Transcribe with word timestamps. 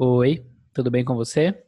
Oi, 0.00 0.46
tudo 0.72 0.92
bem 0.92 1.04
com 1.04 1.16
você? 1.16 1.60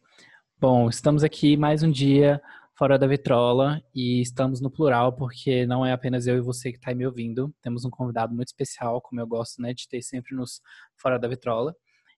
Bom, 0.56 0.88
estamos 0.88 1.24
aqui 1.24 1.56
mais 1.56 1.82
um 1.82 1.90
dia 1.90 2.40
fora 2.78 2.96
da 2.96 3.04
vitrola 3.04 3.82
e 3.92 4.20
estamos 4.20 4.60
no 4.60 4.70
plural 4.70 5.12
porque 5.16 5.66
não 5.66 5.84
é 5.84 5.90
apenas 5.90 6.28
eu 6.28 6.36
e 6.36 6.40
você 6.40 6.70
que 6.70 6.78
está 6.78 6.94
me 6.94 7.04
ouvindo. 7.04 7.52
Temos 7.60 7.84
um 7.84 7.90
convidado 7.90 8.32
muito 8.32 8.46
especial, 8.46 9.00
como 9.00 9.20
eu 9.20 9.26
gosto 9.26 9.60
né, 9.60 9.74
de 9.74 9.88
ter 9.88 10.00
sempre 10.00 10.36
nos 10.36 10.60
fora 10.96 11.18
da 11.18 11.26
vitrola. 11.26 11.74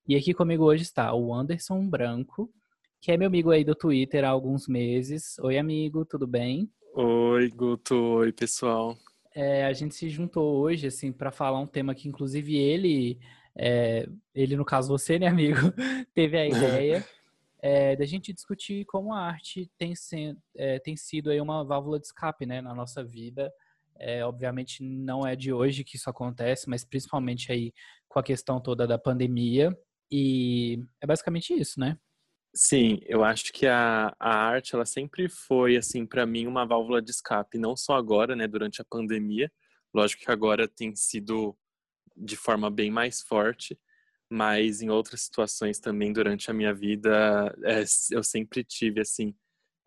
E 0.06 0.14
aqui 0.14 0.34
comigo 0.34 0.64
hoje 0.64 0.82
está 0.82 1.14
o 1.14 1.32
Anderson 1.32 1.88
Branco, 1.88 2.52
que 3.00 3.10
é 3.10 3.16
meu 3.16 3.28
amigo 3.28 3.50
aí 3.50 3.64
do 3.64 3.74
Twitter 3.74 4.22
há 4.22 4.28
alguns 4.28 4.68
meses. 4.68 5.38
Oi, 5.38 5.56
amigo, 5.56 6.04
tudo 6.04 6.26
bem? 6.26 6.70
Oi, 6.92 7.48
Guto. 7.48 7.94
Oi, 7.94 8.32
pessoal. 8.34 8.98
É, 9.34 9.64
a 9.64 9.72
gente 9.72 9.94
se 9.94 10.10
juntou 10.10 10.58
hoje, 10.58 10.88
assim, 10.88 11.10
para 11.10 11.32
falar 11.32 11.58
um 11.58 11.66
tema 11.66 11.94
que, 11.94 12.06
inclusive, 12.06 12.54
ele 12.54 13.18
é, 13.56 14.06
ele, 14.34 14.56
no 14.56 14.64
caso 14.64 14.88
você, 14.88 15.18
né, 15.18 15.26
amigo, 15.26 15.56
teve 16.14 16.38
a 16.38 16.46
ideia 16.46 17.04
é, 17.60 17.94
da 17.96 18.04
gente 18.04 18.32
discutir 18.32 18.84
como 18.86 19.12
a 19.12 19.20
arte 19.20 19.70
tem, 19.78 19.94
é, 20.56 20.78
tem 20.78 20.96
sido 20.96 21.30
aí 21.30 21.40
uma 21.40 21.64
válvula 21.64 21.98
de 21.98 22.06
escape 22.06 22.46
né, 22.46 22.60
na 22.60 22.74
nossa 22.74 23.04
vida. 23.04 23.52
É, 23.98 24.24
obviamente 24.24 24.82
não 24.82 25.26
é 25.26 25.36
de 25.36 25.52
hoje 25.52 25.84
que 25.84 25.96
isso 25.96 26.10
acontece, 26.10 26.68
mas 26.68 26.84
principalmente 26.84 27.52
aí 27.52 27.72
com 28.08 28.18
a 28.18 28.22
questão 28.22 28.60
toda 28.60 28.86
da 28.86 28.98
pandemia. 28.98 29.76
E 30.10 30.82
é 31.00 31.06
basicamente 31.06 31.54
isso, 31.54 31.78
né? 31.78 31.96
Sim, 32.54 32.98
eu 33.06 33.24
acho 33.24 33.50
que 33.50 33.66
a, 33.66 34.14
a 34.20 34.34
arte 34.34 34.74
ela 34.74 34.84
sempre 34.84 35.26
foi 35.28 35.76
assim 35.76 36.04
para 36.04 36.26
mim 36.26 36.46
uma 36.46 36.66
válvula 36.66 37.00
de 37.00 37.10
escape, 37.10 37.56
não 37.56 37.74
só 37.74 37.94
agora, 37.94 38.36
né, 38.36 38.46
durante 38.46 38.82
a 38.82 38.84
pandemia. 38.84 39.50
Lógico 39.94 40.24
que 40.24 40.30
agora 40.30 40.68
tem 40.68 40.94
sido 40.94 41.56
de 42.22 42.36
forma 42.36 42.70
bem 42.70 42.90
mais 42.90 43.20
forte, 43.20 43.78
mas 44.30 44.80
em 44.80 44.88
outras 44.88 45.22
situações 45.22 45.78
também 45.78 46.12
durante 46.12 46.50
a 46.50 46.54
minha 46.54 46.72
vida 46.72 47.54
é, 47.64 47.84
eu 48.10 48.22
sempre 48.22 48.64
tive 48.64 49.00
assim 49.00 49.34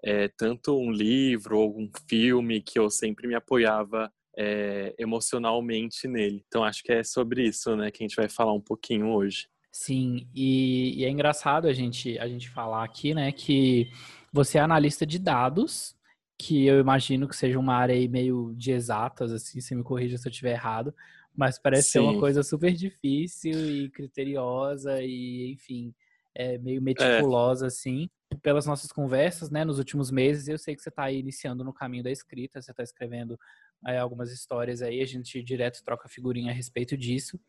é, 0.03 0.27
tanto 0.27 0.77
um 0.77 0.91
livro 0.91 1.57
ou 1.57 1.79
um 1.79 1.89
filme 2.07 2.61
que 2.61 2.77
eu 2.77 2.89
sempre 2.89 3.27
me 3.27 3.33
apoiava 3.33 4.11
é, 4.37 4.93
emocionalmente 4.99 6.07
nele. 6.07 6.43
Então 6.47 6.63
acho 6.63 6.83
que 6.83 6.91
é 6.91 7.03
sobre 7.03 7.47
isso, 7.47 7.75
né, 7.75 7.89
que 7.89 8.03
a 8.03 8.07
gente 8.07 8.15
vai 8.15 8.29
falar 8.29 8.53
um 8.53 8.61
pouquinho 8.61 9.09
hoje. 9.09 9.47
Sim, 9.71 10.29
e, 10.33 11.01
e 11.01 11.05
é 11.05 11.09
engraçado 11.09 11.67
a 11.67 11.73
gente 11.73 12.17
a 12.19 12.27
gente 12.27 12.49
falar 12.49 12.83
aqui, 12.83 13.13
né, 13.13 13.31
que 13.31 13.89
você 14.31 14.57
é 14.57 14.61
analista 14.61 15.05
de 15.05 15.17
dados, 15.17 15.95
que 16.37 16.65
eu 16.65 16.79
imagino 16.79 17.27
que 17.27 17.35
seja 17.35 17.57
uma 17.57 17.75
área 17.75 18.09
meio 18.09 18.53
de 18.55 18.71
exatas, 18.71 19.31
assim, 19.31 19.59
você 19.59 19.73
me 19.73 19.83
corrija 19.83 20.17
se 20.17 20.27
eu 20.27 20.29
estiver 20.29 20.51
errado, 20.51 20.93
mas 21.35 21.59
parece 21.59 21.83
Sim. 21.83 21.91
ser 21.91 21.99
uma 21.99 22.19
coisa 22.19 22.43
super 22.43 22.71
difícil 22.73 23.53
e 23.53 23.89
criteriosa 23.89 25.01
e, 25.01 25.51
enfim, 25.51 25.93
é 26.33 26.57
meio 26.57 26.81
meticulosa, 26.81 27.65
é. 27.65 27.67
assim. 27.67 28.09
Pelas 28.41 28.65
nossas 28.65 28.91
conversas, 28.91 29.49
né, 29.49 29.63
nos 29.63 29.77
últimos 29.77 30.11
meses, 30.11 30.47
eu 30.47 30.57
sei 30.57 30.75
que 30.75 30.81
você 30.81 30.89
está 30.89 31.09
iniciando 31.11 31.63
no 31.63 31.73
caminho 31.73 32.03
da 32.03 32.11
escrita, 32.11 32.61
você 32.61 32.71
está 32.71 32.83
escrevendo 32.83 33.39
é, 33.87 33.97
algumas 33.97 34.31
histórias 34.31 34.81
aí, 34.81 35.01
a 35.01 35.05
gente 35.05 35.41
direto 35.43 35.83
troca 35.83 36.09
figurinha 36.09 36.51
a 36.51 36.55
respeito 36.55 36.97
disso. 36.97 37.39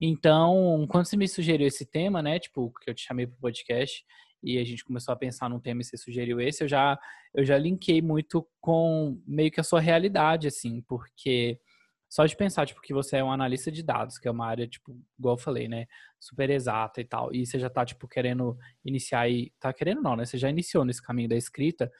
Então, 0.00 0.86
quando 0.88 1.06
você 1.06 1.16
me 1.16 1.28
sugeriu 1.28 1.66
esse 1.66 1.86
tema, 1.86 2.20
né, 2.22 2.38
tipo, 2.38 2.72
que 2.82 2.90
eu 2.90 2.94
te 2.94 3.06
chamei 3.06 3.26
para 3.26 3.36
o 3.36 3.40
podcast, 3.40 4.04
e 4.42 4.58
a 4.58 4.64
gente 4.64 4.84
começou 4.84 5.12
a 5.12 5.16
pensar 5.16 5.48
num 5.48 5.58
tema 5.58 5.80
e 5.80 5.84
você 5.84 5.96
sugeriu 5.96 6.40
esse, 6.40 6.62
eu 6.62 6.68
já, 6.68 6.98
eu 7.32 7.44
já 7.44 7.56
linkei 7.56 8.02
muito 8.02 8.46
com 8.60 9.18
meio 9.26 9.50
que 9.50 9.60
a 9.60 9.64
sua 9.64 9.80
realidade, 9.80 10.46
assim, 10.46 10.82
porque 10.82 11.58
só 12.14 12.24
de 12.26 12.36
pensar, 12.36 12.64
tipo, 12.64 12.80
que 12.80 12.94
você 12.94 13.16
é 13.16 13.24
um 13.24 13.32
analista 13.32 13.72
de 13.72 13.82
dados, 13.82 14.18
que 14.18 14.28
é 14.28 14.30
uma 14.30 14.46
área, 14.46 14.68
tipo, 14.68 14.96
igual 15.18 15.34
eu 15.34 15.36
falei, 15.36 15.66
né, 15.66 15.84
super 16.20 16.48
exata 16.48 17.00
e 17.00 17.04
tal, 17.04 17.34
e 17.34 17.44
você 17.44 17.58
já 17.58 17.68
tá, 17.68 17.84
tipo, 17.84 18.06
querendo 18.06 18.56
iniciar 18.84 19.28
e, 19.28 19.52
tá 19.58 19.72
querendo 19.72 20.00
não, 20.00 20.14
né, 20.14 20.24
você 20.24 20.38
já 20.38 20.48
iniciou 20.48 20.84
nesse 20.84 21.02
caminho 21.02 21.28
da 21.28 21.34
escrita, 21.34 21.90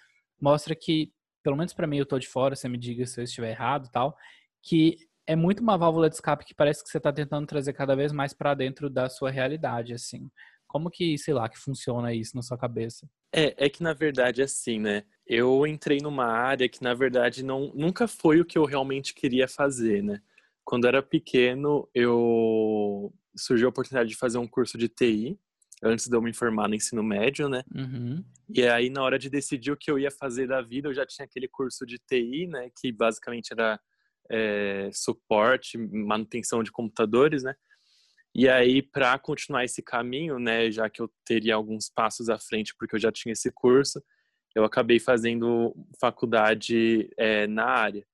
mostra 0.40 0.72
que, 0.76 1.12
pelo 1.42 1.56
menos 1.56 1.74
para 1.74 1.88
mim, 1.88 1.98
eu 1.98 2.06
tô 2.06 2.16
de 2.16 2.28
fora, 2.28 2.54
você 2.54 2.68
me 2.68 2.78
diga 2.78 3.04
se 3.04 3.20
eu 3.20 3.24
estiver 3.24 3.50
errado 3.50 3.86
e 3.86 3.90
tal, 3.90 4.16
que 4.62 4.98
é 5.26 5.34
muito 5.34 5.60
uma 5.60 5.76
válvula 5.76 6.08
de 6.08 6.14
escape 6.14 6.44
que 6.44 6.54
parece 6.54 6.84
que 6.84 6.90
você 6.90 7.00
tá 7.00 7.12
tentando 7.12 7.44
trazer 7.44 7.72
cada 7.72 7.96
vez 7.96 8.12
mais 8.12 8.32
para 8.32 8.54
dentro 8.54 8.88
da 8.88 9.08
sua 9.08 9.32
realidade, 9.32 9.92
assim. 9.92 10.30
Como 10.68 10.90
que, 10.90 11.18
sei 11.18 11.34
lá, 11.34 11.48
que 11.48 11.58
funciona 11.58 12.14
isso 12.14 12.36
na 12.36 12.42
sua 12.42 12.56
cabeça? 12.56 13.08
É, 13.34 13.66
é 13.66 13.68
que 13.68 13.82
na 13.82 13.92
verdade 13.92 14.42
é 14.42 14.44
assim, 14.44 14.78
né? 14.78 15.02
Eu 15.26 15.66
entrei 15.66 15.98
numa 16.02 16.26
área 16.26 16.68
que 16.68 16.82
na 16.82 16.94
verdade 16.94 17.44
não, 17.44 17.72
nunca 17.74 18.06
foi 18.06 18.40
o 18.40 18.44
que 18.44 18.58
eu 18.58 18.64
realmente 18.64 19.14
queria 19.14 19.48
fazer, 19.48 20.02
né? 20.02 20.20
Quando 20.64 20.84
eu 20.84 20.88
era 20.88 21.02
pequeno, 21.02 21.88
eu 21.94 23.12
surgiu 23.36 23.68
a 23.68 23.70
oportunidade 23.70 24.08
de 24.08 24.16
fazer 24.16 24.38
um 24.38 24.46
curso 24.46 24.78
de 24.78 24.88
TI, 24.88 25.38
antes 25.82 26.08
de 26.08 26.16
eu 26.16 26.22
me 26.22 26.32
formar 26.32 26.68
no 26.68 26.74
ensino 26.74 27.02
médio, 27.02 27.48
né? 27.48 27.62
Uhum. 27.74 28.24
E 28.48 28.66
aí, 28.66 28.88
na 28.88 29.02
hora 29.02 29.18
de 29.18 29.28
decidir 29.28 29.72
o 29.72 29.76
que 29.76 29.90
eu 29.90 29.98
ia 29.98 30.10
fazer 30.10 30.46
da 30.46 30.62
vida, 30.62 30.88
eu 30.88 30.94
já 30.94 31.04
tinha 31.04 31.24
aquele 31.24 31.48
curso 31.48 31.84
de 31.84 31.98
TI, 31.98 32.46
né? 32.46 32.70
Que 32.80 32.92
basicamente 32.92 33.52
era 33.52 33.78
é, 34.30 34.90
suporte, 34.92 35.76
manutenção 35.76 36.62
de 36.62 36.72
computadores, 36.72 37.42
né? 37.42 37.54
E 38.34 38.48
aí, 38.48 38.82
para 38.82 39.16
continuar 39.18 39.64
esse 39.64 39.80
caminho, 39.80 40.40
né, 40.40 40.68
já 40.68 40.90
que 40.90 41.00
eu 41.00 41.08
teria 41.24 41.54
alguns 41.54 41.88
passos 41.88 42.28
à 42.28 42.36
frente, 42.36 42.74
porque 42.76 42.96
eu 42.96 43.00
já 43.00 43.12
tinha 43.12 43.32
esse 43.32 43.48
curso, 43.52 44.02
eu 44.54 44.64
acabei 44.64 45.00
fazendo 45.00 45.74
faculdade 46.00 47.10
é, 47.16 47.46
na 47.46 47.64
área. 47.64 48.06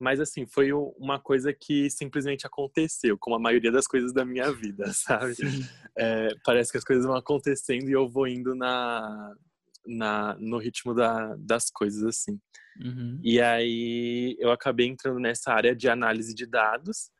Mas, 0.00 0.18
assim, 0.18 0.46
foi 0.46 0.72
uma 0.72 1.20
coisa 1.20 1.52
que 1.52 1.90
simplesmente 1.90 2.46
aconteceu, 2.46 3.18
como 3.18 3.36
a 3.36 3.38
maioria 3.38 3.70
das 3.70 3.86
coisas 3.86 4.14
da 4.14 4.24
minha 4.24 4.50
vida, 4.50 4.86
sabe? 4.94 5.34
É, 5.96 6.28
parece 6.42 6.72
que 6.72 6.78
as 6.78 6.84
coisas 6.84 7.04
vão 7.04 7.14
acontecendo 7.14 7.88
e 7.88 7.92
eu 7.92 8.08
vou 8.08 8.26
indo 8.26 8.54
na, 8.54 9.34
na, 9.86 10.36
no 10.38 10.56
ritmo 10.56 10.94
da, 10.94 11.36
das 11.36 11.70
coisas, 11.70 12.02
assim. 12.02 12.40
Uhum. 12.82 13.20
E 13.22 13.40
aí, 13.40 14.36
eu 14.38 14.50
acabei 14.50 14.86
entrando 14.86 15.20
nessa 15.20 15.52
área 15.52 15.76
de 15.76 15.88
análise 15.88 16.34
de 16.34 16.46
dados, 16.46 17.10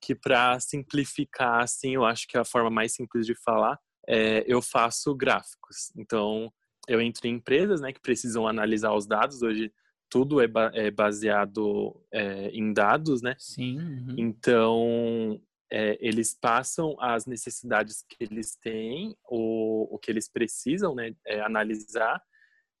que 0.00 0.14
para 0.14 0.60
simplificar, 0.60 1.62
assim, 1.62 1.94
eu 1.94 2.04
acho 2.04 2.26
que 2.28 2.36
é 2.36 2.40
a 2.40 2.44
forma 2.44 2.70
mais 2.70 2.94
simples 2.94 3.26
de 3.26 3.34
falar, 3.34 3.80
é, 4.06 4.44
eu 4.46 4.62
faço 4.62 5.12
gráficos. 5.14 5.90
Então, 5.96 6.52
eu 6.88 7.00
entro 7.00 7.26
em 7.28 7.34
empresas, 7.34 7.80
né, 7.80 7.92
que 7.92 8.00
precisam 8.00 8.48
analisar 8.48 8.92
os 8.94 9.06
dados. 9.06 9.42
Hoje, 9.42 9.72
tudo 10.10 10.40
é, 10.40 10.48
ba 10.48 10.70
é 10.74 10.90
baseado 10.90 11.94
é, 12.12 12.48
em 12.48 12.72
dados, 12.72 13.20
né? 13.20 13.36
Sim. 13.38 13.78
Uhum. 13.78 14.14
Então, 14.16 15.40
é, 15.70 15.98
eles 16.00 16.34
passam 16.34 16.96
as 16.98 17.26
necessidades 17.26 18.04
que 18.08 18.24
eles 18.24 18.56
têm, 18.56 19.14
o, 19.28 19.94
o 19.94 19.98
que 19.98 20.10
eles 20.10 20.30
precisam, 20.30 20.94
né, 20.94 21.14
é, 21.26 21.40
analisar. 21.40 22.22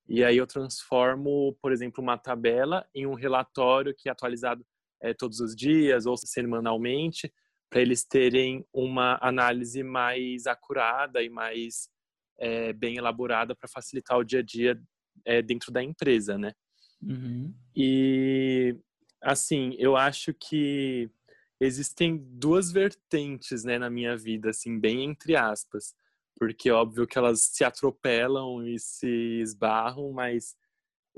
E 0.08 0.24
aí 0.24 0.38
eu 0.38 0.46
transformo, 0.46 1.54
por 1.60 1.70
exemplo, 1.70 2.02
uma 2.02 2.16
tabela 2.16 2.86
em 2.94 3.06
um 3.06 3.12
relatório 3.12 3.94
que 3.94 4.08
é 4.08 4.12
atualizado 4.12 4.64
é, 5.02 5.12
todos 5.12 5.38
os 5.40 5.54
dias 5.54 6.06
ou 6.06 6.16
semanalmente, 6.16 7.32
para 7.70 7.82
eles 7.82 8.04
terem 8.04 8.66
uma 8.72 9.18
análise 9.20 9.82
mais 9.82 10.46
acurada 10.46 11.22
e 11.22 11.28
mais 11.28 11.90
é, 12.38 12.72
bem 12.72 12.96
elaborada 12.96 13.54
para 13.54 13.68
facilitar 13.68 14.18
o 14.18 14.24
dia 14.24 14.40
a 14.40 14.42
dia 14.42 14.80
é, 15.24 15.42
dentro 15.42 15.72
da 15.72 15.82
empresa, 15.82 16.38
né? 16.38 16.52
Uhum. 17.02 17.54
E 17.74 18.76
assim, 19.20 19.74
eu 19.78 19.96
acho 19.96 20.32
que 20.34 21.10
existem 21.60 22.16
duas 22.16 22.70
vertentes, 22.70 23.64
né, 23.64 23.78
na 23.78 23.90
minha 23.90 24.16
vida, 24.16 24.50
assim, 24.50 24.78
bem 24.78 25.04
entre 25.04 25.36
aspas, 25.36 25.94
porque 26.36 26.68
é 26.68 26.72
óbvio 26.72 27.06
que 27.06 27.18
elas 27.18 27.42
se 27.42 27.64
atropelam 27.64 28.64
e 28.64 28.78
se 28.78 29.40
esbarram, 29.40 30.12
mas 30.12 30.56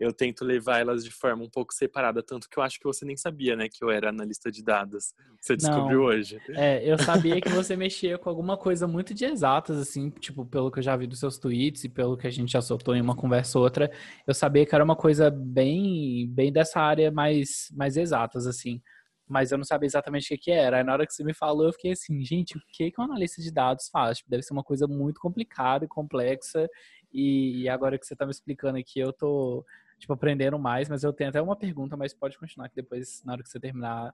eu 0.00 0.14
tento 0.14 0.46
levar 0.46 0.80
elas 0.80 1.04
de 1.04 1.10
forma 1.10 1.44
um 1.44 1.50
pouco 1.50 1.74
separada, 1.74 2.22
tanto 2.22 2.48
que 2.48 2.58
eu 2.58 2.62
acho 2.62 2.78
que 2.78 2.86
você 2.86 3.04
nem 3.04 3.18
sabia, 3.18 3.54
né, 3.54 3.68
que 3.68 3.84
eu 3.84 3.90
era 3.90 4.08
analista 4.08 4.50
de 4.50 4.64
dados. 4.64 5.12
Você 5.38 5.54
descobriu 5.54 5.98
Não, 5.98 6.06
hoje. 6.06 6.40
É, 6.56 6.82
eu 6.90 6.98
sabia 6.98 7.38
que 7.38 7.50
você 7.50 7.76
mexia 7.76 8.16
com 8.16 8.30
alguma 8.30 8.56
coisa 8.56 8.86
muito 8.86 9.12
de 9.12 9.26
exatas, 9.26 9.76
assim, 9.76 10.08
tipo, 10.08 10.46
pelo 10.46 10.70
que 10.70 10.78
eu 10.78 10.82
já 10.82 10.96
vi 10.96 11.06
dos 11.06 11.18
seus 11.18 11.36
tweets 11.36 11.84
e 11.84 11.88
pelo 11.90 12.16
que 12.16 12.26
a 12.26 12.30
gente 12.30 12.50
já 12.50 12.62
soltou 12.62 12.96
em 12.96 13.02
uma 13.02 13.14
conversa 13.14 13.58
ou 13.58 13.64
outra, 13.64 13.90
eu 14.26 14.32
sabia 14.32 14.64
que 14.64 14.74
era 14.74 14.82
uma 14.82 14.96
coisa 14.96 15.30
bem, 15.30 16.26
bem 16.30 16.50
dessa 16.50 16.80
área 16.80 17.10
mais, 17.10 17.68
mais 17.76 17.98
exatas, 17.98 18.46
assim. 18.46 18.80
Mas 19.28 19.52
eu 19.52 19.58
não 19.58 19.64
sabia 19.64 19.86
exatamente 19.86 20.24
o 20.24 20.28
que, 20.28 20.38
que 20.38 20.50
era. 20.50 20.78
Aí 20.78 20.82
na 20.82 20.94
hora 20.94 21.06
que 21.06 21.12
você 21.12 21.22
me 21.22 21.34
falou, 21.34 21.66
eu 21.66 21.72
fiquei 21.74 21.92
assim, 21.92 22.24
gente, 22.24 22.56
o 22.56 22.60
que, 22.72 22.90
que 22.90 23.00
um 23.00 23.04
analista 23.04 23.42
de 23.42 23.52
dados 23.52 23.88
faz? 23.92 24.18
Tipo, 24.18 24.30
deve 24.30 24.42
ser 24.42 24.54
uma 24.54 24.64
coisa 24.64 24.88
muito 24.88 25.20
complicada 25.20 25.84
e 25.84 25.88
complexa. 25.88 26.66
E, 27.12 27.62
e 27.62 27.68
agora 27.68 27.98
que 27.98 28.06
você 28.06 28.14
está 28.14 28.24
me 28.24 28.32
explicando 28.32 28.78
aqui, 28.78 28.98
eu 28.98 29.12
tô 29.12 29.64
tipo, 30.00 30.12
aprendendo 30.12 30.58
mais, 30.58 30.88
mas 30.88 31.04
eu 31.04 31.12
tenho 31.12 31.30
até 31.30 31.40
uma 31.40 31.54
pergunta, 31.54 31.96
mas 31.96 32.14
pode 32.14 32.38
continuar 32.38 32.68
que 32.68 32.74
depois, 32.74 33.22
na 33.22 33.34
hora 33.34 33.42
que 33.42 33.50
você 33.50 33.60
terminar, 33.60 34.12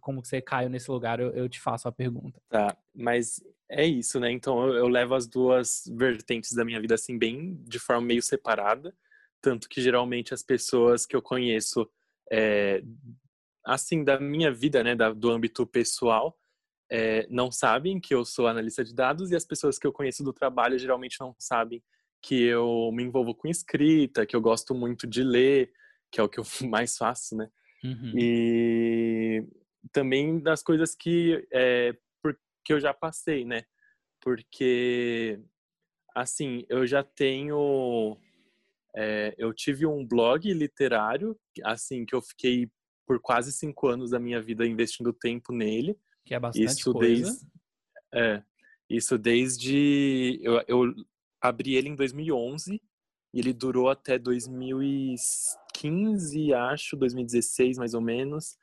como 0.00 0.24
você 0.24 0.40
caiu 0.40 0.70
nesse 0.70 0.90
lugar, 0.90 1.20
eu, 1.20 1.30
eu 1.30 1.48
te 1.48 1.60
faço 1.60 1.86
a 1.86 1.92
pergunta. 1.92 2.40
Tá, 2.48 2.76
mas 2.94 3.40
é 3.70 3.84
isso, 3.84 4.18
né? 4.18 4.30
Então 4.30 4.66
eu, 4.66 4.74
eu, 4.74 4.88
levo 4.88 5.14
as 5.14 5.26
duas 5.26 5.84
vertentes 5.94 6.52
da 6.52 6.64
minha 6.64 6.80
vida 6.80 6.94
assim 6.94 7.18
bem 7.18 7.54
de 7.64 7.78
forma 7.78 8.02
meio 8.02 8.22
separada, 8.22 8.96
tanto 9.40 9.68
que 9.68 9.80
geralmente 9.80 10.32
as 10.32 10.42
pessoas 10.42 11.04
que 11.04 11.14
eu 11.14 11.22
conheço 11.22 11.88
é, 12.32 12.82
assim 13.64 14.02
da 14.02 14.18
minha 14.18 14.50
vida, 14.50 14.82
né, 14.82 14.94
da, 14.96 15.12
do 15.12 15.30
âmbito 15.30 15.66
pessoal, 15.66 16.36
é, 16.90 17.26
não 17.28 17.50
sabem 17.52 18.00
que 18.00 18.14
eu 18.14 18.24
sou 18.24 18.46
analista 18.46 18.82
de 18.82 18.94
dados 18.94 19.30
e 19.30 19.36
as 19.36 19.44
pessoas 19.44 19.78
que 19.78 19.86
eu 19.86 19.92
conheço 19.92 20.24
do 20.24 20.32
trabalho 20.32 20.78
geralmente 20.78 21.20
não 21.20 21.34
sabem 21.38 21.82
que 22.22 22.42
eu 22.42 22.90
me 22.92 23.02
envolvo 23.02 23.34
com 23.34 23.48
escrita, 23.48 24.26
que 24.26 24.34
eu 24.34 24.40
gosto 24.40 24.74
muito 24.74 25.06
de 25.06 25.22
ler, 25.22 25.72
que 26.10 26.20
é 26.20 26.22
o 26.22 26.28
que 26.28 26.38
eu 26.38 26.44
mais 26.68 26.96
faço, 26.96 27.36
né? 27.36 27.48
Uhum. 27.84 28.12
E 28.16 29.44
também 29.92 30.40
das 30.40 30.62
coisas 30.62 30.94
que, 30.94 31.46
é, 31.52 31.96
que 32.64 32.72
eu 32.72 32.80
já 32.80 32.92
passei, 32.92 33.44
né? 33.44 33.62
Porque, 34.20 35.38
assim, 36.14 36.64
eu 36.68 36.84
já 36.86 37.04
tenho. 37.04 38.18
É, 38.96 39.34
eu 39.38 39.52
tive 39.54 39.86
um 39.86 40.04
blog 40.04 40.52
literário, 40.52 41.38
assim, 41.62 42.04
que 42.04 42.14
eu 42.14 42.20
fiquei 42.20 42.68
por 43.06 43.20
quase 43.20 43.52
cinco 43.52 43.86
anos 43.86 44.10
da 44.10 44.18
minha 44.18 44.42
vida 44.42 44.66
investindo 44.66 45.12
tempo 45.12 45.52
nele. 45.52 45.96
Que 46.24 46.34
é 46.34 46.40
bastante 46.40 46.66
isso 46.66 46.92
coisa. 46.92 47.24
Desde, 47.24 47.46
é, 48.12 48.42
isso 48.90 49.16
desde... 49.16 50.40
Eu, 50.42 50.64
eu 50.66 50.94
abri 51.46 51.74
ele 51.74 51.88
em 51.88 51.94
2011 51.94 52.80
e 53.34 53.38
ele 53.38 53.52
durou 53.52 53.88
até 53.88 54.18
2015, 54.18 56.54
acho, 56.54 56.96
2016 56.96 57.78
mais 57.78 57.94
ou 57.94 58.00
menos. 58.00 58.56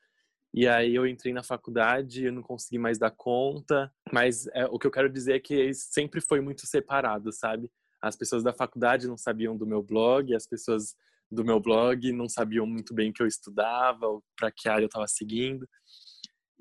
E 0.54 0.68
aí 0.68 0.94
eu 0.94 1.08
entrei 1.08 1.34
na 1.34 1.42
faculdade, 1.42 2.26
eu 2.26 2.32
não 2.32 2.44
consegui 2.44 2.78
mais 2.78 3.00
dar 3.00 3.12
conta. 3.12 3.92
Mas 4.12 4.46
é, 4.48 4.66
o 4.66 4.78
que 4.78 4.86
eu 4.86 4.92
quero 4.92 5.10
dizer 5.10 5.36
é 5.36 5.40
que 5.40 5.74
sempre 5.74 6.22
foi 6.22 6.42
muito 6.42 6.68
separado, 6.68 7.32
sabe? 7.32 7.72
As 8.02 8.16
pessoas 8.16 8.44
da 8.44 8.54
faculdade 8.54 9.08
não 9.08 9.18
sabiam 9.18 9.58
do 9.58 9.66
meu 9.66 9.82
blog, 9.82 10.36
as 10.36 10.46
pessoas 10.46 10.96
do 11.32 11.44
meu 11.44 11.60
blog 11.60 12.12
não 12.12 12.30
sabiam 12.30 12.68
muito 12.68 12.94
bem 12.94 13.10
o 13.10 13.14
que 13.14 13.24
eu 13.24 13.28
estudava, 13.28 14.06
para 14.38 14.52
que 14.52 14.70
área 14.70 14.84
eu 14.84 14.88
estava 14.88 15.08
seguindo. 15.08 15.68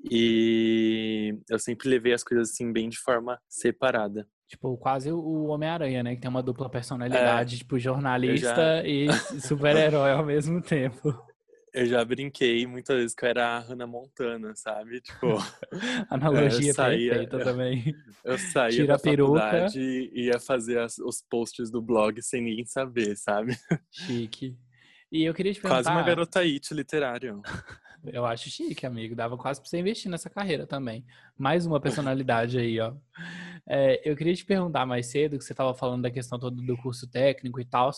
E 0.09 1.37
eu 1.49 1.59
sempre 1.59 1.87
levei 1.87 2.13
as 2.13 2.23
coisas 2.23 2.49
assim 2.49 2.71
bem 2.71 2.89
de 2.89 2.97
forma 2.97 3.39
separada. 3.47 4.27
Tipo, 4.47 4.77
quase 4.77 5.11
o 5.11 5.45
Homem-Aranha, 5.45 6.03
né? 6.03 6.15
Que 6.15 6.21
tem 6.21 6.29
uma 6.29 6.43
dupla 6.43 6.69
personalidade, 6.69 7.55
é, 7.55 7.57
tipo, 7.57 7.79
jornalista 7.79 8.81
já... 8.81 8.87
e 8.87 9.07
super-herói 9.41 10.11
ao 10.11 10.25
mesmo 10.25 10.61
tempo. 10.61 11.13
Eu 11.73 11.87
já 11.87 12.05
brinquei 12.05 12.67
muitas 12.67 12.95
vezes 12.95 13.15
que 13.15 13.25
eu 13.25 13.29
era 13.29 13.57
a 13.57 13.59
Hannah 13.59 13.87
Montana, 13.87 14.53
sabe? 14.55 15.01
Tipo, 15.01 15.37
analogia 16.07 16.71
saía, 16.71 17.09
perfeita 17.09 17.39
também. 17.39 17.95
Eu 18.23 18.37
saía 18.37 18.69
Tira 18.69 18.87
da 18.87 18.95
a 18.95 18.99
faculdade 18.99 19.79
e 19.79 20.27
ia 20.27 20.39
fazer 20.39 20.79
as, 20.79 20.99
os 20.99 21.21
posts 21.27 21.71
do 21.71 21.81
blog 21.81 22.21
sem 22.21 22.43
ninguém 22.43 22.65
saber, 22.65 23.17
sabe? 23.17 23.57
Chique. 23.91 24.55
E 25.11 25.25
eu 25.25 25.33
queria 25.33 25.53
te 25.53 25.59
perguntar... 25.59 25.83
Quase 25.83 25.89
uma 25.89 26.03
garota 26.03 26.39
it 26.39 26.73
literária. 26.73 27.35
Eu 28.05 28.25
acho 28.25 28.49
chique, 28.49 28.85
amigo. 28.85 29.15
Dava 29.15 29.37
quase 29.37 29.61
pra 29.61 29.69
você 29.69 29.79
investir 29.79 30.11
nessa 30.11 30.29
carreira 30.29 30.67
também. 30.67 31.05
Mais 31.37 31.65
uma 31.65 31.79
personalidade 31.79 32.57
aí, 32.59 32.79
ó. 32.79 32.93
É, 33.65 34.01
eu 34.09 34.15
queria 34.15 34.35
te 34.35 34.45
perguntar 34.45 34.85
mais 34.85 35.07
cedo, 35.07 35.37
que 35.37 35.43
você 35.43 35.53
estava 35.53 35.73
falando 35.73 36.01
da 36.01 36.11
questão 36.11 36.37
toda 36.37 36.61
do 36.61 36.77
curso 36.77 37.09
técnico 37.09 37.61
e 37.61 37.65
tal. 37.65 37.91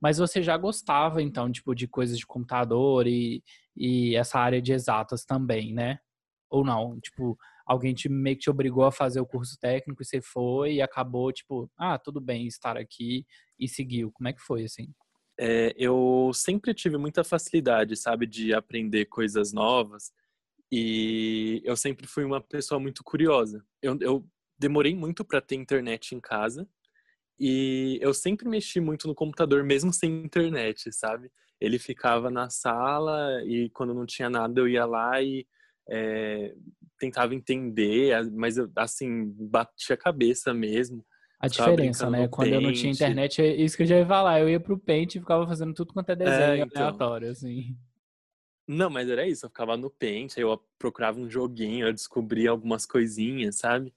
Mas 0.00 0.18
você 0.18 0.42
já 0.42 0.56
gostava, 0.56 1.22
então, 1.22 1.50
tipo, 1.50 1.74
de 1.74 1.86
coisas 1.86 2.18
de 2.18 2.26
computador 2.26 3.06
e, 3.06 3.42
e 3.76 4.16
essa 4.16 4.38
área 4.40 4.60
de 4.60 4.72
exatas 4.72 5.24
também, 5.24 5.72
né? 5.72 6.00
Ou 6.50 6.64
não? 6.64 6.98
Tipo, 7.00 7.38
alguém 7.64 7.94
te 7.94 8.08
meio 8.08 8.36
que 8.36 8.42
te 8.42 8.50
obrigou 8.50 8.84
a 8.84 8.92
fazer 8.92 9.20
o 9.20 9.26
curso 9.26 9.56
técnico 9.60 10.02
e 10.02 10.04
você 10.04 10.20
foi 10.20 10.74
e 10.74 10.82
acabou, 10.82 11.32
tipo, 11.32 11.70
ah, 11.76 11.98
tudo 11.98 12.20
bem 12.20 12.46
estar 12.46 12.76
aqui 12.76 13.24
e 13.58 13.68
seguiu. 13.68 14.10
Como 14.12 14.28
é 14.28 14.32
que 14.32 14.40
foi, 14.40 14.64
assim? 14.64 14.88
É, 15.38 15.74
eu 15.76 16.30
sempre 16.34 16.72
tive 16.72 16.96
muita 16.96 17.22
facilidade, 17.22 17.96
sabe, 17.96 18.26
de 18.26 18.54
aprender 18.54 19.06
coisas 19.06 19.52
novas 19.52 20.12
e 20.72 21.60
eu 21.64 21.76
sempre 21.76 22.06
fui 22.06 22.24
uma 22.24 22.40
pessoa 22.40 22.80
muito 22.80 23.04
curiosa. 23.04 23.64
Eu, 23.82 23.98
eu 24.00 24.26
demorei 24.58 24.94
muito 24.94 25.24
para 25.24 25.40
ter 25.40 25.56
internet 25.56 26.14
em 26.14 26.20
casa 26.20 26.68
e 27.38 27.98
eu 28.00 28.14
sempre 28.14 28.48
mexi 28.48 28.80
muito 28.80 29.06
no 29.06 29.14
computador, 29.14 29.62
mesmo 29.62 29.92
sem 29.92 30.24
internet, 30.24 30.90
sabe? 30.92 31.30
Ele 31.60 31.78
ficava 31.78 32.30
na 32.30 32.48
sala 32.50 33.42
e 33.44 33.70
quando 33.70 33.94
não 33.94 34.06
tinha 34.06 34.30
nada 34.30 34.60
eu 34.60 34.68
ia 34.68 34.86
lá 34.86 35.22
e 35.22 35.46
é, 35.88 36.54
tentava 36.98 37.34
entender, 37.34 38.12
mas 38.32 38.56
assim, 38.76 39.32
batia 39.38 39.94
a 39.94 39.98
cabeça 39.98 40.52
mesmo. 40.54 41.04
A 41.38 41.48
diferença, 41.48 42.08
né? 42.08 42.28
Quando 42.28 42.48
eu 42.48 42.60
não 42.60 42.72
tinha 42.72 42.92
internet, 42.92 43.42
é 43.42 43.54
isso 43.54 43.76
que 43.76 43.82
eu 43.82 43.86
já 43.86 43.98
ia 43.98 44.06
falar. 44.06 44.40
Eu 44.40 44.48
ia 44.48 44.58
pro 44.58 44.78
Paint 44.78 45.14
e 45.14 45.20
ficava 45.20 45.46
fazendo 45.46 45.74
tudo 45.74 45.92
quanto 45.92 46.10
é, 46.10 46.12
é 46.12 46.16
desenho 46.16 46.40
é, 46.40 46.58
então... 46.60 46.82
aleatório, 46.82 47.30
assim. 47.30 47.76
Não, 48.66 48.90
mas 48.90 49.08
era 49.08 49.26
isso. 49.26 49.46
Eu 49.46 49.50
ficava 49.50 49.76
no 49.76 49.90
Paint, 49.90 50.36
aí 50.36 50.42
eu 50.42 50.60
procurava 50.78 51.20
um 51.20 51.30
joguinho, 51.30 51.86
eu 51.86 51.92
descobria 51.92 52.50
algumas 52.50 52.86
coisinhas, 52.86 53.56
sabe? 53.56 53.94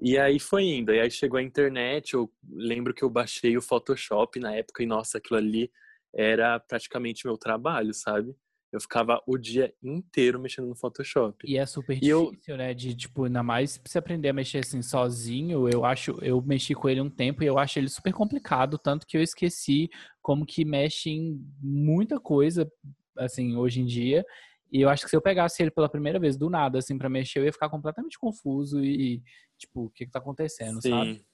E 0.00 0.16
aí 0.16 0.38
foi 0.38 0.64
indo. 0.64 0.92
E 0.92 1.00
aí 1.00 1.10
chegou 1.10 1.38
a 1.38 1.42
internet, 1.42 2.14
eu 2.14 2.30
lembro 2.48 2.94
que 2.94 3.02
eu 3.02 3.10
baixei 3.10 3.56
o 3.56 3.62
Photoshop 3.62 4.38
na 4.38 4.54
época 4.54 4.82
e, 4.82 4.86
nossa, 4.86 5.18
aquilo 5.18 5.38
ali 5.38 5.72
era 6.14 6.60
praticamente 6.60 7.26
meu 7.26 7.36
trabalho, 7.36 7.92
sabe? 7.92 8.36
Eu 8.70 8.80
ficava 8.80 9.22
o 9.26 9.38
dia 9.38 9.72
inteiro 9.82 10.38
mexendo 10.38 10.68
no 10.68 10.76
Photoshop. 10.76 11.46
E 11.48 11.56
é 11.56 11.64
super 11.64 11.96
e 11.96 12.00
difícil, 12.00 12.36
eu... 12.54 12.56
né? 12.56 12.74
De, 12.74 12.94
tipo, 12.94 13.24
ainda 13.24 13.42
mais 13.42 13.78
pra 13.78 13.90
você 13.90 13.98
aprender 13.98 14.28
a 14.28 14.32
mexer 14.32 14.58
assim 14.58 14.82
sozinho. 14.82 15.68
Eu 15.68 15.84
acho, 15.84 16.18
eu 16.22 16.40
mexi 16.42 16.74
com 16.74 16.88
ele 16.88 17.00
um 17.00 17.08
tempo 17.08 17.42
e 17.42 17.46
eu 17.46 17.58
acho 17.58 17.78
ele 17.78 17.88
super 17.88 18.12
complicado, 18.12 18.78
tanto 18.78 19.06
que 19.06 19.16
eu 19.16 19.22
esqueci 19.22 19.88
como 20.20 20.44
que 20.44 20.64
mexe 20.64 21.08
em 21.08 21.40
muita 21.60 22.20
coisa, 22.20 22.70
assim, 23.16 23.56
hoje 23.56 23.80
em 23.80 23.86
dia. 23.86 24.24
E 24.70 24.82
eu 24.82 24.90
acho 24.90 25.04
que 25.04 25.10
se 25.10 25.16
eu 25.16 25.22
pegasse 25.22 25.62
ele 25.62 25.70
pela 25.70 25.88
primeira 25.88 26.18
vez 26.18 26.36
do 26.36 26.50
nada, 26.50 26.78
assim, 26.78 26.98
para 26.98 27.08
mexer, 27.08 27.38
eu 27.38 27.44
ia 27.44 27.52
ficar 27.52 27.70
completamente 27.70 28.18
confuso 28.18 28.84
e, 28.84 29.22
tipo, 29.56 29.84
o 29.84 29.90
que 29.90 30.04
que 30.04 30.12
tá 30.12 30.18
acontecendo, 30.18 30.82
sim, 30.82 30.90
sabe? 30.90 31.26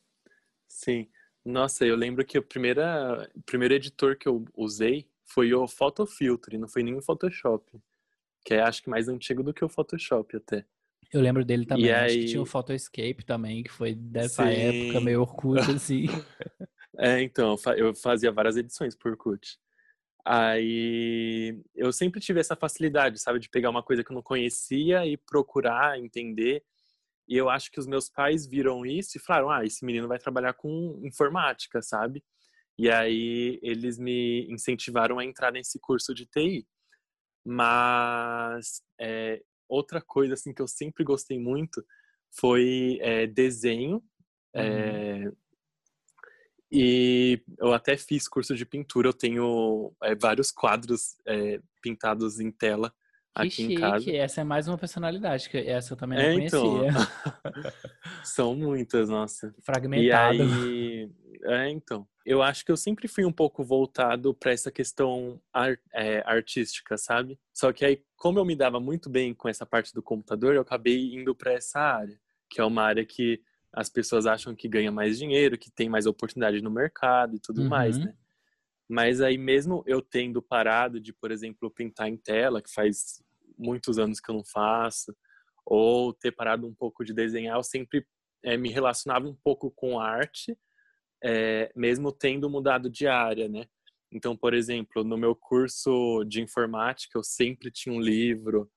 Sim. 0.69 1.08
Nossa, 1.44 1.84
eu 1.84 1.96
lembro 1.96 2.25
que 2.25 2.38
o, 2.38 2.42
primeira, 2.42 3.28
o 3.34 3.42
primeiro 3.42 3.75
editor 3.75 4.16
que 4.16 4.28
eu 4.28 4.44
usei 4.56 5.08
foi 5.25 5.53
o 5.55 5.67
Photofiltre, 5.67 6.59
não 6.59 6.69
foi 6.69 6.82
nem 6.82 6.94
o 6.94 7.03
Photoshop. 7.03 7.81
Que 8.44 8.55
é, 8.55 8.61
acho 8.61 8.82
que, 8.82 8.91
mais 8.91 9.09
antigo 9.09 9.43
do 9.43 9.55
que 9.55 9.65
o 9.65 9.69
Photoshop 9.69 10.37
até. 10.37 10.67
Eu 11.12 11.21
lembro 11.21 11.44
dele 11.44 11.65
também. 11.65 11.87
E 11.87 11.93
acho 11.93 12.15
aí... 12.15 12.21
que 12.21 12.31
tinha 12.31 12.43
o 12.43 12.47
Photoscape 12.47 13.25
também, 13.25 13.62
que 13.62 13.71
foi 13.71 13.94
dessa 13.94 14.44
sim. 14.44 14.53
época, 14.53 15.00
meio 15.00 15.21
Orkut, 15.21 15.71
assim. 15.71 16.06
é, 16.99 17.23
então, 17.23 17.56
eu 17.76 17.94
fazia 17.94 18.32
várias 18.32 18.56
edições 18.56 18.94
por 18.94 19.12
Orkut. 19.12 19.59
Aí 20.26 21.62
eu 21.75 21.93
sempre 21.93 22.21
tive 22.21 22.41
essa 22.41 22.56
facilidade, 22.56 23.21
sabe, 23.21 23.38
de 23.38 23.49
pegar 23.49 23.69
uma 23.69 23.82
coisa 23.82 24.03
que 24.03 24.11
eu 24.11 24.15
não 24.15 24.23
conhecia 24.23 25.06
e 25.06 25.17
procurar 25.17 25.99
entender. 25.99 26.65
E 27.29 27.37
eu 27.37 27.50
acho 27.50 27.71
que 27.71 27.79
os 27.79 27.87
meus 27.87 28.09
pais 28.09 28.47
viram 28.47 28.87
isso 28.87 29.17
e 29.17 29.21
falaram: 29.21 29.50
ah, 29.50 29.65
esse 29.65 29.85
menino 29.85 30.09
vai 30.09 30.19
trabalhar 30.19 30.55
com 30.55 30.99
informática, 31.02 31.83
sabe? 31.83 32.25
E 32.78 32.90
aí 32.90 33.59
eles 33.62 33.99
me 33.99 34.47
incentivaram 34.50 35.19
a 35.19 35.25
entrar 35.25 35.52
nesse 35.52 35.78
curso 35.78 36.14
de 36.14 36.26
TI. 36.26 36.66
Mas 37.45 38.83
é, 39.00 39.43
outra 39.69 40.00
coisa 40.00 40.35
assim 40.35 40.52
que 40.52 40.62
eu 40.62 40.69
sempre 40.69 41.04
gostei 41.04 41.38
muito 41.38 41.85
foi 42.33 42.99
é, 43.00 43.26
desenho. 43.26 43.97
Uhum. 44.54 44.62
É, 44.62 45.33
e 46.73 47.40
eu 47.59 47.73
até 47.73 47.97
fiz 47.97 48.26
curso 48.26 48.54
de 48.57 48.66
pintura, 48.66 49.09
eu 49.09 49.12
tenho 49.12 49.95
vários 50.21 50.50
quadros 50.50 51.14
pintados 51.81 52.40
em 52.40 52.50
tela 52.50 52.93
aqui 53.35 53.50
chique. 53.50 53.75
em 53.75 53.81
casa. 53.81 54.11
Essa 54.11 54.41
é 54.43 54.45
mais 54.45 54.69
uma 54.69 54.79
personalidade, 54.79 55.49
que 55.50 55.59
essa 55.59 55.95
eu 55.95 55.97
também 55.97 56.19
não 56.19 56.25
é, 56.25 56.35
conhecia. 56.35 56.59
Então, 56.59 56.85
são 58.25 58.55
muitas, 58.55 59.09
nossa. 59.09 59.55
Fragmentado. 59.61 60.37
E 60.37 60.43
aí, 60.43 61.11
é, 61.45 61.71
então. 61.71 62.07
Eu 62.25 62.41
acho 62.41 62.64
que 62.64 62.73
eu 62.73 62.76
sempre 62.76 63.07
fui 63.07 63.25
um 63.25 63.33
pouco 63.33 63.62
voltado 63.62 64.33
para 64.33 64.53
essa 64.53 64.71
questão 64.71 65.38
art, 65.53 65.79
é, 65.93 66.23
artística, 66.25 66.97
sabe? 66.97 67.38
Só 67.53 67.71
que 67.71 67.85
aí, 67.85 68.03
como 68.17 68.38
eu 68.38 68.45
me 68.47 68.57
dava 68.57 68.81
muito 68.81 69.11
bem 69.11 69.35
com 69.35 69.47
essa 69.47 69.67
parte 69.67 69.93
do 69.93 70.03
computador, 70.03 70.55
eu 70.55 70.62
acabei 70.62 71.14
indo 71.14 71.35
para 71.35 71.53
essa 71.53 71.81
área, 71.81 72.19
que 72.49 72.61
é 72.61 72.64
uma 72.64 72.83
área 72.83 73.05
que 73.05 73.43
as 73.71 73.91
pessoas 73.91 74.25
acham 74.25 74.55
que 74.55 74.69
ganha 74.69 74.91
mais 74.91 75.19
dinheiro, 75.19 75.59
que 75.59 75.71
tem 75.71 75.88
mais 75.88 76.07
oportunidade 76.07 76.62
no 76.62 76.71
mercado 76.71 77.35
e 77.37 77.41
tudo 77.41 77.62
uhum. 77.62 77.69
mais, 77.69 77.99
né? 77.99 78.14
Mas 78.88 79.21
aí 79.21 79.38
mesmo 79.38 79.83
eu 79.87 80.03
tendo 80.03 80.43
parado 80.43 81.00
de, 81.00 81.12
por 81.12 81.31
exemplo, 81.31 81.71
pintar 81.71 82.09
em 82.09 82.17
tela, 82.17 82.62
que 82.62 82.73
faz 82.73 83.23
muitos 83.57 83.99
anos 83.99 84.21
que 84.21 84.31
eu 84.31 84.35
não 84.35 84.45
faço, 84.45 85.14
ou 85.64 86.12
ter 86.12 86.33
parado 86.33 86.67
um 86.67 86.75
pouco 86.75 87.05
de 87.05 87.14
desenhar, 87.14 87.57
eu 87.57 87.62
sempre 87.62 88.07
é, 88.45 88.57
me 88.57 88.69
relacionava 88.69 89.26
um 89.26 89.35
pouco 89.35 89.71
com 89.71 89.99
arte, 89.99 90.57
é, 91.23 91.73
mesmo 91.75 92.12
tendo 92.12 92.50
mudado 92.50 92.91
de 92.91 93.07
área, 93.07 93.49
né? 93.49 93.67
Então, 94.12 94.37
por 94.37 94.55
exemplo, 94.55 95.03
no 95.03 95.17
meu 95.17 95.35
curso 95.35 96.23
de 96.25 96.43
informática, 96.43 97.19
eu 97.19 97.25
sempre 97.25 97.71
tinha 97.71 97.95
um 97.95 98.00
livro, 98.00 98.71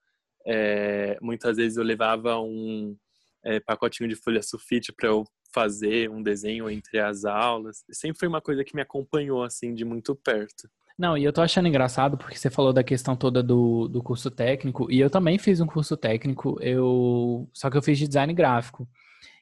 é, 0.46 1.18
muitas 1.22 1.58
vezes 1.58 1.78
eu 1.78 1.84
levava 1.84 2.40
um, 2.40 2.98
é, 3.44 3.60
pacotinho 3.60 4.10
de 4.10 4.16
folha 4.16 4.42
sulfite 4.42 4.94
para 4.94 5.10
eu 5.10 5.26
fazer 5.58 6.08
um 6.12 6.22
desenho 6.22 6.70
entre 6.70 7.00
as 7.00 7.26
aulas. 7.26 7.84
Sempre 7.92 8.20
foi 8.20 8.28
uma 8.28 8.40
coisa 8.40 8.64
que 8.64 8.76
me 8.76 8.82
acompanhou 8.84 9.44
assim 9.44 9.74
de 9.74 9.84
muito 9.84 10.16
perto. 10.16 10.70
Não, 10.96 11.18
e 11.18 11.24
eu 11.24 11.34
tô 11.34 11.42
achando 11.42 11.68
engraçado 11.68 12.16
porque 12.16 12.38
você 12.38 12.50
falou 12.50 12.72
da 12.72 12.84
questão 12.84 13.16
toda 13.16 13.42
do, 13.42 13.88
do 13.88 14.04
curso 14.04 14.30
técnico, 14.30 14.92
e 14.92 15.00
eu 15.00 15.10
também 15.10 15.38
fiz 15.40 15.60
um 15.60 15.66
curso 15.66 15.98
técnico, 15.98 16.58
eu 16.62 17.50
só 17.54 17.70
que 17.70 17.78
eu 17.78 17.82
fiz 17.82 17.98
de 17.98 18.08
design 18.08 18.34
gráfico. 18.34 18.88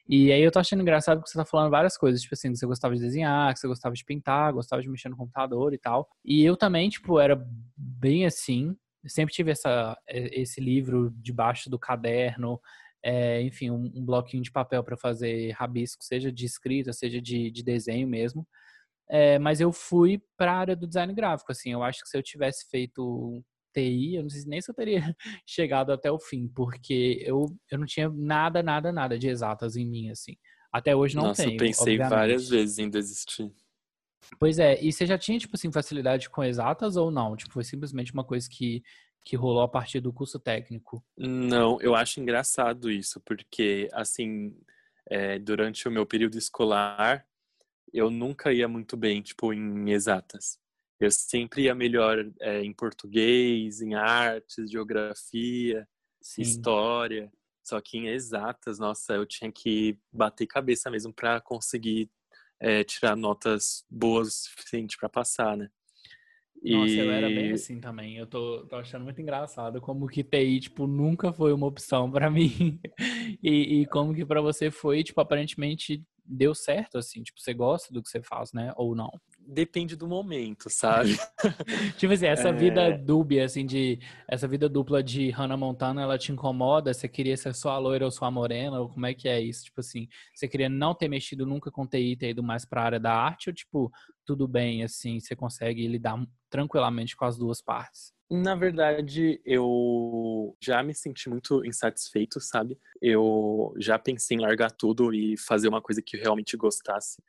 E 0.08 0.32
aí 0.32 0.40
eu 0.40 0.50
tô 0.52 0.58
achando 0.58 0.80
engraçado 0.80 1.18
porque 1.18 1.30
você 1.30 1.38
tá 1.38 1.44
falando 1.44 1.70
várias 1.70 1.98
coisas, 1.98 2.22
tipo 2.22 2.34
assim, 2.34 2.50
que 2.52 2.56
você 2.56 2.66
gostava 2.66 2.94
de 2.94 3.00
desenhar, 3.00 3.52
que 3.52 3.60
você 3.60 3.66
gostava 3.66 3.94
de 3.94 4.04
pintar, 4.04 4.52
gostava 4.52 4.80
de 4.80 4.88
mexer 4.88 5.08
no 5.10 5.16
computador 5.16 5.74
e 5.74 5.78
tal. 5.78 6.08
E 6.24 6.44
eu 6.44 6.56
também, 6.56 6.88
tipo, 6.88 7.18
era 7.18 7.42
bem 7.76 8.24
assim. 8.24 8.74
Sempre 9.06 9.34
tive 9.34 9.50
essa, 9.50 9.98
esse 10.08 10.60
livro 10.60 11.12
debaixo 11.16 11.68
do 11.68 11.78
caderno, 11.78 12.60
é, 13.02 13.42
enfim, 13.42 13.70
um, 13.70 13.90
um, 13.94 14.04
bloquinho 14.04 14.42
de 14.42 14.50
papel 14.50 14.82
para 14.82 14.96
fazer 14.96 15.52
rabisco, 15.52 16.04
seja 16.04 16.32
de 16.32 16.44
escrita, 16.44 16.92
seja 16.92 17.20
de, 17.20 17.50
de 17.50 17.62
desenho 17.62 18.08
mesmo. 18.08 18.46
É, 19.08 19.38
mas 19.38 19.60
eu 19.60 19.72
fui 19.72 20.20
para 20.36 20.52
a 20.52 20.58
área 20.58 20.76
do 20.76 20.86
design 20.86 21.14
gráfico, 21.14 21.52
assim, 21.52 21.72
eu 21.72 21.82
acho 21.82 22.02
que 22.02 22.08
se 22.08 22.16
eu 22.16 22.22
tivesse 22.22 22.68
feito 22.68 23.42
TI, 23.72 24.16
eu 24.16 24.22
não 24.22 24.30
sei 24.30 24.42
nem 24.46 24.60
se 24.60 24.70
eu 24.70 24.74
teria 24.74 25.14
chegado 25.46 25.92
até 25.92 26.10
o 26.10 26.18
fim, 26.18 26.48
porque 26.48 27.22
eu, 27.24 27.46
eu 27.70 27.78
não 27.78 27.86
tinha 27.86 28.08
nada, 28.08 28.62
nada, 28.62 28.90
nada 28.90 29.18
de 29.18 29.28
exatas 29.28 29.76
em 29.76 29.86
mim, 29.86 30.10
assim. 30.10 30.36
Até 30.72 30.94
hoje 30.96 31.14
não 31.14 31.24
Nossa, 31.24 31.42
tenho. 31.44 31.54
eu 31.54 31.58
pensei 31.58 31.94
obviamente. 31.94 32.10
várias 32.10 32.48
vezes 32.48 32.78
em 32.78 32.90
desistir. 32.90 33.52
Pois 34.38 34.58
é, 34.58 34.82
e 34.82 34.92
você 34.92 35.06
já 35.06 35.16
tinha, 35.16 35.38
tipo 35.38 35.56
assim, 35.56 35.70
facilidade 35.70 36.28
com 36.28 36.42
exatas 36.42 36.96
ou 36.96 37.10
não? 37.10 37.36
Tipo, 37.36 37.52
foi 37.52 37.64
simplesmente 37.64 38.12
uma 38.12 38.24
coisa 38.24 38.48
que, 38.50 38.82
que 39.26 39.34
rolou 39.34 39.62
a 39.62 39.68
partir 39.68 39.98
do 39.98 40.12
curso 40.12 40.38
técnico? 40.38 41.04
Não, 41.18 41.80
eu 41.80 41.96
acho 41.96 42.20
engraçado 42.20 42.88
isso, 42.88 43.20
porque, 43.22 43.88
assim, 43.92 44.56
é, 45.10 45.36
durante 45.36 45.88
o 45.88 45.90
meu 45.90 46.06
período 46.06 46.38
escolar, 46.38 47.26
eu 47.92 48.08
nunca 48.08 48.52
ia 48.52 48.68
muito 48.68 48.96
bem, 48.96 49.20
tipo, 49.20 49.52
em 49.52 49.90
exatas. 49.90 50.60
Eu 51.00 51.10
sempre 51.10 51.64
ia 51.64 51.74
melhor 51.74 52.24
é, 52.40 52.62
em 52.62 52.72
português, 52.72 53.82
em 53.82 53.94
artes, 53.94 54.70
geografia, 54.70 55.88
Sim. 56.22 56.42
história. 56.42 57.32
Só 57.64 57.80
que 57.80 57.98
em 57.98 58.06
exatas, 58.06 58.78
nossa, 58.78 59.14
eu 59.14 59.26
tinha 59.26 59.50
que 59.50 59.98
bater 60.12 60.46
cabeça 60.46 60.88
mesmo 60.88 61.12
para 61.12 61.40
conseguir 61.40 62.08
é, 62.60 62.84
tirar 62.84 63.16
notas 63.16 63.84
boas 63.90 64.28
o 64.28 64.30
suficiente 64.30 64.96
para 64.96 65.08
passar, 65.08 65.56
né? 65.56 65.68
Nossa, 66.62 66.92
e... 66.92 66.98
eu 66.98 67.10
era 67.10 67.28
bem 67.28 67.52
assim 67.52 67.80
também. 67.80 68.16
Eu 68.16 68.26
tô, 68.26 68.66
tô, 68.66 68.76
achando 68.76 69.04
muito 69.04 69.20
engraçado 69.20 69.80
como 69.80 70.06
que 70.06 70.24
TI, 70.24 70.60
tipo, 70.60 70.86
nunca 70.86 71.32
foi 71.32 71.52
uma 71.52 71.66
opção 71.66 72.10
para 72.12 72.30
mim. 72.30 72.78
e, 73.42 73.80
e, 73.80 73.86
como 73.86 74.14
que 74.14 74.24
para 74.24 74.40
você 74.40 74.70
foi, 74.70 75.02
tipo, 75.02 75.20
aparentemente 75.20 76.02
deu 76.24 76.54
certo, 76.54 76.98
assim, 76.98 77.22
tipo, 77.22 77.40
você 77.40 77.54
gosta 77.54 77.92
do 77.92 78.02
que 78.02 78.08
você 78.08 78.20
faz, 78.20 78.52
né? 78.52 78.72
Ou 78.76 78.94
não? 78.94 79.10
Depende 79.46 79.94
do 79.94 80.08
momento, 80.08 80.68
sabe? 80.68 81.16
tipo 81.96 82.12
assim, 82.12 82.26
essa 82.26 82.48
é... 82.48 82.52
vida 82.52 82.96
dúbia, 82.98 83.44
assim, 83.44 83.64
de. 83.64 83.98
Essa 84.28 84.48
vida 84.48 84.68
dupla 84.68 85.02
de 85.02 85.30
Hannah 85.30 85.56
Montana, 85.56 86.02
ela 86.02 86.18
te 86.18 86.32
incomoda? 86.32 86.92
Você 86.92 87.08
queria 87.08 87.36
ser 87.36 87.54
só 87.54 87.70
a 87.70 87.78
loira 87.78 88.04
ou 88.04 88.10
só 88.10 88.24
a 88.24 88.30
morena? 88.30 88.80
Ou 88.80 88.88
como 88.88 89.06
é 89.06 89.14
que 89.14 89.28
é 89.28 89.40
isso? 89.40 89.64
Tipo 89.64 89.80
assim, 89.80 90.08
você 90.34 90.48
queria 90.48 90.68
não 90.68 90.94
ter 90.94 91.08
mexido 91.08 91.46
nunca 91.46 91.70
com 91.70 91.86
TI, 91.86 92.16
ter 92.16 92.30
ido 92.30 92.42
mais 92.42 92.64
pra 92.64 92.82
área 92.82 93.00
da 93.00 93.12
arte? 93.12 93.48
Ou, 93.48 93.54
tipo, 93.54 93.92
tudo 94.24 94.48
bem, 94.48 94.82
assim, 94.82 95.20
você 95.20 95.36
consegue 95.36 95.86
lidar 95.86 96.20
tranquilamente 96.50 97.16
com 97.16 97.24
as 97.24 97.38
duas 97.38 97.62
partes? 97.62 98.12
Na 98.28 98.56
verdade, 98.56 99.40
eu 99.44 100.56
já 100.60 100.82
me 100.82 100.92
senti 100.92 101.28
muito 101.28 101.64
insatisfeito, 101.64 102.40
sabe? 102.40 102.76
Eu 103.00 103.72
já 103.78 103.96
pensei 103.98 104.36
em 104.36 104.40
largar 104.40 104.72
tudo 104.72 105.14
e 105.14 105.36
fazer 105.38 105.68
uma 105.68 105.80
coisa 105.80 106.02
que 106.02 106.16
eu 106.16 106.20
realmente 106.20 106.56
gostasse. 106.56 107.22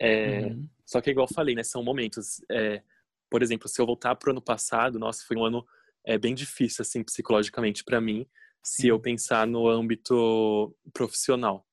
É, 0.00 0.46
uhum. 0.46 0.68
Só 0.84 1.00
que, 1.00 1.10
igual 1.10 1.26
eu 1.28 1.34
falei, 1.34 1.54
né? 1.54 1.62
São 1.62 1.82
momentos. 1.82 2.42
É, 2.50 2.82
por 3.30 3.42
exemplo, 3.42 3.68
se 3.68 3.80
eu 3.80 3.86
voltar 3.86 4.16
pro 4.16 4.30
ano 4.30 4.42
passado, 4.42 4.98
nossa, 4.98 5.24
foi 5.24 5.36
um 5.36 5.44
ano 5.44 5.64
é, 6.04 6.18
bem 6.18 6.34
difícil, 6.34 6.82
assim, 6.82 7.02
psicologicamente 7.04 7.84
para 7.84 8.00
mim, 8.00 8.26
se 8.62 8.88
eu 8.88 8.98
pensar 8.98 9.46
no 9.46 9.68
âmbito 9.68 10.74
profissional. 10.92 11.66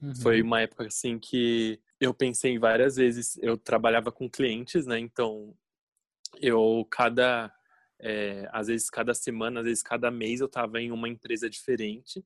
Uhum. 0.00 0.14
Foi 0.16 0.42
uma 0.42 0.62
época, 0.62 0.86
assim, 0.86 1.18
que 1.18 1.80
eu 2.00 2.12
pensei 2.12 2.58
várias 2.58 2.96
vezes. 2.96 3.38
Eu 3.42 3.56
trabalhava 3.56 4.10
com 4.10 4.28
clientes, 4.28 4.86
né? 4.86 4.98
Então, 4.98 5.54
eu, 6.40 6.86
cada 6.90 7.52
é, 8.00 8.48
às 8.52 8.66
vezes 8.66 8.90
cada 8.90 9.14
semana, 9.14 9.60
às 9.60 9.66
vezes 9.66 9.82
cada 9.82 10.10
mês 10.10 10.40
eu 10.40 10.46
estava 10.46 10.80
em 10.80 10.90
uma 10.90 11.08
empresa 11.08 11.48
diferente. 11.48 12.24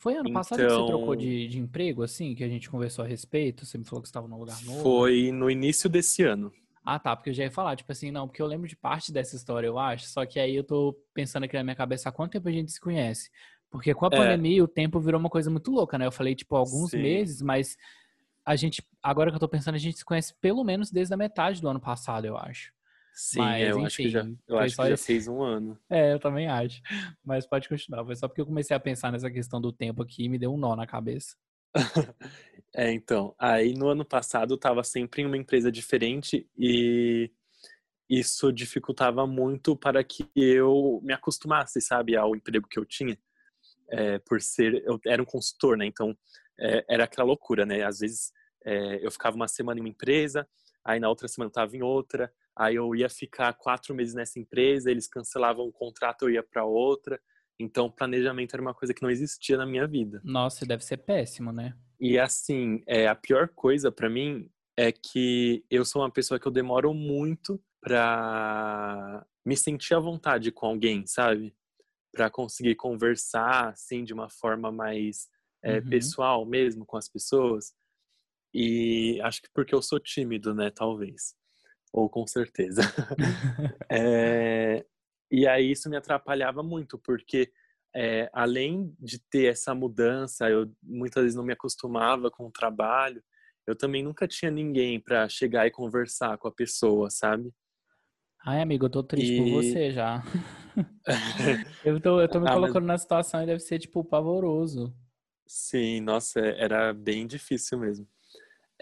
Foi 0.00 0.16
ano 0.16 0.32
passado 0.32 0.58
que 0.58 0.64
você 0.64 0.86
trocou 0.86 1.14
então 1.14 1.16
de, 1.16 1.46
de, 1.46 1.58
emprego, 1.58 2.02
assim, 2.02 2.34
que 2.34 2.42
a 2.42 2.48
gente 2.48 2.70
conversou 2.70 3.04
a 3.04 3.08
respeito? 3.08 3.66
Você 3.66 3.76
me 3.76 3.84
falou 3.84 4.00
que 4.00 4.08
estava 4.08 4.26
num 4.26 4.38
lugar 4.38 4.58
novo? 4.64 4.82
Foi 4.82 5.30
no 5.30 5.50
início 5.50 5.90
desse 5.90 6.22
ano. 6.22 6.50
Ah, 6.82 6.98
tá, 6.98 7.14
porque 7.14 7.28
eu 7.28 7.34
já 7.34 7.44
ia 7.44 7.50
falar, 7.50 7.76
tipo 7.76 7.92
assim, 7.92 8.10
não, 8.10 8.26
porque 8.26 8.40
eu 8.40 8.46
lembro 8.46 8.66
de 8.66 8.74
parte 8.74 9.12
dessa 9.12 9.36
história, 9.36 9.66
eu 9.66 9.78
acho, 9.78 10.06
só 10.06 10.24
que 10.24 10.40
aí 10.40 10.56
eu 10.56 10.64
tô 10.64 10.98
pensando 11.12 11.44
aqui 11.44 11.54
na 11.54 11.62
minha 11.62 11.76
cabeça 11.76 12.08
há 12.08 12.12
quanto 12.12 12.32
tempo 12.32 12.48
a 12.48 12.52
gente 12.52 12.72
se 12.72 12.80
conhece. 12.80 13.30
Porque 13.70 13.92
com 13.92 14.06
a 14.06 14.08
é. 14.10 14.16
pandemia 14.16 14.64
o 14.64 14.68
tempo 14.68 14.98
virou 14.98 15.20
uma 15.20 15.28
coisa 15.28 15.50
muito 15.50 15.70
louca, 15.70 15.98
né? 15.98 16.06
Eu 16.06 16.12
falei, 16.12 16.34
tipo, 16.34 16.56
alguns 16.56 16.92
Sim. 16.92 17.02
meses, 17.02 17.42
mas 17.42 17.76
a 18.42 18.56
gente, 18.56 18.82
agora 19.02 19.30
que 19.30 19.36
eu 19.36 19.40
tô 19.40 19.48
pensando, 19.48 19.74
a 19.74 19.78
gente 19.78 19.98
se 19.98 20.04
conhece 20.04 20.34
pelo 20.40 20.64
menos 20.64 20.90
desde 20.90 21.12
a 21.12 21.16
metade 21.16 21.60
do 21.60 21.68
ano 21.68 21.78
passado, 21.78 22.24
eu 22.24 22.38
acho. 22.38 22.72
Sim, 23.22 23.38
Mas, 23.40 23.68
eu 23.68 23.76
enfim, 23.76 23.84
acho 23.84 23.96
que 23.98 24.08
já, 24.08 24.26
eu 24.48 24.58
acho 24.58 24.76
que 24.76 24.82
já 24.82 24.94
esse... 24.94 25.04
fez 25.04 25.28
um 25.28 25.42
ano. 25.42 25.78
É, 25.90 26.14
eu 26.14 26.18
também 26.18 26.48
acho. 26.48 26.80
Mas 27.22 27.46
pode 27.46 27.68
continuar. 27.68 28.02
Foi 28.02 28.16
só 28.16 28.26
porque 28.26 28.40
eu 28.40 28.46
comecei 28.46 28.74
a 28.74 28.80
pensar 28.80 29.12
nessa 29.12 29.30
questão 29.30 29.60
do 29.60 29.70
tempo 29.70 30.02
aqui 30.02 30.24
e 30.24 30.28
me 30.30 30.38
deu 30.38 30.50
um 30.50 30.56
nó 30.56 30.74
na 30.74 30.86
cabeça. 30.86 31.36
é, 32.74 32.90
então. 32.90 33.34
Aí 33.38 33.74
no 33.74 33.88
ano 33.88 34.06
passado 34.06 34.54
eu 34.54 34.56
estava 34.56 34.82
sempre 34.82 35.20
em 35.20 35.26
uma 35.26 35.36
empresa 35.36 35.70
diferente 35.70 36.48
e 36.58 37.30
isso 38.08 38.50
dificultava 38.50 39.26
muito 39.26 39.76
para 39.76 40.02
que 40.02 40.26
eu 40.34 40.98
me 41.02 41.12
acostumasse, 41.12 41.78
sabe, 41.82 42.16
ao 42.16 42.34
emprego 42.34 42.66
que 42.66 42.78
eu 42.78 42.86
tinha. 42.86 43.18
É, 43.90 44.18
por 44.20 44.40
ser, 44.40 44.82
eu 44.86 44.98
era 45.06 45.20
um 45.20 45.26
consultor, 45.26 45.76
né? 45.76 45.84
Então 45.84 46.16
é, 46.58 46.86
era 46.88 47.04
aquela 47.04 47.26
loucura, 47.26 47.66
né? 47.66 47.82
Às 47.82 47.98
vezes 47.98 48.32
é, 48.64 49.04
eu 49.04 49.10
ficava 49.10 49.36
uma 49.36 49.46
semana 49.46 49.78
em 49.78 49.82
uma 49.82 49.90
empresa, 49.90 50.48
aí 50.82 50.98
na 50.98 51.10
outra 51.10 51.28
semana 51.28 51.48
eu 51.48 51.50
estava 51.50 51.76
em 51.76 51.82
outra, 51.82 52.32
Aí 52.60 52.74
eu 52.74 52.94
ia 52.94 53.08
ficar 53.08 53.54
quatro 53.54 53.94
meses 53.94 54.12
nessa 54.12 54.38
empresa, 54.38 54.90
eles 54.90 55.08
cancelavam 55.08 55.64
o 55.66 55.72
contrato, 55.72 56.24
eu 56.26 56.30
ia 56.30 56.42
para 56.42 56.62
outra. 56.62 57.18
Então, 57.58 57.90
planejamento 57.90 58.52
era 58.52 58.60
uma 58.60 58.74
coisa 58.74 58.92
que 58.92 59.00
não 59.00 59.08
existia 59.08 59.56
na 59.56 59.64
minha 59.64 59.86
vida. 59.86 60.20
Nossa, 60.22 60.66
deve 60.66 60.84
ser 60.84 60.98
péssimo, 60.98 61.52
né? 61.52 61.74
E 61.98 62.18
assim, 62.18 62.82
é, 62.86 63.08
a 63.08 63.14
pior 63.14 63.48
coisa 63.48 63.90
para 63.90 64.10
mim 64.10 64.50
é 64.76 64.92
que 64.92 65.64
eu 65.70 65.86
sou 65.86 66.02
uma 66.02 66.10
pessoa 66.10 66.38
que 66.38 66.46
eu 66.46 66.52
demoro 66.52 66.92
muito 66.92 67.58
para 67.80 69.26
me 69.42 69.56
sentir 69.56 69.94
à 69.94 69.98
vontade 69.98 70.52
com 70.52 70.66
alguém, 70.66 71.06
sabe? 71.06 71.56
Para 72.12 72.28
conseguir 72.28 72.74
conversar 72.74 73.70
assim 73.70 74.04
de 74.04 74.12
uma 74.12 74.28
forma 74.28 74.70
mais 74.70 75.28
é, 75.64 75.78
uhum. 75.78 75.88
pessoal 75.88 76.44
mesmo 76.44 76.84
com 76.84 76.98
as 76.98 77.08
pessoas. 77.08 77.72
E 78.52 79.18
acho 79.22 79.40
que 79.40 79.48
porque 79.54 79.74
eu 79.74 79.80
sou 79.80 79.98
tímido, 79.98 80.54
né? 80.54 80.70
Talvez 80.70 81.39
ou 81.92 82.08
com 82.08 82.26
certeza. 82.26 82.82
é, 83.90 84.84
e 85.30 85.46
aí 85.46 85.70
isso 85.70 85.88
me 85.88 85.96
atrapalhava 85.96 86.62
muito, 86.62 86.98
porque 86.98 87.52
é, 87.94 88.30
além 88.32 88.94
de 88.98 89.18
ter 89.18 89.46
essa 89.46 89.74
mudança, 89.74 90.48
eu 90.48 90.70
muitas 90.82 91.22
vezes 91.22 91.36
não 91.36 91.44
me 91.44 91.52
acostumava 91.52 92.30
com 92.30 92.46
o 92.46 92.52
trabalho, 92.52 93.22
eu 93.66 93.76
também 93.76 94.02
nunca 94.02 94.26
tinha 94.26 94.50
ninguém 94.50 95.00
para 95.00 95.28
chegar 95.28 95.66
e 95.66 95.70
conversar 95.70 96.38
com 96.38 96.48
a 96.48 96.52
pessoa, 96.52 97.10
sabe? 97.10 97.52
Ai, 98.44 98.62
amigo, 98.62 98.86
eu 98.86 98.90
tô 98.90 99.02
triste 99.02 99.34
e... 99.34 99.38
por 99.38 99.62
você 99.62 99.90
já. 99.90 100.22
eu, 101.84 102.00
tô, 102.00 102.20
eu 102.20 102.28
tô 102.28 102.40
me 102.40 102.48
ah, 102.48 102.54
colocando 102.54 102.86
mas... 102.86 102.94
na 102.94 102.98
situação 102.98 103.42
e 103.42 103.46
deve 103.46 103.60
ser, 103.60 103.78
tipo, 103.78 104.04
pavoroso. 104.04 104.94
Sim, 105.46 106.00
nossa, 106.00 106.40
era 106.40 106.92
bem 106.92 107.26
difícil 107.26 107.78
mesmo. 107.78 108.08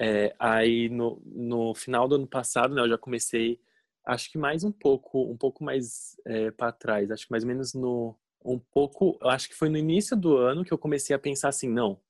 É, 0.00 0.34
aí 0.38 0.88
no, 0.88 1.20
no 1.24 1.74
final 1.74 2.06
do 2.06 2.14
ano 2.14 2.26
passado, 2.26 2.74
né, 2.74 2.82
eu 2.82 2.88
já 2.88 2.98
comecei, 2.98 3.60
acho 4.06 4.30
que 4.30 4.38
mais 4.38 4.62
um 4.62 4.70
pouco, 4.70 5.30
um 5.30 5.36
pouco 5.36 5.64
mais 5.64 6.16
é, 6.24 6.50
para 6.52 6.70
trás, 6.70 7.10
acho 7.10 7.26
que 7.26 7.32
mais 7.32 7.42
ou 7.42 7.48
menos 7.48 7.74
no 7.74 8.16
um 8.44 8.58
pouco, 8.58 9.18
acho 9.22 9.48
que 9.48 9.56
foi 9.56 9.68
no 9.68 9.76
início 9.76 10.16
do 10.16 10.36
ano 10.36 10.64
que 10.64 10.72
eu 10.72 10.78
comecei 10.78 11.14
a 11.14 11.18
pensar 11.18 11.48
assim, 11.48 11.68
não, 11.68 12.00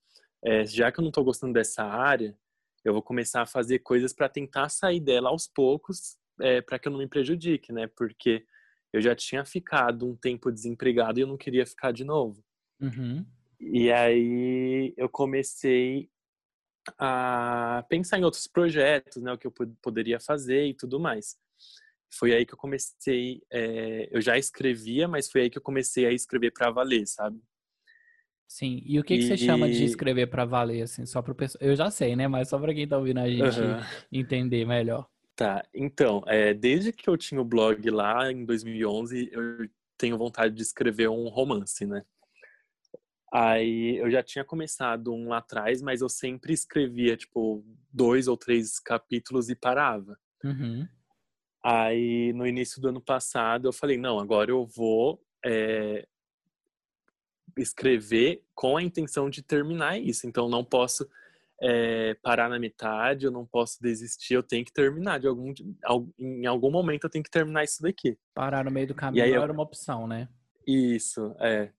é, 0.44 0.64
já 0.66 0.92
que 0.92 1.00
eu 1.00 1.02
não 1.02 1.08
estou 1.08 1.24
gostando 1.24 1.54
dessa 1.54 1.82
área, 1.82 2.36
eu 2.84 2.92
vou 2.92 3.02
começar 3.02 3.42
a 3.42 3.46
fazer 3.46 3.80
coisas 3.80 4.12
para 4.12 4.28
tentar 4.28 4.68
sair 4.68 5.00
dela 5.00 5.30
aos 5.30 5.48
poucos, 5.48 6.16
é, 6.40 6.60
para 6.60 6.78
que 6.78 6.88
eu 6.88 6.92
não 6.92 6.98
me 6.98 7.08
prejudique, 7.08 7.72
né? 7.72 7.86
Porque 7.88 8.44
eu 8.92 9.00
já 9.00 9.14
tinha 9.14 9.44
ficado 9.44 10.06
um 10.06 10.16
tempo 10.16 10.50
desempregado 10.50 11.18
e 11.18 11.22
eu 11.22 11.26
não 11.26 11.36
queria 11.36 11.66
ficar 11.66 11.92
de 11.92 12.04
novo. 12.04 12.42
Uhum. 12.80 13.26
E 13.60 13.90
aí 13.90 14.94
eu 14.96 15.08
comecei 15.08 16.08
a 16.98 17.84
pensar 17.88 18.18
em 18.18 18.24
outros 18.24 18.46
projetos, 18.46 19.22
né, 19.22 19.32
o 19.32 19.38
que 19.38 19.46
eu 19.46 19.52
poderia 19.82 20.20
fazer 20.20 20.66
e 20.66 20.74
tudo 20.74 21.00
mais. 21.00 21.36
Foi 22.10 22.32
aí 22.32 22.46
que 22.46 22.54
eu 22.54 22.58
comecei, 22.58 23.42
é, 23.50 24.08
eu 24.10 24.20
já 24.20 24.38
escrevia, 24.38 25.06
mas 25.06 25.30
foi 25.30 25.42
aí 25.42 25.50
que 25.50 25.58
eu 25.58 25.62
comecei 25.62 26.06
a 26.06 26.12
escrever 26.12 26.52
para 26.52 26.70
valer, 26.70 27.06
sabe? 27.06 27.38
Sim, 28.46 28.82
e 28.86 28.98
o 28.98 29.04
que, 29.04 29.14
e... 29.14 29.18
que 29.18 29.26
você 29.26 29.36
chama 29.36 29.68
de 29.68 29.84
escrever 29.84 30.26
para 30.28 30.46
valer, 30.46 30.82
assim, 30.82 31.04
só 31.04 31.20
para 31.20 31.34
Eu 31.60 31.76
já 31.76 31.90
sei, 31.90 32.16
né, 32.16 32.26
mas 32.26 32.48
só 32.48 32.58
para 32.58 32.72
quem 32.72 32.88
tá 32.88 32.96
ouvindo 32.96 33.20
a 33.20 33.28
gente 33.28 33.60
uhum. 33.60 33.80
entender 34.10 34.64
melhor. 34.64 35.06
Tá, 35.36 35.64
então, 35.72 36.24
é, 36.26 36.54
desde 36.54 36.92
que 36.92 37.08
eu 37.08 37.16
tinha 37.16 37.40
o 37.40 37.44
blog 37.44 37.90
lá 37.90 38.32
em 38.32 38.44
2011, 38.44 39.28
eu 39.30 39.68
tenho 39.98 40.16
vontade 40.16 40.54
de 40.54 40.62
escrever 40.62 41.08
um 41.08 41.28
romance, 41.28 41.84
né? 41.86 42.02
Aí 43.32 43.98
eu 43.98 44.10
já 44.10 44.22
tinha 44.22 44.44
começado 44.44 45.12
um 45.12 45.28
lá 45.28 45.38
atrás, 45.38 45.82
mas 45.82 46.00
eu 46.00 46.08
sempre 46.08 46.52
escrevia, 46.52 47.16
tipo, 47.16 47.64
dois 47.92 48.26
ou 48.26 48.36
três 48.36 48.80
capítulos 48.80 49.48
e 49.50 49.54
parava. 49.54 50.18
Uhum. 50.42 50.86
Aí 51.62 52.32
no 52.32 52.46
início 52.46 52.80
do 52.80 52.88
ano 52.88 53.00
passado 53.00 53.68
eu 53.68 53.72
falei, 53.72 53.98
não, 53.98 54.18
agora 54.18 54.50
eu 54.50 54.64
vou 54.64 55.22
é, 55.44 56.06
escrever 57.56 58.42
com 58.54 58.76
a 58.76 58.82
intenção 58.82 59.28
de 59.28 59.42
terminar 59.42 59.98
isso. 59.98 60.26
Então 60.26 60.48
não 60.48 60.64
posso 60.64 61.06
é, 61.60 62.14
parar 62.22 62.48
na 62.48 62.58
metade, 62.58 63.26
eu 63.26 63.32
não 63.32 63.44
posso 63.44 63.82
desistir, 63.82 64.34
eu 64.34 64.42
tenho 64.42 64.64
que 64.64 64.72
terminar. 64.72 65.18
De 65.18 65.26
algum, 65.26 65.52
em 66.18 66.46
algum 66.46 66.70
momento 66.70 67.04
eu 67.04 67.10
tenho 67.10 67.24
que 67.24 67.30
terminar 67.30 67.64
isso 67.64 67.82
daqui. 67.82 68.16
Parar 68.32 68.64
no 68.64 68.70
meio 68.70 68.86
do 68.86 68.94
caminho 68.94 69.26
eu... 69.26 69.42
era 69.42 69.52
uma 69.52 69.62
opção, 69.62 70.06
né? 70.06 70.28
Isso, 70.66 71.34
é. 71.40 71.72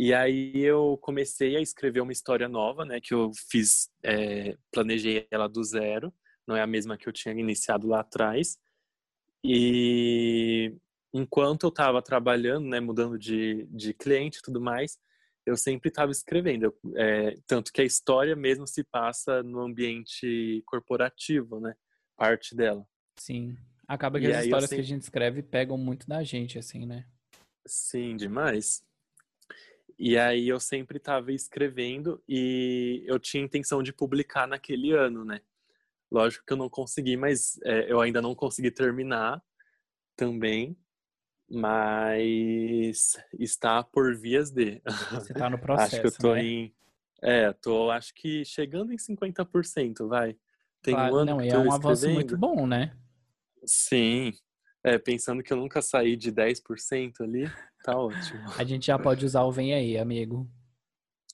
E 0.00 0.14
aí 0.14 0.56
eu 0.56 0.96
comecei 1.02 1.56
a 1.56 1.60
escrever 1.60 2.00
uma 2.00 2.12
história 2.12 2.48
nova, 2.48 2.84
né? 2.84 3.00
Que 3.00 3.12
eu 3.12 3.32
fiz, 3.50 3.90
é, 4.04 4.56
planejei 4.70 5.26
ela 5.28 5.48
do 5.48 5.64
zero, 5.64 6.14
não 6.46 6.54
é 6.54 6.62
a 6.62 6.68
mesma 6.68 6.96
que 6.96 7.08
eu 7.08 7.12
tinha 7.12 7.34
iniciado 7.34 7.88
lá 7.88 7.98
atrás. 7.98 8.60
E 9.42 10.72
enquanto 11.12 11.64
eu 11.64 11.70
estava 11.70 12.00
trabalhando, 12.00 12.68
né, 12.68 12.78
mudando 12.78 13.18
de, 13.18 13.66
de 13.72 13.92
cliente 13.92 14.38
e 14.38 14.42
tudo 14.42 14.60
mais, 14.60 15.00
eu 15.44 15.56
sempre 15.56 15.88
estava 15.88 16.12
escrevendo. 16.12 16.72
É, 16.94 17.34
tanto 17.44 17.72
que 17.72 17.80
a 17.80 17.84
história 17.84 18.36
mesmo 18.36 18.68
se 18.68 18.84
passa 18.84 19.42
no 19.42 19.62
ambiente 19.62 20.62
corporativo, 20.64 21.58
né? 21.58 21.74
Parte 22.16 22.54
dela. 22.54 22.86
Sim. 23.18 23.56
Acaba 23.88 24.20
que 24.20 24.26
e 24.26 24.32
as 24.32 24.44
histórias 24.44 24.70
sempre... 24.70 24.84
que 24.84 24.92
a 24.92 24.94
gente 24.94 25.02
escreve 25.02 25.42
pegam 25.42 25.76
muito 25.76 26.06
da 26.06 26.22
gente, 26.22 26.56
assim, 26.56 26.86
né? 26.86 27.04
Sim, 27.66 28.16
demais. 28.16 28.86
E 29.98 30.16
aí 30.16 30.48
eu 30.48 30.60
sempre 30.60 30.98
estava 30.98 31.32
escrevendo 31.32 32.22
e 32.28 33.02
eu 33.06 33.18
tinha 33.18 33.42
intenção 33.42 33.82
de 33.82 33.92
publicar 33.92 34.46
naquele 34.46 34.92
ano, 34.92 35.24
né? 35.24 35.40
Lógico 36.10 36.46
que 36.46 36.52
eu 36.52 36.56
não 36.56 36.68
consegui, 36.68 37.16
mas 37.16 37.58
é, 37.64 37.90
eu 37.90 38.00
ainda 38.00 38.22
não 38.22 38.34
consegui 38.34 38.70
terminar 38.70 39.42
também 40.16 40.76
mas 41.50 43.16
está 43.38 43.82
por 43.82 44.14
vias 44.14 44.50
de. 44.50 44.82
Você 45.10 45.32
está 45.32 45.48
no 45.48 45.58
processo. 45.58 45.96
acho 45.96 46.00
que 46.00 46.06
eu 46.06 46.12
tô 46.12 46.34
né? 46.34 46.44
em. 46.44 46.74
É, 47.22 47.52
tô 47.52 47.90
acho 47.90 48.14
que 48.14 48.44
chegando 48.44 48.92
em 48.92 48.96
50%, 48.96 50.06
vai. 50.06 50.36
Tem 50.82 50.94
claro, 50.94 51.14
um 51.14 51.18
ano 51.18 51.30
não, 51.32 51.38
que 51.38 51.48
é 51.48 51.58
um 51.58 51.72
avanço 51.72 52.08
muito 52.10 52.36
bom, 52.36 52.66
né? 52.66 52.96
Sim. 53.64 54.32
É, 54.88 54.98
pensando 54.98 55.42
que 55.42 55.52
eu 55.52 55.56
nunca 55.56 55.82
saí 55.82 56.16
de 56.16 56.32
10% 56.32 57.20
ali, 57.20 57.44
tá 57.84 57.94
ótimo. 57.94 58.40
A 58.56 58.64
gente 58.64 58.86
já 58.86 58.98
pode 58.98 59.24
usar 59.26 59.42
o 59.42 59.52
Vem 59.52 59.74
aí, 59.74 59.98
amigo. 59.98 60.48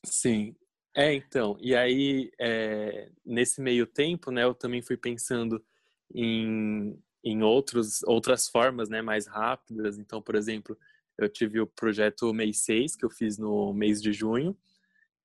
Sim. 0.05 0.57
É, 0.97 1.15
então. 1.15 1.57
E 1.61 1.75
aí, 1.75 2.33
é, 2.41 3.11
nesse 3.25 3.61
meio 3.61 3.87
tempo, 3.87 4.33
né, 4.33 4.43
eu 4.43 4.55
também 4.55 4.83
fui 4.83 4.97
pensando 4.97 5.65
em 6.13 6.99
em 7.25 7.43
outros, 7.43 8.03
outras 8.03 8.49
formas 8.49 8.91
né, 8.91 9.01
mais 9.01 9.27
rápidas. 9.27 9.99
Então, 9.99 10.21
por 10.21 10.35
exemplo, 10.35 10.77
eu 11.17 11.29
tive 11.29 11.59
o 11.59 11.67
projeto 11.67 12.35
Mês 12.35 12.59
6, 12.65 12.97
que 12.97 13.05
eu 13.05 13.11
fiz 13.11 13.39
no 13.39 13.73
mês 13.73 14.03
de 14.03 14.13
junho, 14.13 14.57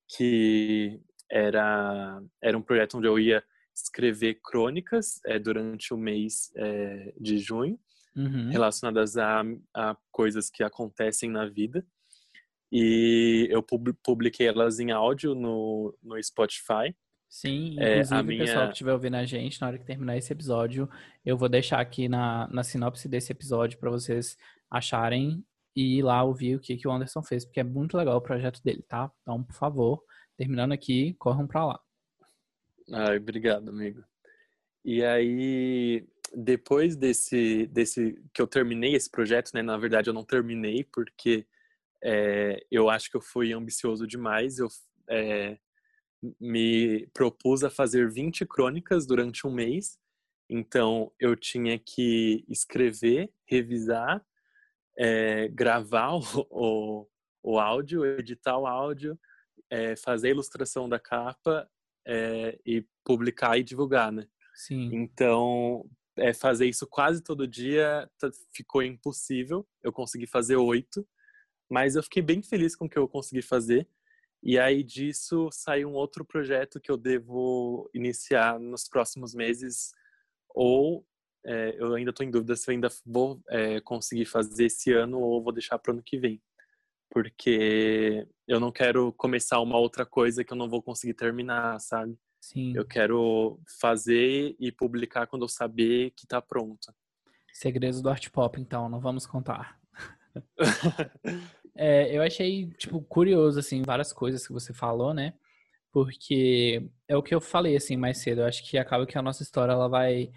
que 0.07 1.01
era, 1.29 2.24
era 2.41 2.57
um 2.57 2.62
projeto 2.62 2.98
onde 2.98 3.07
eu 3.07 3.19
ia 3.19 3.43
escrever 3.75 4.39
crônicas 4.41 5.19
é, 5.25 5.38
durante 5.38 5.93
o 5.93 5.98
mês 5.98 6.51
é, 6.55 7.13
de 7.19 7.38
junho, 7.38 7.77
uhum. 8.16 8.50
relacionadas 8.50 9.18
a, 9.18 9.44
a 9.74 9.98
coisas 10.12 10.50
que 10.50 10.63
acontecem 10.63 11.30
na 11.30 11.48
vida. 11.48 11.86
E 12.72 13.48
eu 13.50 13.63
publiquei 13.63 14.48
elas 14.48 14.80
em 14.80 14.92
áudio 14.92 15.34
no, 15.34 15.98
no 16.04 16.22
Spotify. 16.22 16.96
Sim, 17.28 17.74
inclusive 17.74 18.16
é, 18.16 18.24
minha... 18.24 18.44
o 18.44 18.46
pessoal 18.46 18.66
que 18.68 18.74
estiver 18.74 18.94
ouvindo 18.94 19.16
a 19.16 19.25
gente, 19.25 19.62
na 19.62 19.68
hora 19.68 19.78
que 19.78 19.86
terminar 19.86 20.18
esse 20.18 20.34
episódio, 20.34 20.89
eu 21.24 21.38
vou 21.38 21.48
deixar 21.48 21.80
aqui 21.80 22.08
na, 22.08 22.48
na 22.52 22.63
sinopse 22.63 23.08
desse 23.08 23.32
episódio 23.32 23.78
para 23.80 23.89
vocês 23.89 24.36
acharem 24.69 25.43
e 25.76 26.00
ir 26.00 26.02
lá 26.02 26.24
ouvir 26.24 26.56
o 26.56 26.60
que, 26.60 26.76
que 26.76 26.88
o 26.88 26.91
Anderson 26.91 27.22
fez, 27.22 27.45
porque 27.45 27.60
é 27.60 27.63
muito 27.63 27.95
legal 27.95 28.17
o 28.17 28.22
projeto 28.22 28.62
dele, 28.63 28.84
tá? 28.88 29.12
Então, 29.22 29.43
por 29.43 29.54
favor, 29.54 30.04
terminando 30.36 30.72
aqui, 30.72 31.13
corram 31.19 31.48
para 31.48 31.65
lá. 31.65 31.80
Ai, 32.91 33.17
obrigado, 33.17 33.69
amigo. 33.69 34.04
E 34.84 35.04
aí, 35.04 36.08
depois 36.36 36.96
desse, 36.96 37.68
desse 37.68 38.22
que 38.34 38.42
eu 38.42 38.48
terminei 38.48 38.96
esse 38.96 39.10
projeto, 39.10 39.52
né? 39.54 39.62
Na 39.62 39.78
verdade, 39.78 40.10
eu 40.10 40.13
não 40.13 40.24
terminei 40.24 40.84
porque 40.84 41.46
é, 42.04 42.63
eu 42.72 42.89
acho 42.89 43.10
que 43.10 43.18
eu 43.18 43.22
fui 43.22 43.54
ambicioso 43.54 44.08
demais. 44.08 44.60
Eu 44.60 44.68
é, 45.10 45.58
me 46.39 47.08
propus 47.13 47.63
a 47.63 47.70
fazer 47.70 48.10
20 48.10 48.46
crônicas 48.46 49.06
durante 49.06 49.46
um 49.46 49.52
mês. 49.52 49.98
Então, 50.50 51.12
eu 51.20 51.36
tinha 51.36 51.78
que 51.78 52.44
escrever, 52.50 53.32
revisar, 53.46 54.24
é, 54.98 55.48
gravar 55.50 56.15
o, 56.15 56.22
o, 56.50 57.08
o, 57.44 57.60
áudio, 57.60 58.06
editar 58.06 58.58
o 58.58 58.65
áudio, 58.65 59.20
é, 59.70 59.96
fazer 59.96 60.30
a 60.30 60.32
ilustração 60.32 60.89
da 60.89 61.00
capa 61.00 61.70
é, 62.06 62.60
e 62.65 62.84
publicar 63.04 63.58
e 63.58 63.63
divulgar, 63.63 64.12
né? 64.12 64.28
Sim. 64.56 64.89
Então, 64.94 65.86
fazer 66.34 66.67
isso 66.67 66.88
quase 66.88 67.23
todo 67.23 67.47
dia 67.47 68.10
ficou 68.53 68.84
impossível. 68.84 69.67
Eu 69.84 69.91
consegui 69.91 70.27
fazer 70.27 70.55
oito, 70.55 71.08
mas 71.69 71.95
eu 71.95 72.03
fiquei 72.03 72.21
bem 72.21 72.41
feliz 72.41 72.75
com 72.75 72.86
o 72.86 72.89
que 72.89 72.97
eu 72.97 73.08
consegui 73.08 73.41
fazer. 73.41 73.88
E 74.41 74.58
aí 74.58 74.84
disso 74.84 75.49
saiu 75.51 75.89
um 75.89 75.93
outro 75.93 76.23
projeto 76.25 76.79
que 76.79 76.89
eu 76.89 76.97
devo 76.97 77.89
iniciar 77.93 78.60
nos 78.60 78.88
próximos 78.88 79.34
meses, 79.34 79.91
ou 80.49 81.05
é, 81.45 81.75
eu 81.77 81.93
ainda 81.93 82.12
estou 82.12 82.25
em 82.25 82.32
dúvida 82.32 82.55
se 82.55 82.69
eu 82.69 82.73
ainda 82.73 82.89
vou 83.05 83.41
é, 83.49 83.82
conseguir 83.82 84.25
fazer 84.25 84.65
esse 84.65 84.91
ano 84.93 85.19
ou 85.19 85.43
vou 85.43 85.53
deixar 85.53 85.77
para 85.79 85.91
o 85.91 85.93
ano 85.95 86.03
que 86.03 86.17
vem. 86.17 86.41
Porque 87.12 88.27
eu 88.47 88.60
não 88.60 88.71
quero 88.71 89.12
começar 89.13 89.60
uma 89.62 89.77
outra 89.77 90.05
coisa 90.05 90.43
que 90.43 90.53
eu 90.53 90.58
não 90.58 90.69
vou 90.69 90.82
conseguir 90.82 91.15
terminar, 91.15 91.79
sabe? 91.79 92.17
Sim. 92.39 92.73
Eu 92.75 92.86
quero 92.86 93.60
fazer 93.80 94.56
e 94.60 94.71
publicar 94.71 95.28
quando 95.28 95.43
eu 95.43 95.49
saber 95.49 96.12
que 96.12 96.25
está 96.25 96.41
pronto. 96.41 96.93
Segredos 97.54 98.02
do 98.02 98.10
art 98.10 98.30
pop, 98.30 98.60
então, 98.60 98.88
não 98.89 98.99
vamos 98.99 99.25
contar. 99.25 99.80
É, 101.82 102.13
eu 102.13 102.21
achei, 102.21 102.67
tipo, 102.71 103.02
curioso, 103.02 103.58
assim, 103.58 103.82
várias 103.84 104.12
coisas 104.12 104.45
que 104.45 104.52
você 104.52 104.73
falou, 104.73 105.13
né? 105.13 105.34
Porque 105.93 106.89
é 107.08 107.15
o 107.15 107.23
que 107.23 107.34
eu 107.34 107.39
falei, 107.39 107.78
assim, 107.78 107.95
mais 107.95 108.17
cedo. 108.17 108.41
Eu 108.41 108.45
acho 108.47 108.69
que 108.69 108.78
acaba 108.78 109.06
que 109.06 109.17
a 109.17 109.21
nossa 109.21 109.43
história, 109.43 109.71
ela 109.71 109.88
vai... 109.88 110.30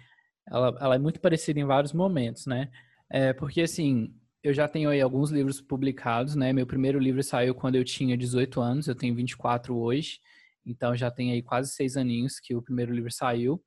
Ela, 0.47 0.77
ela 0.79 0.95
é 0.95 0.97
muito 0.97 1.19
parecida 1.19 1.59
em 1.59 1.65
vários 1.65 1.91
momentos, 1.91 2.45
né? 2.45 2.71
É, 3.09 3.33
porque, 3.33 3.61
assim, 3.61 4.15
eu 4.41 4.53
já 4.53 4.69
tenho 4.69 4.89
aí 4.89 5.01
alguns 5.01 5.31
livros 5.31 5.59
publicados, 5.59 6.33
né? 6.33 6.53
Meu 6.53 6.65
primeiro 6.65 6.97
livro 6.97 7.21
saiu 7.21 7.53
quando 7.53 7.75
eu 7.75 7.83
tinha 7.83 8.17
18 8.17 8.61
anos, 8.61 8.87
eu 8.87 8.95
tenho 8.95 9.13
24 9.13 9.77
hoje. 9.77 10.19
Então, 10.65 10.95
já 10.95 11.11
tem 11.11 11.31
aí 11.31 11.41
quase 11.41 11.71
seis 11.71 11.97
aninhos 11.97 12.39
que 12.39 12.55
o 12.55 12.61
primeiro 12.61 12.93
livro 12.93 13.11
saiu. 13.11 13.63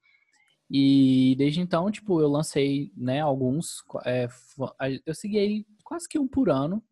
E 0.70 1.34
desde 1.38 1.60
então, 1.60 1.90
tipo, 1.90 2.20
eu 2.20 2.28
lancei, 2.28 2.92
né, 2.96 3.20
alguns. 3.20 3.84
É, 4.04 4.28
eu 5.04 5.14
segui 5.14 5.38
aí 5.38 5.66
quase 5.84 6.08
que 6.08 6.18
um 6.18 6.26
por 6.26 6.50
ano. 6.50 6.82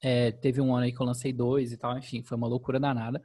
É, 0.00 0.30
teve 0.32 0.60
um 0.60 0.74
ano 0.74 0.84
aí 0.84 0.92
que 0.92 1.00
eu 1.00 1.06
lancei 1.06 1.32
dois 1.32 1.72
e 1.72 1.76
tal, 1.76 1.96
enfim, 1.98 2.22
foi 2.22 2.36
uma 2.36 2.46
loucura 2.46 2.78
danada. 2.78 3.22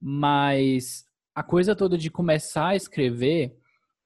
Mas 0.00 1.04
a 1.34 1.42
coisa 1.42 1.76
toda 1.76 1.98
de 1.98 2.10
começar 2.10 2.68
a 2.68 2.76
escrever 2.76 3.56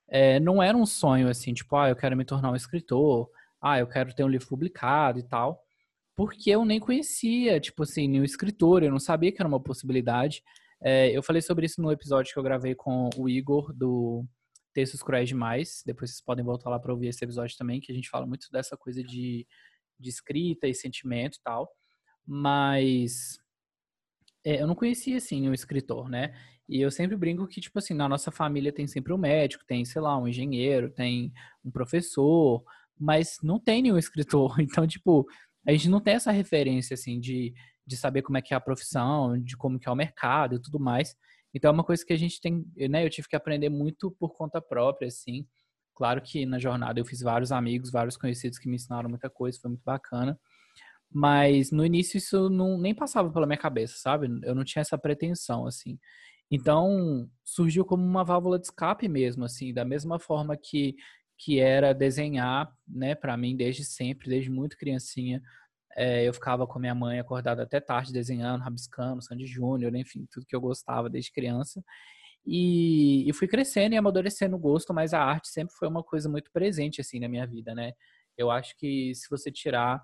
é, 0.08 0.40
não 0.40 0.62
era 0.62 0.76
um 0.76 0.86
sonho 0.86 1.28
assim, 1.28 1.54
tipo, 1.54 1.76
ah, 1.76 1.88
eu 1.88 1.96
quero 1.96 2.16
me 2.16 2.24
tornar 2.24 2.50
um 2.50 2.56
escritor, 2.56 3.30
ah, 3.60 3.78
eu 3.78 3.86
quero 3.86 4.14
ter 4.14 4.24
um 4.24 4.28
livro 4.28 4.48
publicado 4.48 5.18
e 5.18 5.22
tal. 5.22 5.62
Porque 6.16 6.50
eu 6.50 6.64
nem 6.64 6.80
conhecia, 6.80 7.60
tipo 7.60 7.84
assim, 7.84 8.08
nenhum 8.08 8.24
escritor, 8.24 8.82
eu 8.82 8.90
não 8.90 8.98
sabia 8.98 9.30
que 9.32 9.40
era 9.40 9.48
uma 9.48 9.60
possibilidade. 9.60 10.42
É, 10.82 11.16
eu 11.16 11.22
falei 11.22 11.42
sobre 11.42 11.66
isso 11.66 11.80
no 11.80 11.92
episódio 11.92 12.32
que 12.32 12.38
eu 12.38 12.42
gravei 12.42 12.74
com 12.74 13.10
o 13.16 13.28
Igor 13.28 13.72
do 13.72 14.24
Textos 14.72 15.02
Cruéis 15.02 15.28
Demais. 15.28 15.82
Depois 15.84 16.10
vocês 16.10 16.22
podem 16.22 16.44
voltar 16.44 16.70
lá 16.70 16.78
para 16.78 16.92
ouvir 16.92 17.08
esse 17.08 17.24
episódio 17.24 17.56
também, 17.56 17.80
que 17.80 17.92
a 17.92 17.94
gente 17.94 18.08
fala 18.08 18.26
muito 18.26 18.46
dessa 18.50 18.76
coisa 18.76 19.02
de, 19.02 19.46
de 19.98 20.08
escrita 20.08 20.66
e 20.66 20.74
sentimento 20.74 21.36
e 21.36 21.42
tal 21.42 21.70
mas 22.32 23.38
é, 24.44 24.62
eu 24.62 24.66
não 24.66 24.76
conhecia, 24.76 25.16
assim, 25.16 25.48
um 25.48 25.52
escritor, 25.52 26.08
né? 26.08 26.32
E 26.68 26.80
eu 26.80 26.90
sempre 26.90 27.16
brinco 27.16 27.46
que, 27.48 27.60
tipo 27.60 27.78
assim, 27.78 27.94
na 27.94 28.08
nossa 28.08 28.30
família 28.30 28.72
tem 28.72 28.86
sempre 28.86 29.12
um 29.12 29.18
médico, 29.18 29.64
tem, 29.66 29.84
sei 29.84 30.00
lá, 30.00 30.16
um 30.16 30.28
engenheiro, 30.28 30.90
tem 30.90 31.32
um 31.64 31.70
professor, 31.72 32.62
mas 32.98 33.38
não 33.42 33.58
tem 33.58 33.82
nenhum 33.82 33.98
escritor. 33.98 34.56
Então, 34.60 34.86
tipo, 34.86 35.26
a 35.66 35.72
gente 35.72 35.88
não 35.88 36.00
tem 36.00 36.14
essa 36.14 36.30
referência, 36.30 36.94
assim, 36.94 37.18
de, 37.18 37.52
de 37.86 37.96
saber 37.96 38.22
como 38.22 38.38
é 38.38 38.42
que 38.42 38.54
é 38.54 38.56
a 38.56 38.60
profissão, 38.60 39.38
de 39.40 39.56
como 39.56 39.78
que 39.78 39.88
é 39.88 39.92
o 39.92 39.96
mercado 39.96 40.56
e 40.56 40.62
tudo 40.62 40.78
mais. 40.78 41.16
Então, 41.54 41.70
é 41.70 41.72
uma 41.72 41.84
coisa 41.84 42.04
que 42.04 42.12
a 42.12 42.18
gente 42.18 42.40
tem, 42.40 42.64
né? 42.88 43.04
Eu 43.04 43.10
tive 43.10 43.28
que 43.28 43.36
aprender 43.36 43.68
muito 43.68 44.10
por 44.12 44.34
conta 44.36 44.60
própria, 44.60 45.08
assim. 45.08 45.46
Claro 45.94 46.22
que 46.22 46.46
na 46.46 46.58
jornada 46.58 47.00
eu 47.00 47.04
fiz 47.04 47.20
vários 47.20 47.52
amigos, 47.52 47.90
vários 47.90 48.16
conhecidos 48.16 48.58
que 48.58 48.68
me 48.68 48.76
ensinaram 48.76 49.10
muita 49.10 49.28
coisa, 49.28 49.58
foi 49.60 49.70
muito 49.70 49.84
bacana. 49.84 50.38
Mas 51.12 51.72
no 51.72 51.84
início 51.84 52.18
isso 52.18 52.48
não, 52.48 52.78
nem 52.78 52.94
passava 52.94 53.30
pela 53.32 53.46
minha 53.46 53.58
cabeça, 53.58 53.96
sabe? 53.98 54.28
Eu 54.44 54.54
não 54.54 54.64
tinha 54.64 54.80
essa 54.80 54.96
pretensão, 54.96 55.66
assim. 55.66 55.98
Então, 56.50 57.28
surgiu 57.44 57.84
como 57.84 58.04
uma 58.04 58.24
válvula 58.24 58.58
de 58.58 58.66
escape 58.66 59.08
mesmo, 59.08 59.44
assim, 59.44 59.72
da 59.72 59.84
mesma 59.84 60.18
forma 60.18 60.56
que, 60.56 60.94
que 61.38 61.60
era 61.60 61.92
desenhar, 61.92 62.72
né, 62.88 63.14
para 63.14 63.36
mim 63.36 63.56
desde 63.56 63.84
sempre, 63.84 64.28
desde 64.28 64.50
muito 64.50 64.76
criancinha. 64.76 65.42
É, 65.96 66.24
eu 66.24 66.32
ficava 66.32 66.66
com 66.66 66.78
minha 66.78 66.94
mãe 66.94 67.18
acordada 67.18 67.62
até 67.62 67.80
tarde 67.80 68.12
desenhando, 68.12 68.62
rabiscando, 68.62 69.22
Sandy 69.22 69.46
Júnior, 69.46 69.94
enfim, 69.94 70.26
tudo 70.30 70.46
que 70.46 70.54
eu 70.54 70.60
gostava 70.60 71.10
desde 71.10 71.32
criança. 71.32 71.82
E, 72.46 73.28
e 73.28 73.32
fui 73.32 73.46
crescendo 73.46 73.94
e 73.94 73.98
amadurecendo 73.98 74.56
o 74.56 74.58
gosto, 74.58 74.94
mas 74.94 75.12
a 75.12 75.22
arte 75.22 75.48
sempre 75.48 75.74
foi 75.74 75.88
uma 75.88 76.02
coisa 76.02 76.28
muito 76.28 76.50
presente, 76.52 77.00
assim, 77.00 77.20
na 77.20 77.28
minha 77.28 77.46
vida, 77.46 77.74
né? 77.74 77.92
Eu 78.36 78.50
acho 78.50 78.76
que 78.78 79.14
se 79.14 79.28
você 79.28 79.50
tirar 79.50 80.02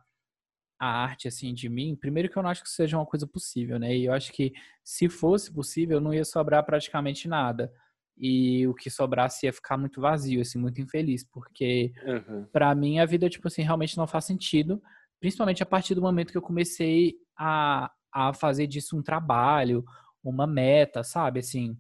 a 0.79 0.87
arte 0.87 1.27
assim 1.27 1.55
de 1.55 1.69
mim, 1.69 1.97
primeiro 1.97 2.29
que 2.29 2.37
eu 2.37 2.43
não 2.43 2.51
acho 2.51 2.63
que 2.63 2.69
seja 2.69 2.99
uma 2.99 3.07
coisa 3.07 3.27
possível, 3.27 3.79
né? 3.79 3.97
E 3.97 4.05
eu 4.05 4.13
acho 4.13 4.33
que 4.33 4.53
se 4.85 5.09
fosse 5.09 5.53
possível, 5.53 6.01
não 6.01 6.13
ia 6.13 6.25
sobrar 6.25 6.65
praticamente 6.65 7.27
nada. 7.27 7.73
E 8.19 8.67
o 8.67 8.75
que 8.75 8.91
sobrasse 8.91 9.47
ia 9.47 9.53
ficar 9.53 9.77
muito 9.77 10.01
vazio, 10.01 10.41
assim, 10.41 10.59
muito 10.59 10.81
infeliz, 10.81 11.25
porque 11.25 11.93
uhum. 12.05 12.47
para 12.53 12.75
mim 12.75 12.99
a 12.99 13.07
vida 13.07 13.29
tipo 13.29 13.49
assim 13.49 13.63
realmente 13.63 13.97
não 13.97 14.07
faz 14.07 14.25
sentido, 14.25 14.83
principalmente 15.27 15.61
a 15.61 15.67
partir 15.67 15.93
do 15.97 16.01
momento 16.01 16.31
que 16.31 16.39
eu 16.39 16.43
comecei 16.43 17.17
a, 17.37 17.91
a 18.13 18.33
fazer 18.33 18.69
disso 18.69 18.97
um 18.97 19.03
trabalho, 19.03 19.85
uma 20.23 20.47
meta, 20.47 21.03
sabe? 21.03 21.41
Assim, 21.41 21.77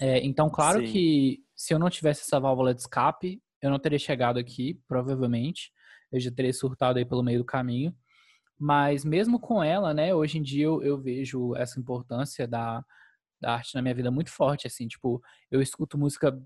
é, 0.00 0.18
então, 0.26 0.50
claro 0.50 0.80
Sim. 0.80 0.92
que 0.92 1.44
se 1.54 1.72
eu 1.72 1.78
não 1.78 1.88
tivesse 1.88 2.22
essa 2.22 2.40
válvula 2.40 2.74
de 2.74 2.80
escape, 2.80 3.40
eu 3.62 3.70
não 3.70 3.78
teria 3.78 4.00
chegado 4.00 4.36
aqui, 4.36 4.82
provavelmente 4.88 5.70
eu 6.10 6.18
já 6.18 6.28
teria 6.32 6.52
surtado 6.52 6.98
aí 6.98 7.04
pelo 7.04 7.22
meio 7.22 7.38
do 7.38 7.44
caminho. 7.44 7.94
Mas 8.58 9.04
mesmo 9.04 9.38
com 9.38 9.62
ela, 9.62 9.94
né, 9.94 10.12
hoje 10.12 10.38
em 10.38 10.42
dia 10.42 10.64
eu, 10.64 10.82
eu 10.82 11.00
vejo 11.00 11.54
essa 11.54 11.78
importância 11.78 12.48
da, 12.48 12.84
da 13.40 13.54
arte 13.54 13.76
na 13.76 13.82
minha 13.82 13.94
vida 13.94 14.10
muito 14.10 14.32
forte, 14.32 14.66
assim, 14.66 14.88
tipo, 14.88 15.22
eu 15.52 15.62
escuto 15.62 15.96
música 15.96 16.36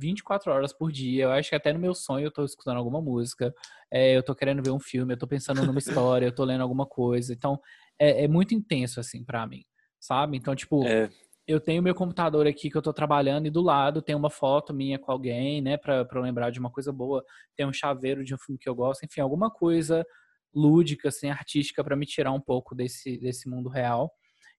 24 0.00 0.52
horas 0.52 0.72
por 0.72 0.90
dia, 0.90 1.24
eu 1.24 1.30
acho 1.32 1.50
que 1.50 1.54
até 1.56 1.72
no 1.72 1.78
meu 1.78 1.94
sonho 1.94 2.26
eu 2.26 2.32
tô 2.32 2.44
escutando 2.44 2.78
alguma 2.78 3.00
música, 3.00 3.54
é, 3.90 4.16
eu 4.16 4.22
tô 4.22 4.34
querendo 4.34 4.62
ver 4.62 4.70
um 4.70 4.80
filme, 4.80 5.14
eu 5.14 5.18
tô 5.18 5.26
pensando 5.26 5.64
numa 5.64 5.78
história, 5.78 6.26
eu 6.26 6.34
tô 6.34 6.44
lendo 6.44 6.62
alguma 6.62 6.86
coisa, 6.86 7.32
então 7.32 7.60
é, 7.98 8.24
é 8.24 8.28
muito 8.28 8.54
intenso, 8.54 8.98
assim, 9.00 9.24
para 9.24 9.46
mim, 9.46 9.64
sabe? 10.00 10.36
Então, 10.36 10.54
tipo, 10.56 10.84
é 10.86 11.10
eu 11.50 11.60
tenho 11.60 11.82
meu 11.82 11.94
computador 11.94 12.46
aqui 12.46 12.70
que 12.70 12.76
eu 12.76 12.82
tô 12.82 12.92
trabalhando 12.92 13.46
e 13.46 13.50
do 13.50 13.60
lado 13.60 14.00
tem 14.00 14.14
uma 14.14 14.30
foto 14.30 14.72
minha 14.72 14.98
com 14.98 15.10
alguém, 15.10 15.60
né, 15.60 15.76
pra, 15.76 16.04
pra 16.04 16.20
lembrar 16.20 16.50
de 16.50 16.60
uma 16.60 16.70
coisa 16.70 16.92
boa. 16.92 17.24
Tem 17.56 17.66
um 17.66 17.72
chaveiro 17.72 18.24
de 18.24 18.34
um 18.34 18.38
filme 18.38 18.58
que 18.58 18.68
eu 18.68 18.74
gosto, 18.74 19.04
enfim, 19.04 19.20
alguma 19.20 19.50
coisa 19.50 20.06
lúdica, 20.54 21.08
assim, 21.08 21.28
artística 21.28 21.82
para 21.82 21.96
me 21.96 22.06
tirar 22.06 22.32
um 22.32 22.40
pouco 22.40 22.74
desse, 22.74 23.18
desse 23.18 23.48
mundo 23.48 23.68
real. 23.68 24.12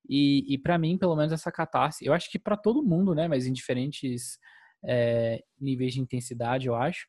E, 0.07 0.53
e 0.53 0.57
para 0.57 0.77
mim, 0.77 0.97
pelo 0.97 1.15
menos, 1.15 1.31
essa 1.31 1.51
catarse, 1.51 2.05
eu 2.05 2.13
acho 2.13 2.29
que 2.29 2.39
para 2.39 2.57
todo 2.57 2.83
mundo, 2.83 3.15
né, 3.15 3.27
mas 3.27 3.45
em 3.45 3.53
diferentes 3.53 4.37
é, 4.83 5.43
níveis 5.59 5.93
de 5.93 6.01
intensidade, 6.01 6.67
eu 6.67 6.75
acho. 6.75 7.07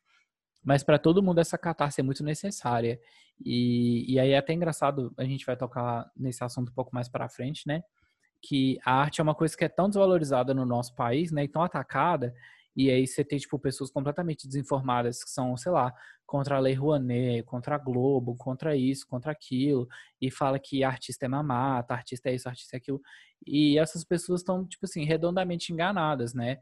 Mas 0.64 0.82
para 0.82 0.98
todo 0.98 1.22
mundo, 1.22 1.40
essa 1.40 1.58
catarse 1.58 2.00
é 2.00 2.04
muito 2.04 2.22
necessária. 2.22 3.00
E, 3.44 4.12
e 4.12 4.18
aí 4.20 4.30
é 4.30 4.38
até 4.38 4.52
engraçado, 4.52 5.12
a 5.16 5.24
gente 5.24 5.44
vai 5.44 5.56
tocar 5.56 6.11
nesse 6.16 6.44
assunto 6.44 6.70
um 6.70 6.74
pouco 6.74 6.94
mais 6.94 7.08
para 7.08 7.28
frente, 7.28 7.66
né? 7.66 7.82
que 8.42 8.78
a 8.85 8.94
arte 8.94 9.20
é 9.20 9.22
uma 9.22 9.35
coisa 9.35 9.56
que 9.56 9.64
é 9.64 9.68
tão 9.68 9.88
desvalorizada 9.88 10.52
no 10.52 10.66
nosso 10.66 10.94
país, 10.96 11.30
né, 11.30 11.44
e 11.44 11.48
tão 11.48 11.62
atacada, 11.62 12.35
e 12.74 12.90
aí 12.90 13.06
você 13.06 13.24
tem, 13.24 13.38
tipo, 13.38 13.58
pessoas 13.58 13.90
completamente 13.90 14.48
desinformadas 14.48 15.22
que 15.22 15.30
são, 15.30 15.56
sei 15.56 15.70
lá, 15.70 15.92
contra 16.26 16.56
a 16.56 16.58
Lei 16.58 16.74
Rouanet, 16.74 17.42
contra 17.44 17.74
a 17.74 17.78
Globo, 17.78 18.35
contra 18.35 18.74
isso, 18.74 19.06
contra 19.06 19.30
aquilo, 19.30 19.87
e 20.20 20.30
fala 20.30 20.58
que 20.58 20.82
artista 20.82 21.26
é 21.26 21.28
mamata, 21.28 21.94
artista 21.94 22.30
é 22.30 22.35
isso, 22.35 22.48
artista 22.48 22.76
é 22.76 22.78
aquilo. 22.78 23.00
E 23.46 23.78
essas 23.78 24.04
pessoas 24.04 24.40
estão, 24.40 24.66
tipo 24.66 24.87
assim, 24.87 25.04
redondamente 25.04 25.72
enganadas, 25.72 26.32
né? 26.32 26.61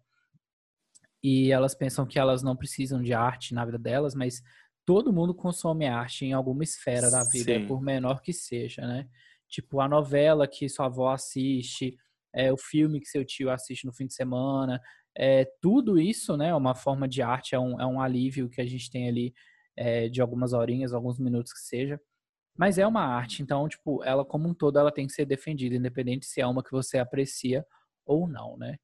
E 1.23 1.53
elas 1.53 1.75
pensam 1.75 2.07
que 2.07 2.19
elas 2.19 2.43
não 2.43 2.57
precisam 2.57 3.03
de 3.03 3.13
arte 3.13 3.55
na 3.55 3.65
vida 3.65 3.79
delas, 3.79 4.15
mas 4.15 4.43
todo 4.87 5.13
mundo 5.13 5.35
consome 5.35 5.87
arte 5.87 6.25
em 6.25 6.33
alguma 6.33 6.65
esfera 6.65 7.11
da 7.11 7.23
vida, 7.23 7.55
Sim. 7.55 7.67
por 7.67 7.83
menor 7.83 8.23
que 8.23 8.33
seja, 8.33 8.87
né? 8.87 9.07
Tipo, 9.49 9.81
a 9.81 9.89
novela 9.89 10.47
que 10.47 10.69
sua 10.69 10.87
avó 10.87 11.13
assiste, 11.13 11.97
é, 12.33 12.53
o 12.53 12.57
filme 12.57 13.01
que 13.01 13.09
seu 13.09 13.25
tio 13.25 13.51
assiste 13.51 13.85
no 13.85 13.93
fim 13.93 14.07
de 14.07 14.15
semana. 14.15 14.81
É, 15.17 15.45
tudo 15.61 15.99
isso, 15.99 16.37
né, 16.37 16.49
é 16.49 16.55
uma 16.55 16.75
forma 16.75 17.09
de 17.09 17.21
arte, 17.21 17.55
é 17.55 17.59
um, 17.59 17.81
é 17.81 17.87
um 17.87 18.01
alívio 18.01 18.49
que 18.49 18.61
a 18.61 18.67
gente 18.67 18.91
tem 18.91 19.09
ali 19.09 19.35
é, 19.77 20.09
de 20.09 20.21
algumas 20.21 20.53
horinhas, 20.53 20.93
alguns 20.93 21.19
minutos 21.19 21.53
que 21.53 21.61
seja. 21.61 22.01
Mas 22.57 22.79
é 22.79 22.87
uma 22.87 23.03
arte, 23.03 23.43
então, 23.43 23.69
tipo, 23.69 24.05
ela 24.05 24.25
como 24.25 24.49
um 24.49 24.55
todo, 24.55 24.79
ela 24.79 24.93
tem 24.93 25.07
que 25.07 25.13
ser 25.13 25.25
defendida, 25.25 25.75
independente 25.75 26.27
se 26.27 26.41
é 26.41 26.47
uma 26.47 26.63
que 26.63 26.71
você 26.71 26.99
aprecia 26.99 27.65
ou 28.05 28.29
não, 28.29 28.57
né? 28.57 28.77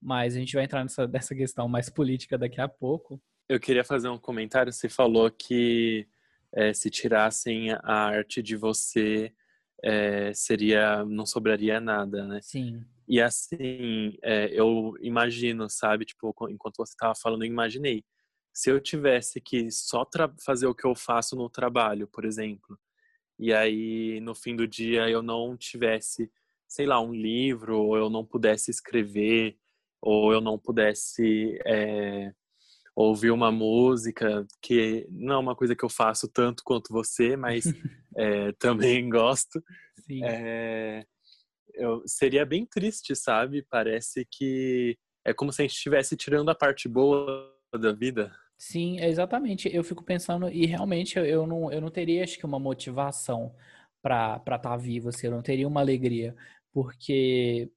Mas 0.00 0.36
a 0.36 0.38
gente 0.38 0.54
vai 0.54 0.64
entrar 0.64 0.82
nessa, 0.82 1.06
nessa 1.06 1.34
questão 1.34 1.68
mais 1.68 1.88
política 1.88 2.36
daqui 2.36 2.60
a 2.60 2.68
pouco. 2.68 3.20
Eu 3.48 3.60
queria 3.60 3.84
fazer 3.84 4.08
um 4.08 4.18
comentário. 4.18 4.72
Você 4.72 4.88
falou 4.88 5.30
que 5.30 6.06
é, 6.52 6.72
se 6.72 6.90
tirassem 6.90 7.72
a 7.72 7.92
arte 7.92 8.42
de 8.42 8.56
você, 8.56 9.32
é, 9.82 10.32
seria 10.34 11.04
não 11.04 11.26
sobraria 11.26 11.80
nada, 11.80 12.26
né? 12.26 12.40
Sim. 12.42 12.84
E 13.08 13.20
assim, 13.20 14.16
é, 14.22 14.48
eu 14.52 14.94
imagino, 15.00 15.70
sabe, 15.70 16.04
tipo, 16.04 16.34
enquanto 16.50 16.76
você 16.78 16.92
estava 16.92 17.14
falando, 17.14 17.44
eu 17.44 17.48
imaginei. 17.48 18.04
Se 18.52 18.70
eu 18.70 18.80
tivesse 18.80 19.40
que 19.40 19.70
só 19.70 20.04
fazer 20.44 20.66
o 20.66 20.74
que 20.74 20.86
eu 20.86 20.94
faço 20.94 21.36
no 21.36 21.48
trabalho, 21.48 22.08
por 22.08 22.24
exemplo, 22.24 22.76
e 23.38 23.52
aí 23.52 24.18
no 24.20 24.34
fim 24.34 24.56
do 24.56 24.66
dia 24.66 25.08
eu 25.08 25.22
não 25.22 25.56
tivesse, 25.56 26.30
sei 26.66 26.86
lá, 26.86 27.00
um 27.00 27.12
livro, 27.12 27.78
ou 27.78 27.96
eu 27.96 28.10
não 28.10 28.24
pudesse 28.24 28.70
escrever, 28.70 29.56
ou 30.06 30.32
eu 30.32 30.40
não 30.40 30.56
pudesse 30.56 31.58
é, 31.66 32.32
ouvir 32.94 33.32
uma 33.32 33.50
música, 33.50 34.46
que 34.62 35.04
não 35.10 35.34
é 35.34 35.38
uma 35.38 35.56
coisa 35.56 35.74
que 35.74 35.84
eu 35.84 35.88
faço 35.88 36.28
tanto 36.28 36.62
quanto 36.64 36.92
você, 36.92 37.36
mas 37.36 37.64
é, 38.16 38.52
também 38.52 39.08
gosto. 39.10 39.60
É, 40.22 41.04
eu, 41.74 42.04
seria 42.06 42.46
bem 42.46 42.64
triste, 42.64 43.16
sabe? 43.16 43.66
Parece 43.68 44.24
que 44.30 44.96
é 45.24 45.34
como 45.34 45.52
se 45.52 45.62
a 45.62 45.64
gente 45.64 45.74
estivesse 45.74 46.16
tirando 46.16 46.50
a 46.50 46.54
parte 46.54 46.88
boa 46.88 47.52
da 47.74 47.92
vida. 47.92 48.32
Sim, 48.56 49.00
exatamente. 49.00 49.68
Eu 49.74 49.82
fico 49.82 50.04
pensando, 50.04 50.48
e 50.48 50.66
realmente 50.66 51.18
eu 51.18 51.48
não, 51.48 51.72
eu 51.72 51.80
não 51.80 51.90
teria, 51.90 52.22
acho 52.22 52.38
que, 52.38 52.46
uma 52.46 52.60
motivação 52.60 53.52
para 54.00 54.36
estar 54.36 54.58
tá 54.60 54.76
vivo, 54.76 55.08
assim, 55.08 55.26
eu 55.26 55.32
não 55.32 55.42
teria 55.42 55.66
uma 55.66 55.80
alegria, 55.80 56.32
porque 56.72 57.68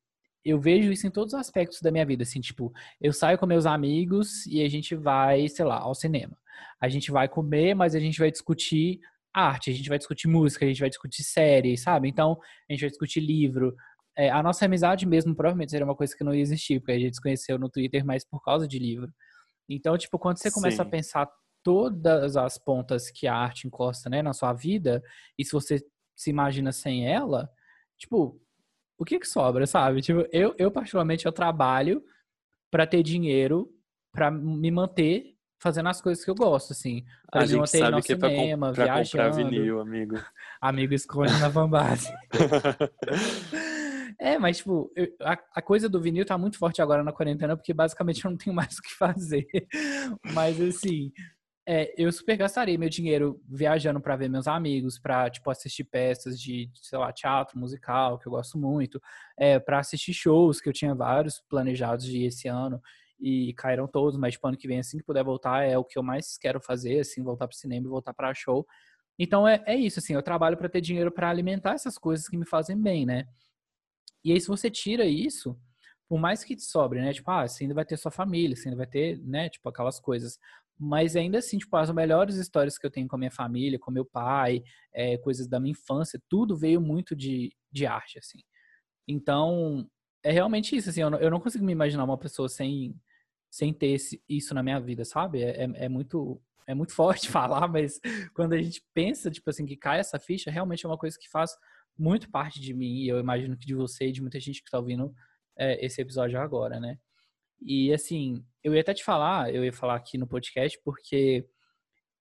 eu 0.44 0.60
vejo 0.60 0.92
isso 0.92 1.06
em 1.06 1.12
todos 1.12 1.34
os 1.34 1.40
aspectos 1.40 1.82
da 1.82 1.92
minha 1.92 2.06
vida, 2.06 2.24
assim, 2.24 2.40
tipo, 2.40 2.72
eu 3.00 3.12
saio 3.12 3.38
com 3.38 3.46
meus 3.46 3.66
amigos 3.66 4.46
e 4.46 4.62
a 4.62 4.70
gente 4.70 4.96
vai, 4.96 5.48
sei 5.48 5.66
lá, 5.66 5.80
ao 5.80 5.94
cinema. 5.94 6.38
A 6.82 6.88
gente 6.88 7.12
vai 7.12 7.28
comer, 7.28 7.74
mas 7.76 7.96
a 7.96 8.00
gente 8.00 8.20
vai 8.20 8.32
discutir 8.32 9.00
arte, 9.34 9.70
a 9.70 9.74
gente 9.74 9.90
vai 9.90 9.98
discutir 9.98 10.28
música, 10.28 10.66
a 10.66 10.68
gente 10.68 10.80
vai 10.80 10.90
discutir 10.90 11.24
série, 11.24 11.78
sabe? 11.78 12.08
Então, 12.10 12.40
a 12.70 12.74
gente 12.74 12.82
vai 12.82 12.90
discutir 12.90 13.20
livro. 13.20 13.76
É, 14.18 14.30
a 14.30 14.42
nossa 14.42 14.66
amizade 14.66 15.06
mesmo 15.06 15.36
provavelmente 15.36 15.72
seria 15.72 15.86
uma 15.86 15.96
coisa 15.96 16.16
que 16.16 16.24
não 16.24 16.34
ia 16.34 16.42
existir, 16.42 16.80
porque 16.80 16.94
a 16.94 17.00
gente 17.00 17.16
se 17.16 17.22
conheceu 17.22 17.60
no 17.60 17.70
Twitter, 17.70 18.06
mas 18.06 18.26
por 18.26 18.42
causa 18.42 18.68
de 18.68 18.80
livro. 18.80 19.12
Então, 19.68 19.98
tipo, 19.98 20.18
quando 20.18 20.38
você 20.38 20.52
começa 20.52 20.78
Sim. 20.78 20.82
a 20.82 20.92
pensar 20.92 21.30
todas 21.64 22.36
as 22.36 22.58
pontas 22.58 23.12
que 23.12 23.28
a 23.28 23.36
arte 23.36 23.68
encosta, 23.68 24.10
né, 24.10 24.22
na 24.22 24.34
sua 24.34 24.54
vida, 24.54 25.04
e 25.38 25.46
se 25.46 25.52
você 25.52 25.80
se 26.16 26.30
imagina 26.30 26.72
sem 26.72 27.08
ela, 27.08 27.50
tipo, 27.98 28.42
o 29.00 29.06
que 29.06 29.18
que 29.18 29.28
sobra, 29.28 29.66
sabe? 29.66 30.02
Tipo, 30.02 30.28
eu, 30.32 30.54
eu 30.58 30.70
particularmente, 30.70 31.26
eu 31.26 31.32
trabalho 31.32 32.04
para 32.70 32.86
ter 32.86 33.02
dinheiro 33.02 33.74
para 34.14 34.30
me 34.30 34.70
manter 34.70 35.36
fazendo 35.62 35.88
as 35.88 36.02
coisas 36.02 36.24
que 36.24 36.30
eu 36.30 36.36
gosto, 36.36 36.74
assim. 36.74 37.06
Pra 37.32 37.44
a 37.44 37.48
me 37.48 37.56
manter 37.56 37.80
sabe 37.80 38.02
que 38.02 38.16
cinema, 38.16 38.70
é 38.70 38.74
pra, 38.74 38.88
comp 38.88 39.10
pra 39.10 39.30
viajando. 39.30 39.50
vinil, 39.50 39.80
amigo. 39.80 40.16
amigo 40.62 40.94
esconde 40.94 41.32
na 41.40 41.50
fanbase. 41.50 42.14
é, 44.20 44.38
mas, 44.38 44.58
tipo, 44.58 44.92
eu, 44.96 45.08
a, 45.22 45.38
a, 45.56 45.62
coisa 45.62 45.88
do 45.88 46.02
vinil 46.02 46.26
tá 46.26 46.38
muito 46.38 46.58
forte 46.58 46.82
agora 46.82 47.04
na 47.04 47.14
quarentena, 47.14 47.56
porque 47.56 47.74
basicamente 47.74 48.24
eu 48.24 48.32
não 48.32 48.38
tenho 48.38 48.56
mais 48.56 48.78
o 48.78 48.82
que 48.82 48.94
fazer. 48.96 49.48
mas, 50.34 50.60
assim, 50.60 51.12
é, 51.72 51.94
eu 51.96 52.12
super 52.12 52.36
gastaria 52.36 52.80
meu 52.80 52.90
dinheiro 52.90 53.40
viajando 53.48 54.02
para 54.02 54.16
ver 54.16 54.28
meus 54.28 54.48
amigos, 54.48 54.98
para 54.98 55.30
tipo 55.30 55.52
assistir 55.52 55.84
peças 55.84 56.42
de, 56.42 56.68
sei 56.74 56.98
lá, 56.98 57.14
teatro 57.14 57.60
musical, 57.60 58.18
que 58.18 58.28
eu 58.28 58.32
gosto 58.32 58.58
muito, 58.58 59.00
é, 59.38 59.60
para 59.60 59.78
assistir 59.78 60.12
shows 60.12 60.60
que 60.60 60.68
eu 60.68 60.74
tinha 60.74 60.96
vários 60.96 61.40
planejados 61.48 62.06
de 62.06 62.24
esse 62.26 62.48
ano 62.48 62.82
e 63.20 63.54
caíram 63.54 63.88
todos, 63.88 64.18
mas 64.18 64.34
tipo, 64.34 64.48
ano 64.48 64.58
que 64.58 64.68
vem 64.68 64.80
assim 64.80 64.98
que 64.98 65.04
puder 65.04 65.24
voltar 65.24 65.64
é 65.64 65.78
o 65.78 65.84
que 65.86 66.00
eu 66.00 66.02
mais 66.02 66.40
quero 66.40 66.60
fazer, 66.60 67.02
assim, 67.02 67.22
voltar 67.22 67.48
para 67.48 67.56
cinema 67.56 67.86
e 67.86 67.90
voltar 67.90 68.16
para 68.16 68.34
show. 68.34 68.66
Então 69.20 69.48
é, 69.48 69.64
é 69.68 69.76
isso, 69.76 70.00
assim, 70.00 70.16
eu 70.16 70.24
trabalho 70.24 70.58
para 70.58 70.70
ter 70.70 70.82
dinheiro 70.82 71.12
para 71.12 71.30
alimentar 71.30 71.74
essas 71.74 72.00
coisas 72.00 72.28
que 72.28 72.36
me 72.36 72.48
fazem 72.48 72.82
bem, 72.82 73.06
né? 73.06 73.28
E 74.24 74.32
aí 74.32 74.42
se 74.42 74.48
você 74.48 74.72
tira 74.72 75.06
isso, 75.06 75.56
por 76.08 76.20
mais 76.20 76.44
que 76.44 76.56
te 76.56 76.64
sobre, 76.64 77.00
né? 77.00 77.14
Tipo, 77.14 77.30
ah, 77.30 77.48
você 77.48 77.64
ainda 77.64 77.76
vai 77.76 77.86
ter 77.86 77.96
sua 77.96 78.10
família, 78.12 78.56
você 78.56 78.70
ainda 78.70 78.78
vai 78.78 78.88
ter, 78.88 79.20
né? 79.20 79.50
Tipo, 79.50 79.70
aquelas 79.70 80.00
coisas. 80.00 80.40
Mas 80.80 81.16
ainda 81.16 81.40
assim, 81.40 81.58
tipo, 81.58 81.76
as 81.76 81.92
melhores 81.92 82.36
histórias 82.36 82.78
que 82.78 82.86
eu 82.86 82.92
tenho 82.92 83.08
com 83.08 83.18
a 83.18 83.20
minha 83.20 83.32
família, 83.32 83.78
com 83.78 83.92
meu 83.92 84.06
pai, 84.06 84.64
é, 84.94 85.18
coisas 85.18 85.46
da 85.48 85.60
minha 85.60 85.72
infância, 85.72 86.22
tudo 86.30 86.56
veio 86.56 86.80
muito 86.80 87.16
de, 87.16 87.54
de 87.70 87.86
arte, 87.86 88.18
assim. 88.18 88.40
Então, 89.06 89.90
é 90.24 90.32
realmente 90.32 90.76
isso, 90.76 90.90
assim, 90.90 91.02
eu 91.02 91.10
não, 91.10 91.20
eu 91.20 91.30
não 91.30 91.40
consigo 91.40 91.66
me 91.66 91.74
imaginar 91.74 92.06
uma 92.06 92.18
pessoa 92.18 92.48
sem, 92.48 92.96
sem 93.52 93.74
ter 93.74 93.88
esse, 93.88 94.24
isso 94.30 94.54
na 94.54 94.64
minha 94.64 94.80
vida, 94.80 95.04
sabe? 95.04 95.42
É, 95.44 95.64
é, 95.64 95.86
é 95.86 95.90
muito 95.90 96.42
é 96.68 96.74
muito 96.76 96.94
forte 96.96 97.30
falar, 97.30 97.68
mas 97.68 98.00
quando 98.34 98.54
a 98.54 98.62
gente 98.62 98.82
pensa, 98.94 99.32
tipo 99.32 99.50
assim, 99.50 99.66
que 99.66 99.76
cai 99.76 100.00
essa 100.00 100.20
ficha, 100.20 100.52
realmente 100.52 100.86
é 100.86 100.90
uma 100.90 100.98
coisa 100.98 101.18
que 101.20 101.28
faz 101.30 101.52
muito 101.98 102.30
parte 102.30 102.62
de 102.62 102.74
mim, 102.74 103.02
e 103.02 103.10
eu 103.10 103.20
imagino 103.20 103.58
que 103.58 103.66
de 103.66 103.76
você 103.76 104.08
e 104.08 104.12
de 104.12 104.22
muita 104.22 104.40
gente 104.40 104.62
que 104.62 104.68
está 104.68 104.78
ouvindo 104.78 105.14
é, 105.58 105.84
esse 105.86 106.02
episódio 106.02 106.40
agora, 106.40 106.80
né? 106.80 106.98
E 107.62 107.94
assim, 107.94 108.44
eu 108.64 108.74
ia 108.74 108.82
até 108.82 108.94
te 108.94 109.04
falar, 109.04 109.54
eu 109.54 109.64
ia 109.64 109.74
falar 109.74 109.96
aqui 109.96 110.18
no 110.18 110.28
podcast, 110.28 110.80
porque 110.84 111.48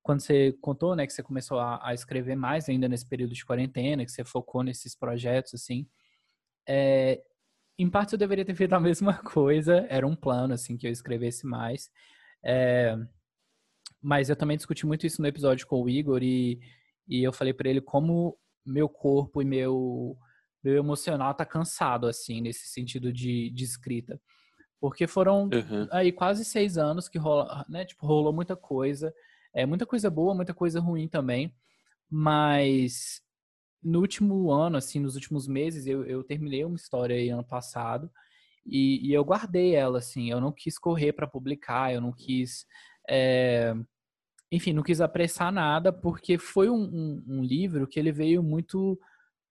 quando 0.02 0.20
você 0.20 0.52
contou, 0.60 0.96
né, 0.96 1.06
que 1.06 1.12
você 1.12 1.22
começou 1.22 1.58
a, 1.58 1.86
a 1.86 1.94
escrever 1.94 2.36
mais 2.36 2.68
ainda 2.68 2.88
nesse 2.88 3.06
período 3.06 3.34
de 3.34 3.44
quarentena, 3.44 4.04
que 4.04 4.10
você 4.10 4.24
focou 4.24 4.62
nesses 4.62 4.94
projetos, 4.96 5.54
assim, 5.54 5.86
é, 6.66 7.22
em 7.78 7.88
parte 7.88 8.12
eu 8.12 8.18
deveria 8.18 8.44
ter 8.44 8.54
feito 8.54 8.72
a 8.72 8.80
mesma 8.80 9.14
coisa, 9.14 9.86
era 9.88 10.06
um 10.06 10.16
plano, 10.16 10.54
assim, 10.54 10.76
que 10.76 10.86
eu 10.86 10.90
escrevesse 10.90 11.46
mais. 11.46 11.90
É, 12.44 12.96
mas 14.02 14.28
eu 14.28 14.36
também 14.36 14.56
discuti 14.56 14.86
muito 14.86 15.06
isso 15.06 15.20
no 15.20 15.28
episódio 15.28 15.66
com 15.66 15.82
o 15.82 15.88
Igor 15.88 16.22
e, 16.22 16.60
e 17.06 17.22
eu 17.22 17.32
falei 17.32 17.52
para 17.52 17.68
ele 17.68 17.80
como 17.80 18.38
meu 18.64 18.88
corpo 18.88 19.42
e 19.42 19.44
meu, 19.44 20.16
meu 20.62 20.76
emocional 20.76 21.34
tá 21.34 21.44
cansado, 21.44 22.06
assim, 22.06 22.40
nesse 22.40 22.68
sentido 22.68 23.12
de, 23.12 23.50
de 23.50 23.64
escrita. 23.64 24.20
Porque 24.80 25.06
foram 25.06 25.44
uhum. 25.44 25.88
aí 25.90 26.12
quase 26.12 26.44
seis 26.44 26.78
anos 26.78 27.08
que 27.08 27.18
rola, 27.18 27.64
né, 27.68 27.84
tipo, 27.84 28.06
rolou 28.06 28.32
muita 28.32 28.56
coisa. 28.56 29.12
É, 29.52 29.66
muita 29.66 29.86
coisa 29.86 30.08
boa, 30.10 30.34
muita 30.34 30.54
coisa 30.54 30.80
ruim 30.80 31.08
também. 31.08 31.54
Mas 32.10 33.22
no 33.82 34.00
último 34.00 34.50
ano, 34.50 34.76
assim, 34.76 35.00
nos 35.00 35.14
últimos 35.14 35.46
meses, 35.48 35.86
eu, 35.86 36.04
eu 36.04 36.22
terminei 36.22 36.64
uma 36.64 36.76
história 36.76 37.16
aí 37.16 37.28
ano 37.28 37.44
passado 37.44 38.10
e, 38.64 39.08
e 39.08 39.12
eu 39.12 39.24
guardei 39.24 39.74
ela, 39.74 39.98
assim. 39.98 40.30
Eu 40.30 40.40
não 40.40 40.52
quis 40.52 40.78
correr 40.78 41.12
para 41.12 41.26
publicar, 41.26 41.92
eu 41.92 42.00
não 42.00 42.12
quis 42.12 42.66
é, 43.08 43.74
enfim, 44.50 44.72
não 44.72 44.82
quis 44.82 45.00
apressar 45.00 45.52
nada, 45.52 45.92
porque 45.92 46.38
foi 46.38 46.70
um, 46.70 46.82
um, 46.82 47.24
um, 47.28 47.42
livro 47.42 47.86
que 47.86 47.98
ele 47.98 48.12
veio 48.12 48.42
muito 48.42 48.98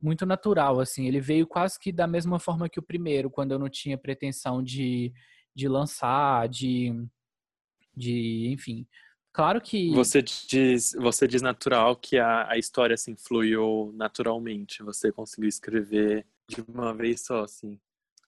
muito 0.01 0.25
natural, 0.25 0.79
assim. 0.79 1.07
Ele 1.07 1.19
veio 1.19 1.47
quase 1.47 1.79
que 1.79 1.91
da 1.91 2.07
mesma 2.07 2.39
forma 2.39 2.69
que 2.69 2.79
o 2.79 2.83
primeiro, 2.83 3.29
quando 3.29 3.51
eu 3.51 3.59
não 3.59 3.69
tinha 3.69 3.97
pretensão 3.97 4.63
de, 4.63 5.13
de 5.55 5.67
lançar, 5.67 6.47
de, 6.47 6.93
de 7.95 8.49
enfim. 8.51 8.87
Claro 9.33 9.61
que... 9.61 9.91
Você 9.93 10.21
diz, 10.21 10.95
você 10.99 11.27
diz 11.27 11.41
natural 11.41 11.95
que 11.95 12.17
a, 12.17 12.49
a 12.49 12.57
história, 12.57 12.93
assim, 12.93 13.15
fluiu 13.15 13.93
naturalmente. 13.95 14.81
Você 14.83 15.11
conseguiu 15.11 15.47
escrever 15.47 16.25
de 16.49 16.63
uma 16.67 16.93
vez 16.93 17.21
só, 17.21 17.43
assim. 17.43 17.79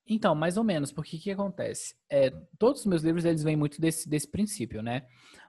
Então, 0.08 0.34
mais 0.34 0.58
ou 0.58 0.64
menos, 0.64 0.92
porque 0.92 1.18
o 1.18 1.20
que 1.20 1.32
acontece? 1.32 1.96
É, 2.10 2.32
todos 2.58 2.82
os 2.82 2.88
meus 2.88 3.04
livros, 3.04 3.26
eles 3.26 3.44
vêm 3.44 3.56
muito 3.56 3.80
desse, 3.80 4.10
desse 4.10 4.28
princípio, 4.28 4.82
né? 4.82 5.06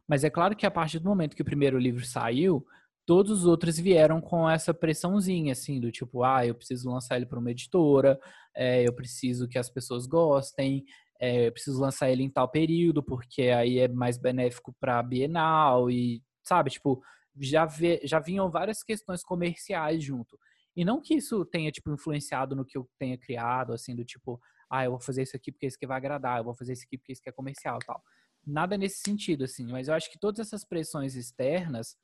Mas 0.07 0.23
é 0.23 0.29
claro 0.29 0.55
que 0.55 0.67
a 0.67 0.71
partir 0.71 0.99
do 0.99 1.09
momento 1.09 1.35
que 1.35 1.41
o 1.43 1.47
primeiro 1.47 1.79
livro 1.79 2.05
saiu, 2.05 2.67
todos 3.11 3.41
os 3.41 3.45
outros 3.45 3.77
vieram 3.77 4.21
com 4.21 4.49
essa 4.49 4.73
pressãozinha, 4.73 5.51
assim, 5.51 5.81
do 5.81 5.91
tipo, 5.91 6.23
ah, 6.23 6.47
eu 6.47 6.55
preciso 6.55 6.89
lançar 6.89 7.17
ele 7.17 7.27
para 7.27 7.41
uma 7.41 7.51
editora, 7.51 8.17
é, 8.55 8.87
eu 8.87 8.93
preciso 8.93 9.49
que 9.49 9.59
as 9.59 9.69
pessoas 9.69 10.07
gostem, 10.07 10.85
é, 11.21 11.49
eu 11.49 11.53
preciso 11.53 11.81
lançar 11.81 12.09
ele 12.09 12.23
em 12.23 12.31
tal 12.31 12.49
período, 12.49 13.03
porque 13.03 13.43
aí 13.43 13.81
é 13.81 13.89
mais 13.89 14.17
benéfico 14.17 14.73
para 14.79 15.01
a 15.01 15.03
Bienal 15.03 15.91
e, 15.91 16.23
sabe, 16.45 16.71
tipo, 16.71 17.03
já, 17.37 17.67
vê, 17.67 18.01
já 18.05 18.21
vinham 18.21 18.49
várias 18.49 18.85
questões 18.85 19.25
comerciais 19.25 20.05
junto. 20.05 20.39
E 20.77 20.85
não 20.85 21.01
que 21.01 21.15
isso 21.15 21.45
tenha, 21.45 21.73
tipo, 21.73 21.93
influenciado 21.93 22.55
no 22.55 22.65
que 22.65 22.79
eu 22.79 22.89
tenha 22.97 23.19
criado, 23.19 23.73
assim, 23.73 23.97
do 23.97 24.05
tipo, 24.05 24.41
ah, 24.71 24.85
eu 24.85 24.93
vou 24.93 25.01
fazer 25.01 25.23
isso 25.23 25.35
aqui 25.35 25.51
porque 25.51 25.67
isso 25.67 25.77
que 25.77 25.85
vai 25.85 25.97
agradar, 25.97 26.39
eu 26.39 26.45
vou 26.45 26.55
fazer 26.55 26.75
isso 26.75 26.85
aqui 26.87 26.97
porque 26.97 27.13
isso 27.13 27.21
que 27.21 27.29
é 27.29 27.33
comercial 27.33 27.81
tal. 27.85 28.01
Nada 28.47 28.79
nesse 28.79 29.01
sentido, 29.01 29.43
assim. 29.43 29.67
Mas 29.67 29.89
eu 29.89 29.95
acho 29.95 30.09
que 30.13 30.19
todas 30.19 30.39
essas 30.39 30.65
pressões 30.65 31.17
externas 31.17 31.97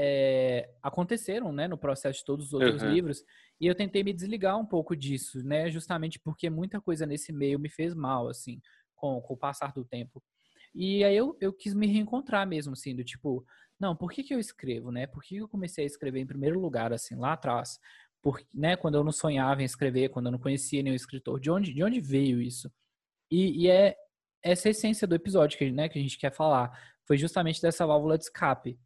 é, 0.00 0.70
aconteceram, 0.80 1.52
né, 1.52 1.66
no 1.66 1.76
processo 1.76 2.20
de 2.20 2.24
todos 2.24 2.46
os 2.46 2.52
outros 2.52 2.82
uhum. 2.82 2.92
livros. 2.92 3.24
E 3.60 3.66
eu 3.66 3.74
tentei 3.74 4.04
me 4.04 4.12
desligar 4.12 4.56
um 4.56 4.64
pouco 4.64 4.94
disso, 4.94 5.42
né, 5.44 5.68
justamente 5.68 6.20
porque 6.20 6.48
muita 6.48 6.80
coisa 6.80 7.04
nesse 7.04 7.32
meio 7.32 7.58
me 7.58 7.68
fez 7.68 7.94
mal, 7.94 8.28
assim, 8.28 8.60
com, 8.94 9.20
com 9.20 9.34
o 9.34 9.36
passar 9.36 9.72
do 9.72 9.84
tempo. 9.84 10.22
E 10.72 11.02
aí 11.02 11.16
eu, 11.16 11.36
eu 11.40 11.52
quis 11.52 11.74
me 11.74 11.88
reencontrar 11.88 12.46
mesmo, 12.46 12.74
assim, 12.74 12.94
do 12.94 13.02
tipo, 13.02 13.44
não, 13.80 13.96
por 13.96 14.12
que, 14.12 14.22
que 14.22 14.32
eu 14.32 14.38
escrevo, 14.38 14.92
né? 14.92 15.04
Por 15.08 15.20
que 15.20 15.38
eu 15.38 15.48
comecei 15.48 15.82
a 15.82 15.86
escrever 15.88 16.20
em 16.20 16.26
primeiro 16.26 16.60
lugar, 16.60 16.92
assim, 16.92 17.16
lá 17.16 17.32
atrás? 17.32 17.80
Por, 18.22 18.40
né, 18.54 18.76
quando 18.76 18.94
eu 18.94 19.02
não 19.02 19.10
sonhava 19.10 19.62
em 19.62 19.64
escrever, 19.64 20.10
quando 20.10 20.26
eu 20.26 20.32
não 20.32 20.38
conhecia 20.38 20.80
nenhum 20.80 20.94
escritor, 20.94 21.40
de 21.40 21.50
onde, 21.50 21.74
de 21.74 21.82
onde 21.82 22.00
veio 22.00 22.40
isso? 22.40 22.70
E, 23.28 23.64
e 23.64 23.68
é 23.68 23.96
essa 24.44 24.68
essência 24.68 25.08
do 25.08 25.16
episódio 25.16 25.58
que, 25.58 25.72
né, 25.72 25.88
que 25.88 25.98
a 25.98 26.02
gente 26.02 26.18
quer 26.18 26.32
falar. 26.32 26.70
Foi 27.04 27.18
justamente 27.18 27.60
dessa 27.60 27.84
válvula 27.84 28.16
de 28.16 28.24
escape. 28.24 28.78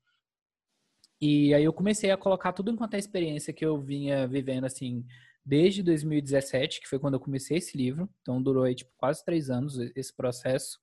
E 1.22 1.54
aí 1.54 1.62
eu 1.62 1.72
comecei 1.72 2.10
a 2.10 2.16
colocar 2.16 2.52
tudo 2.52 2.72
enquanto 2.72 2.94
a 2.94 2.98
experiência 2.98 3.52
que 3.52 3.64
eu 3.64 3.80
vinha 3.80 4.26
vivendo, 4.26 4.64
assim, 4.64 5.06
desde 5.46 5.80
2017, 5.80 6.80
que 6.80 6.88
foi 6.88 6.98
quando 6.98 7.14
eu 7.14 7.20
comecei 7.20 7.58
esse 7.58 7.78
livro. 7.78 8.10
Então 8.20 8.42
durou 8.42 8.64
aí, 8.64 8.74
tipo, 8.74 8.90
quase 8.96 9.24
três 9.24 9.48
anos 9.48 9.78
esse 9.94 10.12
processo. 10.12 10.80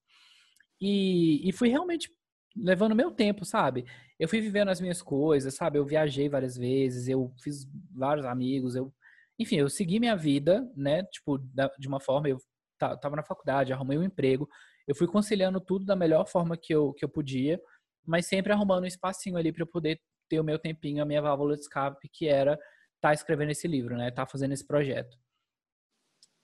E, 0.80 1.46
e 1.48 1.52
fui 1.52 1.68
realmente 1.68 2.10
levando 2.56 2.96
meu 2.96 3.12
tempo, 3.12 3.44
sabe? 3.44 3.84
Eu 4.18 4.30
fui 4.30 4.40
vivendo 4.40 4.70
as 4.70 4.80
minhas 4.80 5.02
coisas, 5.02 5.56
sabe? 5.56 5.78
Eu 5.78 5.86
viajei 5.86 6.30
várias 6.30 6.56
vezes, 6.56 7.10
eu 7.10 7.34
fiz 7.44 7.68
vários 7.92 8.26
amigos, 8.26 8.76
eu, 8.78 8.94
enfim, 9.38 9.58
eu 9.58 9.70
segui 9.70 10.00
minha 10.00 10.16
vida, 10.16 10.66
né? 10.74 11.04
Tipo, 11.04 11.38
de 11.78 11.88
uma 11.90 12.00
forma, 12.00 12.30
eu 12.30 12.38
tava 12.78 13.18
na 13.18 13.24
faculdade, 13.24 13.74
arrumei 13.74 13.98
um 13.98 14.04
emprego, 14.04 14.48
eu 14.88 14.96
fui 14.96 15.06
conciliando 15.06 15.60
tudo 15.60 15.84
da 15.86 15.98
melhor 15.98 16.26
forma 16.30 16.56
que 16.56 16.74
eu, 16.74 16.94
que 16.94 17.04
eu 17.04 17.10
podia, 17.10 17.60
mas 18.06 18.26
sempre 18.26 18.54
arrumando 18.54 18.84
um 18.84 18.88
espacinho 18.88 19.36
ali 19.36 19.52
para 19.52 19.64
eu 19.64 19.68
poder 19.68 20.00
ter 20.30 20.40
o 20.40 20.44
meu 20.44 20.60
tempinho, 20.60 21.02
a 21.02 21.06
minha 21.06 21.22
válvula 21.22 21.56
de 21.56 21.62
escape, 21.62 22.10
que 22.10 22.28
era 22.28 22.54
estar 22.54 23.10
tá 23.10 23.14
escrevendo 23.14 23.52
esse 23.52 23.68
livro, 23.68 23.98
né? 23.98 24.12
Tá 24.12 24.26
fazendo 24.26 24.54
esse 24.54 24.66
projeto. 24.66 25.18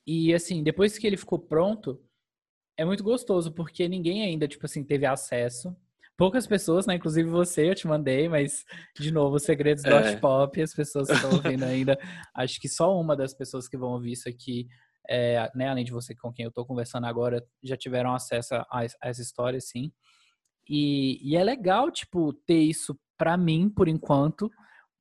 E 0.08 0.34
assim, 0.34 0.64
depois 0.64 0.98
que 0.98 1.08
ele 1.08 1.18
ficou 1.18 1.40
pronto, 1.40 2.04
é 2.78 2.84
muito 2.84 3.04
gostoso, 3.04 3.52
porque 3.54 3.88
ninguém 3.88 4.24
ainda, 4.24 4.48
tipo 4.48 4.66
assim, 4.66 4.84
teve 4.84 5.06
acesso 5.06 5.76
poucas 6.18 6.48
pessoas, 6.48 6.86
né? 6.86 6.96
Inclusive 6.96 7.30
você, 7.30 7.70
eu 7.70 7.76
te 7.76 7.88
mandei, 7.88 8.28
mas, 8.28 8.64
de 9.00 9.12
novo, 9.12 9.36
os 9.36 9.44
segredos 9.44 9.84
do 9.84 9.90
é. 9.90 10.16
Pop, 10.18 10.62
as 10.62 10.74
pessoas 10.74 11.08
que 11.08 11.14
estão 11.14 11.32
ouvindo 11.34 11.64
ainda, 11.64 11.98
acho 12.34 12.60
que 12.60 12.70
só 12.70 13.00
uma 13.00 13.16
das 13.16 13.34
pessoas 13.34 13.68
que 13.68 13.78
vão 13.78 13.92
ouvir 13.92 14.14
isso 14.14 14.30
aqui, 14.30 14.68
é, 15.10 15.50
né, 15.54 15.70
além 15.70 15.86
de 15.86 15.92
você 15.92 16.16
com 16.16 16.32
quem 16.32 16.44
eu 16.44 16.50
estou 16.50 16.66
conversando 16.66 17.06
agora, 17.06 17.46
já 17.64 17.78
tiveram 17.78 18.14
acesso 18.14 18.56
a, 18.56 18.66
a 18.72 19.10
essa 19.10 19.22
história, 19.22 19.60
sim. 19.60 19.92
E, 20.68 21.20
e, 21.22 21.36
é 21.36 21.44
legal, 21.44 21.92
tipo, 21.92 22.34
ter 22.34 22.60
isso 22.60 22.98
para 23.18 23.38
mim, 23.38 23.70
por 23.70 23.88
enquanto, 23.88 24.50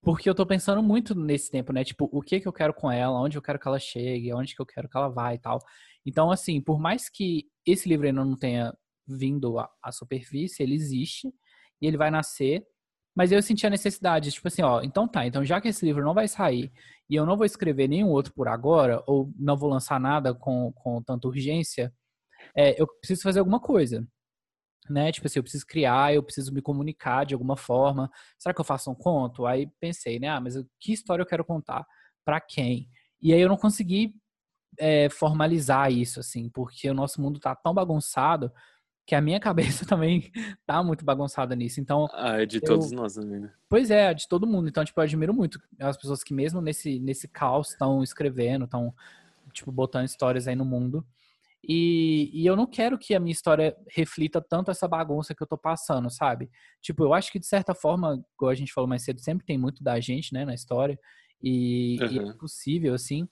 porque 0.03 0.29
eu 0.29 0.35
tô 0.35 0.47
pensando 0.47 0.83
muito 0.83 1.15
nesse 1.15 1.51
tempo, 1.51 1.73
né? 1.73 1.83
Tipo, 1.85 2.09
o 2.13 2.21
que 2.21 2.41
que 2.41 2.49
eu 2.49 2.53
quero 2.53 2.75
com 2.75 2.91
ela, 2.91 3.19
onde 3.21 3.39
eu 3.39 3.43
quero 3.43 3.59
que 3.59 3.67
ela 3.67 3.79
chegue, 3.79 4.33
onde 4.35 4.55
que 4.55 4.61
eu 4.61 4.67
quero 4.67 4.89
que 4.89 4.97
ela 4.97 5.09
vá 5.09 5.35
e 5.35 5.39
tal. 5.39 5.59
Então, 6.07 6.31
assim, 6.31 6.61
por 6.61 6.79
mais 6.79 7.09
que 7.09 7.47
esse 7.67 7.89
livro 7.89 8.07
ainda 8.07 8.25
não 8.25 8.37
tenha 8.37 8.75
vindo 9.07 9.59
à, 9.59 9.69
à 9.83 9.93
superfície, 9.93 10.63
ele 10.63 10.75
existe 10.75 11.33
e 11.81 11.87
ele 11.87 11.97
vai 11.97 12.11
nascer. 12.11 12.67
Mas 13.17 13.33
eu 13.33 13.41
senti 13.43 13.67
a 13.67 13.71
necessidade, 13.71 14.33
tipo 14.33 14.49
assim, 14.49 14.63
ó, 14.63 14.83
então 14.83 15.07
tá, 15.07 15.25
então 15.25 15.45
já 15.45 15.61
que 15.61 15.69
esse 15.69 15.85
livro 15.85 16.05
não 16.05 16.15
vai 16.15 16.27
sair 16.27 16.73
e 17.09 17.15
eu 17.15 17.25
não 17.25 17.37
vou 17.37 17.47
escrever 17.47 17.89
nenhum 17.89 18.09
outro 18.09 18.33
por 18.35 18.49
agora, 18.49 19.03
ou 19.07 19.33
não 19.39 19.57
vou 19.57 19.71
lançar 19.71 20.01
nada 20.01 20.35
com, 20.35 20.73
com 20.73 21.03
tanta 21.03 21.29
urgência, 21.29 21.93
é, 22.57 22.81
eu 22.81 22.87
preciso 22.87 23.23
fazer 23.23 23.41
alguma 23.41 23.61
coisa. 23.61 24.07
Né? 24.89 25.11
Tipo 25.11 25.27
assim, 25.27 25.39
eu 25.39 25.43
preciso 25.43 25.67
criar, 25.67 26.15
eu 26.15 26.23
preciso 26.23 26.53
me 26.53 26.61
comunicar 26.61 27.25
de 27.25 27.35
alguma 27.35 27.57
forma. 27.57 28.11
Será 28.39 28.55
que 28.55 28.61
eu 28.61 28.65
faço 28.65 28.91
um 28.91 28.95
conto? 28.95 29.47
Aí 29.47 29.67
pensei, 29.81 30.19
né? 30.19 30.29
Ah, 30.29 30.41
mas 30.41 30.55
que 30.79 30.93
história 30.93 31.23
eu 31.23 31.27
quero 31.27 31.45
contar? 31.45 31.87
Para 32.25 32.41
quem? 32.41 32.89
E 33.21 33.33
aí 33.33 33.41
eu 33.41 33.49
não 33.49 33.57
consegui 33.57 34.15
é, 34.79 35.09
formalizar 35.09 35.91
isso, 35.91 36.21
assim, 36.21 36.49
porque 36.49 36.91
o 36.91 36.95
nosso 36.95 37.21
mundo 37.21 37.41
tá 37.41 37.55
tão 37.55 37.73
bagunçado 37.73 38.53
que 39.07 39.15
a 39.15 39.21
minha 39.21 39.41
cabeça 39.41 39.87
também 39.87 40.31
tá 40.67 40.83
muito 40.83 41.05
bagunçada 41.05 41.55
nisso. 41.55 41.81
Então. 41.81 42.09
Ah, 42.13 42.43
é 42.43 42.47
de 42.47 42.57
eu... 42.57 42.63
todos 42.63 42.91
nós 42.93 43.15
também, 43.15 43.41
né? 43.41 43.53
Pois 43.69 43.91
é, 43.91 44.13
de 44.15 44.29
todo 44.29 44.47
mundo. 44.47 44.69
Então, 44.69 44.85
tipo, 44.85 44.99
eu 45.01 45.05
admiro 45.05 45.35
muito 45.35 45.61
as 45.79 45.97
pessoas 45.97 46.23
que 46.23 46.35
mesmo 46.35 46.61
nesse, 46.61 46.99
nesse 46.99 47.29
caos 47.29 47.71
estão 47.71 48.03
escrevendo, 48.03 48.65
estão, 48.65 48.95
tipo, 49.53 49.71
botando 49.71 50.07
histórias 50.07 50.49
aí 50.49 50.55
no 50.55 50.65
mundo. 50.65 51.07
E, 51.67 52.31
e, 52.33 52.47
eu 52.47 52.57
não 52.57 52.67
quero 52.67 52.99
que 52.99 53.15
a 53.15 53.21
minha 53.21 53.33
história 53.33 53.77
reflita 53.91 54.41
tanto 54.41 54.71
essa 54.71 54.87
bagunça 54.87 55.35
que 55.35 55.43
eu 55.43 55.47
tô 55.47 55.57
passando, 55.57 56.11
sabe? 56.11 56.51
Tipo, 56.83 57.05
eu 57.05 57.15
acho 57.15 57.33
que 57.33 57.39
de 57.39 57.47
certa 57.47 57.75
forma, 57.75 58.23
como 58.37 58.51
a 58.51 58.55
gente 58.55 58.73
falou 58.73 58.89
mais 58.89 59.03
cedo, 59.03 59.21
sempre 59.21 59.47
tem 59.47 59.57
muito 59.57 59.83
da 59.83 59.99
gente, 60.01 60.33
né, 60.33 60.45
na 60.45 60.55
história. 60.55 60.99
E, 61.43 61.99
uhum. 62.01 62.11
e 62.11 62.19
é 62.19 62.33
possível, 62.35 62.95
assim. 62.95 63.29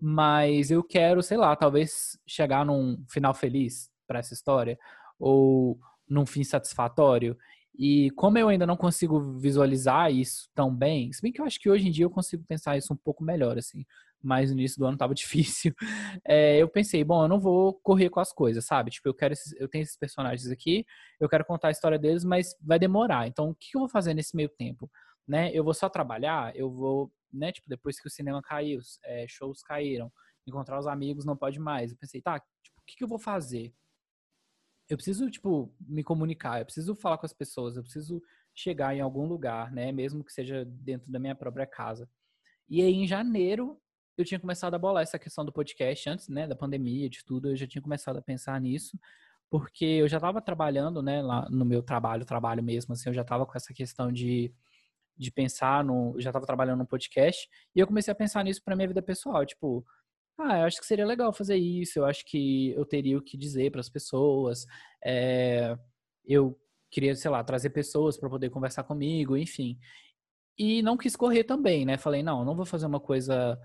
mas 0.00 0.70
eu 0.70 0.82
quero, 0.82 1.22
sei 1.22 1.36
lá, 1.36 1.54
talvez 1.56 2.18
chegar 2.26 2.64
num 2.64 3.04
final 3.08 3.34
feliz 3.34 3.90
para 4.06 4.18
essa 4.18 4.34
história 4.34 4.78
ou 5.18 5.78
num 6.08 6.26
fim 6.26 6.44
satisfatório. 6.44 7.36
E 7.78 8.10
como 8.12 8.36
eu 8.36 8.48
ainda 8.48 8.66
não 8.66 8.76
consigo 8.76 9.38
visualizar 9.38 10.12
isso 10.12 10.48
tão 10.54 10.74
bem, 10.74 11.12
se 11.12 11.22
bem 11.22 11.32
que 11.32 11.40
eu 11.40 11.44
acho 11.46 11.58
que 11.60 11.70
hoje 11.70 11.88
em 11.88 11.90
dia 11.90 12.04
eu 12.04 12.10
consigo 12.10 12.44
pensar 12.46 12.76
isso 12.76 12.92
um 12.92 12.96
pouco 12.96 13.24
melhor, 13.24 13.56
assim, 13.56 13.84
mas 14.22 14.50
no 14.50 14.58
início 14.58 14.78
do 14.78 14.86
ano 14.86 14.96
tava 14.96 15.14
difícil. 15.14 15.74
É, 16.26 16.58
eu 16.58 16.68
pensei, 16.68 17.02
bom, 17.04 17.24
eu 17.24 17.28
não 17.28 17.40
vou 17.40 17.74
correr 17.82 18.10
com 18.10 18.20
as 18.20 18.32
coisas, 18.32 18.64
sabe? 18.64 18.90
Tipo, 18.90 19.08
eu 19.08 19.14
quero 19.14 19.32
esses, 19.32 19.52
eu 19.60 19.68
tenho 19.68 19.82
esses 19.82 19.96
personagens 19.96 20.50
aqui, 20.50 20.84
eu 21.18 21.28
quero 21.28 21.44
contar 21.44 21.68
a 21.68 21.72
história 21.72 21.98
deles, 21.98 22.24
mas 22.24 22.54
vai 22.60 22.78
demorar. 22.78 23.26
Então, 23.26 23.50
o 23.50 23.54
que 23.54 23.76
eu 23.76 23.80
vou 23.80 23.88
fazer 23.88 24.14
nesse 24.14 24.36
meio 24.36 24.48
tempo? 24.48 24.90
Né? 25.26 25.50
Eu 25.52 25.62
vou 25.64 25.74
só 25.74 25.88
trabalhar, 25.88 26.54
eu 26.56 26.70
vou 26.70 27.12
né? 27.32 27.52
Tipo, 27.52 27.68
depois 27.68 28.00
que 28.00 28.06
o 28.06 28.10
cinema 28.10 28.42
caiu, 28.42 28.80
é, 29.04 29.26
shows 29.28 29.62
caíram, 29.62 30.12
encontrar 30.46 30.78
os 30.78 30.86
amigos 30.86 31.24
não 31.24 31.36
pode 31.36 31.58
mais. 31.58 31.90
Eu 31.90 31.98
pensei, 31.98 32.20
tá, 32.20 32.38
tipo, 32.38 32.80
o 32.80 32.84
que, 32.86 32.96
que 32.96 33.04
eu 33.04 33.08
vou 33.08 33.18
fazer? 33.18 33.72
Eu 34.88 34.96
preciso, 34.96 35.30
tipo, 35.30 35.72
me 35.80 36.02
comunicar, 36.02 36.60
eu 36.60 36.64
preciso 36.64 36.94
falar 36.96 37.18
com 37.18 37.26
as 37.26 37.32
pessoas, 37.32 37.76
eu 37.76 37.82
preciso 37.82 38.20
chegar 38.52 38.94
em 38.94 39.00
algum 39.00 39.26
lugar, 39.26 39.70
né? 39.72 39.92
Mesmo 39.92 40.24
que 40.24 40.32
seja 40.32 40.64
dentro 40.64 41.10
da 41.10 41.18
minha 41.18 41.34
própria 41.34 41.66
casa. 41.66 42.10
E 42.68 42.82
aí, 42.82 42.92
em 42.94 43.06
janeiro, 43.06 43.80
eu 44.20 44.24
tinha 44.24 44.40
começado 44.40 44.74
a 44.74 44.78
bolar 44.78 45.02
essa 45.02 45.18
questão 45.18 45.44
do 45.44 45.52
podcast 45.52 46.08
antes, 46.08 46.28
né, 46.28 46.46
da 46.46 46.56
pandemia, 46.56 47.08
de 47.08 47.24
tudo, 47.24 47.50
eu 47.50 47.56
já 47.56 47.66
tinha 47.66 47.82
começado 47.82 48.18
a 48.18 48.22
pensar 48.22 48.60
nisso, 48.60 48.98
porque 49.50 49.84
eu 49.84 50.08
já 50.08 50.18
estava 50.18 50.40
trabalhando, 50.40 51.02
né, 51.02 51.22
lá 51.22 51.48
no 51.50 51.64
meu 51.64 51.82
trabalho, 51.82 52.24
trabalho 52.24 52.62
mesmo, 52.62 52.92
assim, 52.92 53.08
eu 53.08 53.14
já 53.14 53.22
estava 53.22 53.46
com 53.46 53.56
essa 53.56 53.74
questão 53.74 54.12
de 54.12 54.52
de 55.20 55.30
pensar 55.30 55.84
no. 55.84 56.14
Eu 56.14 56.20
já 56.22 56.30
estava 56.30 56.46
trabalhando 56.46 56.78
no 56.78 56.86
podcast, 56.86 57.48
e 57.76 57.78
eu 57.80 57.86
comecei 57.86 58.10
a 58.10 58.14
pensar 58.14 58.42
nisso 58.42 58.62
para 58.64 58.74
minha 58.74 58.88
vida 58.88 59.02
pessoal. 59.02 59.44
Tipo, 59.44 59.84
ah, 60.38 60.60
eu 60.60 60.64
acho 60.64 60.80
que 60.80 60.86
seria 60.86 61.06
legal 61.06 61.32
fazer 61.32 61.56
isso, 61.56 61.98
eu 61.98 62.06
acho 62.06 62.24
que 62.24 62.70
eu 62.70 62.86
teria 62.86 63.18
o 63.18 63.22
que 63.22 63.36
dizer 63.36 63.70
para 63.70 63.80
as 63.80 63.88
pessoas. 63.90 64.64
É, 65.04 65.76
eu 66.24 66.58
queria, 66.90 67.14
sei 67.14 67.30
lá, 67.30 67.44
trazer 67.44 67.70
pessoas 67.70 68.16
para 68.18 68.30
poder 68.30 68.48
conversar 68.50 68.84
comigo, 68.84 69.36
enfim. 69.36 69.78
E 70.58 70.82
não 70.82 70.96
quis 70.96 71.14
correr 71.16 71.44
também, 71.44 71.84
né? 71.84 71.98
Falei, 71.98 72.22
não, 72.22 72.44
não 72.44 72.56
vou 72.56 72.64
fazer 72.64 72.86
uma 72.86 73.00
coisa 73.00 73.58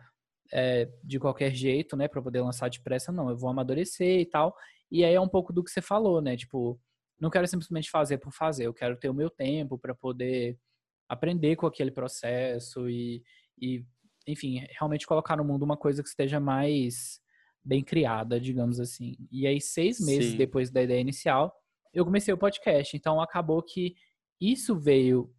é, 0.51 0.89
de 1.03 1.19
qualquer 1.19 1.53
jeito, 1.53 1.95
né, 1.95 2.07
para 2.07 2.21
poder 2.21 2.41
lançar 2.41 2.69
depressa, 2.69 3.11
não. 3.11 3.29
Eu 3.29 3.37
vou 3.37 3.49
amadurecer 3.49 4.19
e 4.19 4.25
tal. 4.25 4.55
E 4.91 5.03
aí 5.03 5.13
é 5.13 5.21
um 5.21 5.27
pouco 5.27 5.51
do 5.51 5.63
que 5.63 5.71
você 5.71 5.81
falou, 5.81 6.21
né? 6.21 6.37
Tipo, 6.37 6.79
não 7.19 7.29
quero 7.29 7.47
simplesmente 7.47 7.89
fazer 7.89 8.17
por 8.17 8.31
fazer, 8.31 8.65
eu 8.65 8.73
quero 8.73 8.97
ter 8.97 9.09
o 9.09 9.13
meu 9.13 9.29
tempo 9.29 9.77
para 9.77 9.95
poder 9.95 10.57
aprender 11.07 11.55
com 11.55 11.65
aquele 11.65 11.91
processo 11.91 12.89
e, 12.89 13.23
e, 13.59 13.85
enfim, 14.27 14.65
realmente 14.71 15.07
colocar 15.07 15.37
no 15.37 15.45
mundo 15.45 15.63
uma 15.63 15.77
coisa 15.77 16.01
que 16.01 16.09
esteja 16.09 16.39
mais 16.39 17.19
bem 17.63 17.83
criada, 17.83 18.39
digamos 18.39 18.79
assim. 18.79 19.15
E 19.31 19.47
aí, 19.47 19.59
seis 19.59 19.99
meses 19.99 20.31
Sim. 20.31 20.37
depois 20.37 20.69
da 20.69 20.83
ideia 20.83 20.99
inicial, 20.99 21.55
eu 21.93 22.05
comecei 22.05 22.33
o 22.33 22.37
podcast. 22.37 22.95
Então, 22.95 23.19
acabou 23.21 23.61
que 23.63 23.95
isso 24.39 24.77
veio 24.77 25.33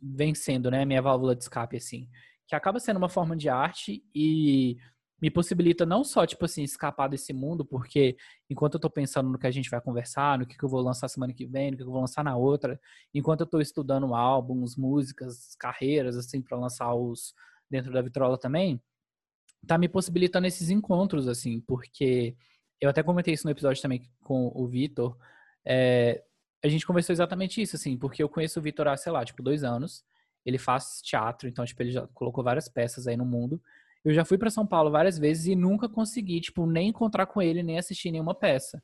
vencendo, 0.00 0.70
né, 0.70 0.84
minha 0.84 1.02
válvula 1.02 1.36
de 1.36 1.42
escape, 1.42 1.76
assim. 1.76 2.08
Que 2.46 2.54
acaba 2.54 2.80
sendo 2.80 2.96
uma 2.96 3.08
forma 3.08 3.36
de 3.36 3.48
arte 3.48 4.04
e 4.14 4.76
me 5.22 5.30
possibilita 5.30 5.86
não 5.86 6.02
só, 6.02 6.26
tipo 6.26 6.44
assim, 6.44 6.64
escapar 6.64 7.08
desse 7.08 7.32
mundo, 7.32 7.64
porque 7.64 8.16
enquanto 8.50 8.74
eu 8.74 8.80
tô 8.80 8.90
pensando 8.90 9.30
no 9.30 9.38
que 9.38 9.46
a 9.46 9.52
gente 9.52 9.70
vai 9.70 9.80
conversar, 9.80 10.36
no 10.36 10.44
que, 10.44 10.58
que 10.58 10.64
eu 10.64 10.68
vou 10.68 10.80
lançar 10.80 11.06
semana 11.06 11.32
que 11.32 11.46
vem, 11.46 11.70
no 11.70 11.76
que, 11.76 11.84
que 11.84 11.88
eu 11.88 11.92
vou 11.92 12.00
lançar 12.00 12.24
na 12.24 12.36
outra, 12.36 12.78
enquanto 13.14 13.42
eu 13.42 13.46
tô 13.46 13.60
estudando 13.60 14.16
álbuns, 14.16 14.76
músicas, 14.76 15.54
carreiras, 15.54 16.16
assim, 16.16 16.42
para 16.42 16.58
lançar 16.58 16.92
os 16.92 17.34
dentro 17.70 17.92
da 17.92 18.02
Vitrola 18.02 18.36
também, 18.36 18.82
tá 19.64 19.78
me 19.78 19.88
possibilitando 19.88 20.48
esses 20.48 20.70
encontros, 20.70 21.28
assim, 21.28 21.60
porque 21.60 22.36
eu 22.80 22.90
até 22.90 23.00
comentei 23.00 23.32
isso 23.32 23.46
no 23.46 23.52
episódio 23.52 23.80
também 23.80 24.02
com 24.24 24.50
o 24.52 24.66
Vitor, 24.66 25.16
é, 25.64 26.20
a 26.64 26.68
gente 26.68 26.84
conversou 26.84 27.12
exatamente 27.12 27.62
isso, 27.62 27.76
assim, 27.76 27.96
porque 27.96 28.22
eu 28.22 28.28
conheço 28.28 28.58
o 28.58 28.62
Vitor 28.62 28.88
há, 28.88 28.96
sei 28.96 29.12
lá, 29.12 29.24
tipo, 29.24 29.40
dois 29.40 29.62
anos, 29.62 30.04
ele 30.44 30.58
faz 30.58 31.00
teatro, 31.02 31.48
então, 31.48 31.64
tipo, 31.64 31.82
ele 31.82 31.92
já 31.92 32.06
colocou 32.08 32.42
várias 32.42 32.68
peças 32.68 33.06
aí 33.06 33.16
no 33.16 33.24
mundo, 33.24 33.60
eu 34.04 34.12
já 34.12 34.24
fui 34.24 34.36
para 34.36 34.50
São 34.50 34.66
Paulo 34.66 34.90
várias 34.90 35.18
vezes 35.18 35.46
e 35.46 35.54
nunca 35.54 35.88
consegui, 35.88 36.40
tipo, 36.40 36.66
nem 36.66 36.88
encontrar 36.88 37.26
com 37.26 37.40
ele, 37.40 37.62
nem 37.62 37.78
assistir 37.78 38.10
nenhuma 38.10 38.34
peça. 38.34 38.82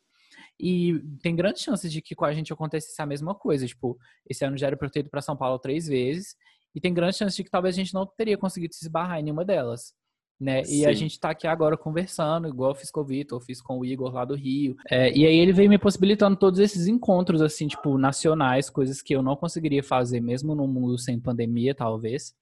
E 0.60 1.00
tem 1.22 1.34
grandes 1.34 1.62
chances 1.62 1.90
de 1.92 2.00
que 2.00 2.14
com 2.14 2.24
a 2.24 2.32
gente 2.32 2.52
acontecesse 2.52 3.00
a 3.02 3.06
mesma 3.06 3.34
coisa. 3.34 3.66
Tipo, 3.66 3.98
esse 4.28 4.44
ano 4.44 4.56
já 4.56 4.68
era 4.68 4.76
para 4.76 4.88
ter 4.88 5.00
ido 5.00 5.10
para 5.10 5.20
São 5.20 5.36
Paulo 5.36 5.58
três 5.58 5.86
vezes. 5.86 6.36
E 6.74 6.80
tem 6.80 6.94
grandes 6.94 7.18
chances 7.18 7.34
de 7.34 7.42
que 7.42 7.50
talvez 7.50 7.74
a 7.74 7.78
gente 7.78 7.94
não 7.94 8.06
teria 8.06 8.38
conseguido 8.38 8.74
se 8.74 8.84
esbarrar 8.84 9.18
em 9.18 9.24
nenhuma 9.24 9.44
delas. 9.44 9.94
Né? 10.40 10.62
E 10.68 10.86
a 10.86 10.92
gente 10.92 11.18
tá 11.18 11.30
aqui 11.30 11.48
agora 11.48 11.76
conversando, 11.76 12.46
igual 12.46 12.70
eu 12.70 12.74
fiz 12.76 12.92
com 12.92 13.00
o 13.00 13.04
Vitor, 13.04 13.40
fiz 13.40 13.60
com 13.60 13.78
o 13.78 13.84
Igor 13.84 14.12
lá 14.12 14.24
do 14.24 14.36
Rio. 14.36 14.76
É, 14.88 15.10
e 15.10 15.26
aí 15.26 15.36
ele 15.36 15.52
veio 15.52 15.68
me 15.68 15.78
possibilitando 15.78 16.36
todos 16.36 16.60
esses 16.60 16.86
encontros, 16.86 17.42
assim, 17.42 17.66
tipo, 17.66 17.98
nacionais, 17.98 18.70
coisas 18.70 19.02
que 19.02 19.14
eu 19.14 19.22
não 19.22 19.34
conseguiria 19.34 19.82
fazer 19.82 20.20
mesmo 20.20 20.54
no 20.54 20.68
mundo 20.68 20.96
sem 20.96 21.18
pandemia, 21.18 21.74
talvez. 21.74 22.36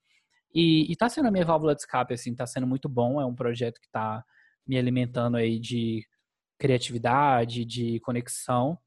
E, 0.55 0.91
e 0.93 0.97
tá 0.97 1.09
sendo 1.09 1.29
a 1.29 1.31
minha 1.31 1.45
válvula 1.45 1.75
de 1.75 1.81
escape, 1.81 2.13
assim, 2.13 2.35
tá 2.35 2.47
sendo 2.47 2.67
muito 2.67 2.87
bom. 2.89 3.19
É 3.19 3.25
um 3.25 3.35
projeto 3.35 3.81
que 3.81 3.89
tá 3.91 4.23
me 4.67 4.77
alimentando 4.77 5.39
aí 5.39 5.59
de 5.59 6.07
criatividade, 6.59 7.65
de 7.65 7.99
conexão. 8.01 8.79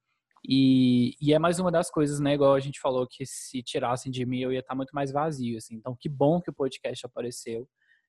E, 0.48 1.16
e, 1.20 1.34
é 1.34 1.40
mais 1.40 1.60
uma 1.60 1.72
das 1.72 1.90
coisas, 1.90 2.20
né? 2.20 2.34
Igual 2.34 2.54
a 2.54 2.60
gente 2.60 2.80
falou, 2.80 3.08
que 3.08 3.26
se 3.26 3.62
tirassem 3.62 4.12
de 4.12 4.26
mim 4.26 4.40
eu 4.40 4.54
ia 4.54 4.60
estar 4.60 4.70
tá 4.70 4.76
muito 4.76 4.92
mais 4.94 5.12
vazio, 5.12 5.58
assim. 5.58 5.76
Então, 5.76 5.96
que 6.00 6.08
bom 6.08 6.40
que 6.40 6.50
o 6.50 6.54
podcast 6.54 7.06
apareceu 7.06 7.68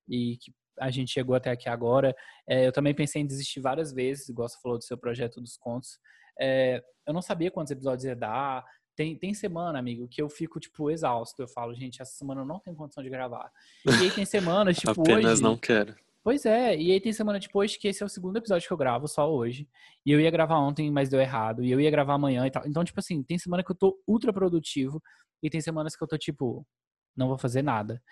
e 0.08 0.36
que 0.40 0.52
a 0.80 0.90
gente 0.90 1.12
chegou 1.12 1.34
até 1.34 1.50
aqui 1.50 1.68
agora. 1.68 2.14
É, 2.48 2.66
eu 2.66 2.72
também 2.72 2.94
pensei 2.94 3.22
em 3.22 3.26
desistir 3.26 3.60
várias 3.60 3.92
vezes, 3.92 4.28
igual 4.28 4.48
você 4.48 4.58
falou 4.60 4.78
do 4.78 4.84
seu 4.84 4.96
projeto 4.96 5.40
dos 5.40 5.56
contos. 5.56 5.98
É, 6.40 6.82
eu 7.06 7.12
não 7.12 7.22
sabia 7.22 7.50
quantos 7.50 7.70
episódios 7.70 8.04
ia 8.04 8.16
dar, 8.16 8.64
tem, 8.96 9.16
tem 9.16 9.32
semana, 9.32 9.78
amigo, 9.78 10.08
que 10.08 10.20
eu 10.20 10.28
fico, 10.28 10.60
tipo, 10.60 10.90
exausto. 10.90 11.40
Eu 11.40 11.48
falo, 11.48 11.74
gente, 11.74 12.02
essa 12.02 12.12
semana 12.12 12.42
eu 12.42 12.44
não 12.44 12.58
tenho 12.58 12.76
condição 12.76 13.02
de 13.02 13.08
gravar. 13.08 13.50
E 13.86 13.90
aí 13.90 14.10
tem 14.10 14.24
semanas, 14.24 14.76
tipo, 14.78 15.00
Apenas 15.00 15.32
hoje... 15.32 15.42
não 15.42 15.56
quero. 15.56 15.94
Pois 16.22 16.44
é, 16.44 16.76
e 16.76 16.92
aí 16.92 17.00
tem 17.00 17.14
semana 17.14 17.40
tipo 17.40 17.58
hoje 17.58 17.78
que 17.78 17.88
esse 17.88 18.02
é 18.02 18.06
o 18.06 18.08
segundo 18.08 18.36
episódio 18.36 18.66
que 18.66 18.72
eu 18.72 18.76
gravo, 18.76 19.08
só 19.08 19.32
hoje. 19.32 19.66
E 20.04 20.12
eu 20.12 20.20
ia 20.20 20.30
gravar 20.30 20.58
ontem, 20.58 20.90
mas 20.90 21.08
deu 21.08 21.18
errado. 21.18 21.64
E 21.64 21.70
eu 21.70 21.80
ia 21.80 21.90
gravar 21.90 22.12
amanhã 22.12 22.46
e 22.46 22.50
tal. 22.50 22.62
Então, 22.66 22.84
tipo 22.84 23.00
assim, 23.00 23.22
tem 23.22 23.38
semana 23.38 23.64
que 23.64 23.70
eu 23.70 23.76
tô 23.76 23.98
ultra 24.06 24.30
produtivo 24.30 25.02
e 25.42 25.48
tem 25.48 25.62
semanas 25.62 25.96
que 25.96 26.04
eu 26.04 26.06
tô, 26.06 26.18
tipo, 26.18 26.66
não 27.16 27.26
vou 27.28 27.38
fazer 27.38 27.62
nada. 27.62 28.02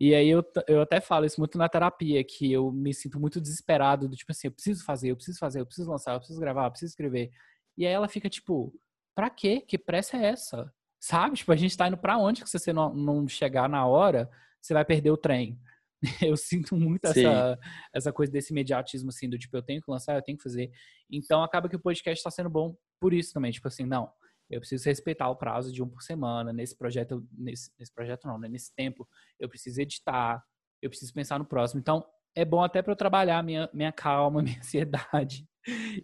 E 0.00 0.14
aí 0.14 0.28
eu, 0.28 0.44
eu 0.68 0.80
até 0.80 1.00
falo 1.00 1.26
isso 1.26 1.40
muito 1.40 1.58
na 1.58 1.68
terapia, 1.68 2.22
que 2.22 2.52
eu 2.52 2.70
me 2.70 2.94
sinto 2.94 3.18
muito 3.18 3.40
desesperado, 3.40 4.08
do 4.08 4.14
tipo 4.14 4.30
assim, 4.30 4.46
eu 4.46 4.52
preciso 4.52 4.84
fazer, 4.84 5.10
eu 5.10 5.16
preciso 5.16 5.38
fazer, 5.38 5.60
eu 5.60 5.66
preciso 5.66 5.90
lançar, 5.90 6.12
eu 6.14 6.18
preciso 6.18 6.40
gravar, 6.40 6.66
eu 6.66 6.70
preciso 6.70 6.90
escrever. 6.90 7.30
E 7.76 7.84
aí 7.86 7.92
ela 7.92 8.08
fica, 8.08 8.28
tipo, 8.28 8.72
pra 9.14 9.28
quê? 9.28 9.60
Que 9.60 9.76
pressa 9.76 10.16
é 10.16 10.26
essa? 10.26 10.72
Sabe? 11.00 11.36
Tipo, 11.36 11.52
a 11.52 11.56
gente 11.56 11.76
tá 11.76 11.88
indo 11.88 11.98
pra 11.98 12.16
onde 12.16 12.42
que 12.42 12.48
se 12.48 12.58
você 12.58 12.72
não, 12.72 12.94
não 12.94 13.26
chegar 13.26 13.68
na 13.68 13.86
hora, 13.86 14.30
você 14.60 14.72
vai 14.72 14.84
perder 14.84 15.10
o 15.10 15.16
trem. 15.16 15.58
Eu 16.22 16.36
sinto 16.36 16.76
muito 16.76 17.04
essa, 17.06 17.58
essa 17.92 18.12
coisa 18.12 18.30
desse 18.30 18.52
imediatismo, 18.52 19.08
assim, 19.08 19.28
do 19.28 19.36
tipo, 19.36 19.56
eu 19.56 19.62
tenho 19.62 19.82
que 19.82 19.90
lançar, 19.90 20.14
eu 20.14 20.22
tenho 20.22 20.38
que 20.38 20.44
fazer. 20.44 20.70
Então, 21.10 21.42
acaba 21.42 21.68
que 21.68 21.74
o 21.74 21.80
podcast 21.80 22.20
está 22.20 22.30
sendo 22.30 22.48
bom 22.48 22.76
por 23.00 23.12
isso 23.12 23.32
também. 23.32 23.50
Tipo 23.50 23.66
assim, 23.66 23.84
não, 23.84 24.08
eu 24.50 24.60
preciso 24.60 24.84
respeitar 24.84 25.28
o 25.28 25.36
prazo 25.36 25.72
de 25.72 25.82
um 25.82 25.88
por 25.88 26.02
semana. 26.02 26.52
Nesse 26.52 26.76
projeto, 26.76 27.26
nesse, 27.32 27.70
nesse 27.78 27.92
projeto 27.92 28.26
não, 28.26 28.38
né? 28.38 28.48
Nesse 28.48 28.74
tempo, 28.74 29.06
eu 29.38 29.48
preciso 29.48 29.80
editar, 29.80 30.42
eu 30.80 30.88
preciso 30.88 31.12
pensar 31.12 31.38
no 31.38 31.44
próximo. 31.44 31.80
Então, 31.80 32.04
é 32.34 32.44
bom 32.44 32.62
até 32.62 32.80
para 32.80 32.92
eu 32.92 32.96
trabalhar 32.96 33.42
minha, 33.42 33.68
minha 33.72 33.92
calma, 33.92 34.40
minha 34.42 34.58
ansiedade 34.58 35.46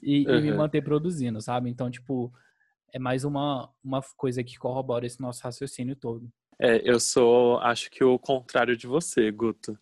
e, 0.02 0.26
uhum. 0.26 0.36
e 0.36 0.42
me 0.42 0.52
manter 0.52 0.82
produzindo, 0.82 1.40
sabe? 1.40 1.70
Então, 1.70 1.90
tipo, 1.90 2.32
é 2.92 2.98
mais 2.98 3.24
uma, 3.24 3.70
uma 3.82 4.02
coisa 4.16 4.42
que 4.44 4.58
corrobora 4.58 5.06
esse 5.06 5.20
nosso 5.20 5.42
raciocínio 5.42 5.96
todo. 5.96 6.30
É, 6.60 6.88
eu 6.88 7.00
sou, 7.00 7.58
acho 7.58 7.90
que 7.90 8.04
o 8.04 8.18
contrário 8.18 8.76
de 8.76 8.86
você, 8.86 9.30
Guto. 9.30 9.78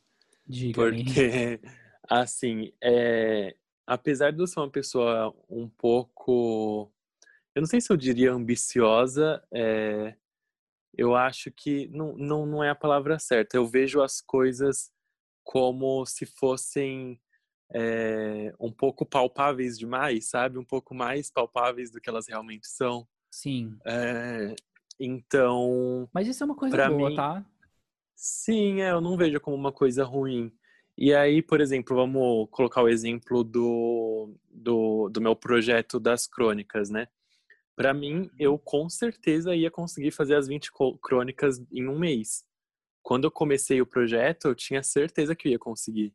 Diga 0.47 0.81
Porque, 0.81 1.61
assim, 2.09 2.73
é, 2.83 3.55
apesar 3.87 4.31
de 4.33 4.41
eu 4.41 4.47
ser 4.47 4.61
uma 4.61 4.71
pessoa 4.71 5.35
um 5.51 5.69
pouco, 5.69 6.91
eu 7.55 7.61
não 7.61 7.67
sei 7.67 7.81
se 7.81 7.93
eu 7.93 7.97
diria 7.97 8.33
ambiciosa, 8.33 9.43
é, 9.53 10.15
eu 10.95 11.15
acho 11.15 11.51
que 11.51 11.89
não, 11.89 12.17
não, 12.17 12.47
não 12.47 12.65
é 12.65 12.71
a 12.71 12.75
palavra 12.75 13.19
certa. 13.19 13.57
Eu 13.57 13.67
vejo 13.67 14.01
as 14.01 14.21
coisas 14.21 14.91
como 15.45 16.05
se 16.07 16.27
fossem 16.27 17.21
é, 17.75 18.55
um 18.61 18.71
pouco 18.71 19.05
palpáveis 19.05 19.79
demais, 19.79 20.29
sabe? 20.29 20.59
Um 20.59 20.65
pouco 20.65 20.95
mais 20.95 21.31
palpáveis 21.31 21.91
do 21.91 22.01
que 22.01 22.09
elas 22.09 22.29
realmente 22.29 22.67
são. 22.67 23.07
Sim. 23.31 23.77
É, 23.87 24.55
então. 25.01 26.09
Mas 26.13 26.29
isso 26.29 26.43
é 26.43 26.47
uma 26.47 26.57
coisa 26.57 26.89
boa, 26.89 27.11
mim, 27.11 27.17
tá? 27.17 27.45
Sim, 28.15 28.83
é, 28.83 28.91
eu 28.91 29.01
não 29.01 29.17
vejo 29.17 29.41
como 29.41 29.57
uma 29.57 29.73
coisa 29.73 30.05
ruim. 30.05 30.53
E 30.97 31.15
aí, 31.15 31.43
por 31.43 31.61
exemplo, 31.61 31.97
vamos 31.97 32.49
colocar 32.51 32.83
o 32.83 32.89
exemplo 32.89 33.43
do, 33.43 34.35
do, 34.51 35.09
do 35.09 35.21
meu 35.21 35.35
projeto 35.35 35.99
das 35.99 36.27
crônicas, 36.27 36.91
né? 36.91 37.09
Para 37.75 37.95
mim, 37.95 38.31
eu 38.39 38.59
com 38.59 38.89
certeza 38.89 39.55
ia 39.55 39.71
conseguir 39.71 40.11
fazer 40.11 40.37
as 40.37 40.47
20 40.47 40.71
crônicas 41.01 41.63
em 41.73 41.89
um 41.89 41.99
mês. 41.99 42.45
Quando 43.03 43.25
eu 43.25 43.31
comecei 43.31 43.81
o 43.81 43.87
projeto, 43.87 44.47
eu 44.47 44.55
tinha 44.55 44.83
certeza 44.83 45.35
que 45.35 45.49
eu 45.49 45.53
ia 45.53 45.59
conseguir 45.59 46.15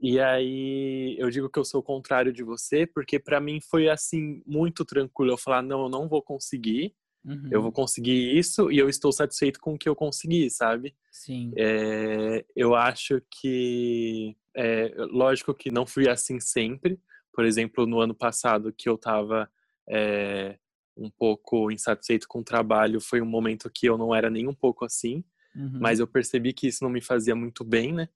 E 0.00 0.18
aí 0.18 1.16
eu 1.18 1.30
digo 1.30 1.48
que 1.48 1.58
eu 1.58 1.64
sou 1.64 1.80
o 1.80 1.84
contrário 1.84 2.32
de 2.32 2.42
você, 2.42 2.86
porque 2.86 3.18
para 3.18 3.40
mim 3.40 3.60
foi 3.60 3.88
assim 3.88 4.42
muito 4.46 4.84
tranquilo 4.84 5.32
eu 5.32 5.38
falar 5.38 5.62
não, 5.62 5.84
eu 5.84 5.88
não 5.88 6.08
vou 6.08 6.22
conseguir. 6.22 6.94
Uhum. 7.24 7.48
Eu 7.50 7.60
vou 7.60 7.72
conseguir 7.72 8.38
isso 8.38 8.70
e 8.72 8.78
eu 8.78 8.88
estou 8.88 9.12
satisfeito 9.12 9.60
com 9.60 9.74
o 9.74 9.78
que 9.78 9.88
eu 9.88 9.94
consegui, 9.94 10.48
sabe? 10.50 10.96
Sim. 11.10 11.52
É, 11.56 12.44
eu 12.56 12.74
acho 12.74 13.20
que 13.30 14.36
é, 14.54 14.94
lógico 14.96 15.54
que 15.54 15.70
não 15.70 15.86
fui 15.86 16.08
assim 16.08 16.40
sempre. 16.40 16.98
Por 17.32 17.44
exemplo, 17.44 17.86
no 17.86 18.00
ano 18.00 18.14
passado 18.14 18.72
que 18.72 18.88
eu 18.88 18.94
estava 18.94 19.48
é, 19.90 20.58
um 20.96 21.10
pouco 21.10 21.70
insatisfeito 21.70 22.26
com 22.28 22.40
o 22.40 22.44
trabalho, 22.44 23.00
foi 23.00 23.20
um 23.20 23.26
momento 23.26 23.70
que 23.72 23.86
eu 23.86 23.96
não 23.96 24.14
era 24.14 24.28
nem 24.28 24.48
um 24.48 24.54
pouco 24.54 24.84
assim, 24.84 25.24
uhum. 25.54 25.78
mas 25.80 26.00
eu 26.00 26.06
percebi 26.06 26.52
que 26.52 26.66
isso 26.66 26.82
não 26.82 26.90
me 26.90 27.00
fazia 27.00 27.34
muito 27.34 27.64
bem, 27.64 27.92
né? 27.92 28.08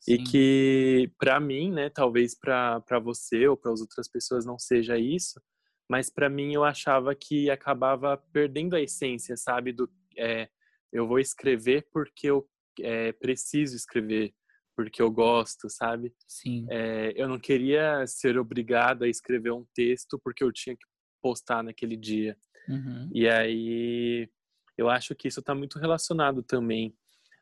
Sim. 0.00 0.14
E 0.14 0.24
que 0.24 1.12
para 1.18 1.38
mim, 1.38 1.70
né, 1.70 1.88
talvez 1.88 2.36
para 2.36 2.98
você 3.02 3.46
ou 3.46 3.56
para 3.56 3.72
as 3.72 3.80
outras 3.80 4.08
pessoas 4.08 4.44
não 4.44 4.58
seja 4.58 4.98
isso, 4.98 5.40
mas 5.88 6.10
para 6.10 6.28
mim 6.28 6.54
eu 6.54 6.64
achava 6.64 7.14
que 7.14 7.50
acabava 7.50 8.16
perdendo 8.32 8.74
a 8.74 8.80
essência, 8.80 9.36
sabe? 9.36 9.72
Do 9.72 9.88
é, 10.18 10.48
eu 10.92 11.06
vou 11.06 11.18
escrever 11.18 11.86
porque 11.92 12.28
eu 12.28 12.48
é, 12.80 13.12
preciso 13.12 13.76
escrever, 13.76 14.32
porque 14.76 15.00
eu 15.00 15.10
gosto, 15.10 15.68
sabe? 15.68 16.12
Sim. 16.26 16.66
É, 16.70 17.12
eu 17.14 17.28
não 17.28 17.38
queria 17.38 18.04
ser 18.06 18.38
obrigado 18.38 19.04
a 19.04 19.08
escrever 19.08 19.52
um 19.52 19.66
texto 19.74 20.18
porque 20.22 20.42
eu 20.42 20.52
tinha 20.52 20.74
que 20.74 20.86
postar 21.22 21.62
naquele 21.62 21.96
dia. 21.96 22.36
Uhum. 22.68 23.08
E 23.12 23.28
aí 23.28 24.28
eu 24.76 24.88
acho 24.88 25.14
que 25.14 25.28
isso 25.28 25.40
está 25.40 25.54
muito 25.54 25.78
relacionado 25.78 26.42
também 26.42 26.94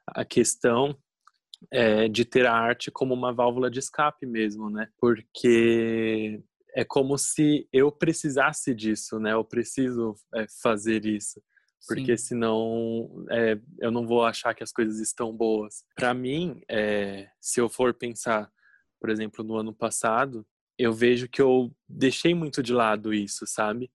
à 0.06 0.24
questão 0.24 0.96
é, 1.70 2.08
de 2.08 2.24
ter 2.24 2.46
a 2.46 2.54
arte 2.54 2.90
como 2.90 3.14
uma 3.14 3.32
válvula 3.32 3.70
de 3.70 3.78
escape 3.78 4.26
mesmo, 4.26 4.70
né? 4.70 4.88
Porque 4.98 6.42
é 6.74 6.84
como 6.84 7.18
se 7.18 7.68
eu 7.72 7.90
precisasse 7.90 8.74
disso, 8.74 9.18
né? 9.18 9.32
Eu 9.32 9.44
preciso 9.44 10.14
é, 10.34 10.46
fazer 10.62 11.04
isso, 11.04 11.42
porque 11.86 12.16
Sim. 12.16 12.28
senão 12.28 13.26
é, 13.30 13.58
eu 13.78 13.90
não 13.90 14.06
vou 14.06 14.24
achar 14.24 14.54
que 14.54 14.62
as 14.62 14.72
coisas 14.72 14.98
estão 15.00 15.34
boas. 15.34 15.84
Para 15.94 16.14
mim, 16.14 16.62
é, 16.68 17.28
se 17.40 17.60
eu 17.60 17.68
for 17.68 17.92
pensar, 17.92 18.50
por 19.00 19.10
exemplo, 19.10 19.44
no 19.44 19.56
ano 19.56 19.74
passado, 19.74 20.46
eu 20.80 20.92
vejo 20.92 21.28
que 21.28 21.42
eu 21.42 21.70
deixei 21.88 22.34
muito 22.34 22.62
de 22.62 22.72
lado 22.72 23.12
isso, 23.12 23.46
sabe? 23.46 23.90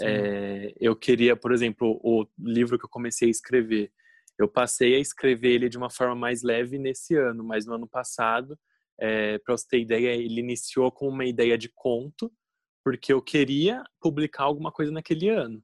É, 0.00 0.72
eu 0.80 0.96
queria, 0.96 1.36
por 1.36 1.52
exemplo, 1.52 2.00
o 2.02 2.26
livro 2.38 2.78
que 2.78 2.84
eu 2.84 2.88
comecei 2.88 3.28
a 3.28 3.30
escrever, 3.30 3.92
eu 4.38 4.48
passei 4.48 4.94
a 4.94 4.98
escrever 4.98 5.50
ele 5.50 5.68
de 5.68 5.76
uma 5.76 5.90
forma 5.90 6.14
mais 6.14 6.42
leve 6.42 6.78
nesse 6.78 7.14
ano, 7.14 7.44
mas 7.44 7.66
no 7.66 7.74
ano 7.74 7.86
passado, 7.86 8.58
é, 8.98 9.38
para 9.38 9.56
você 9.56 9.66
ter 9.68 9.80
ideia, 9.80 10.14
ele 10.14 10.40
iniciou 10.40 10.90
com 10.90 11.08
uma 11.08 11.26
ideia 11.26 11.58
de 11.58 11.68
conto, 11.68 12.32
porque 12.84 13.12
eu 13.12 13.20
queria 13.20 13.82
publicar 14.00 14.44
alguma 14.44 14.72
coisa 14.72 14.90
naquele 14.90 15.28
ano. 15.28 15.62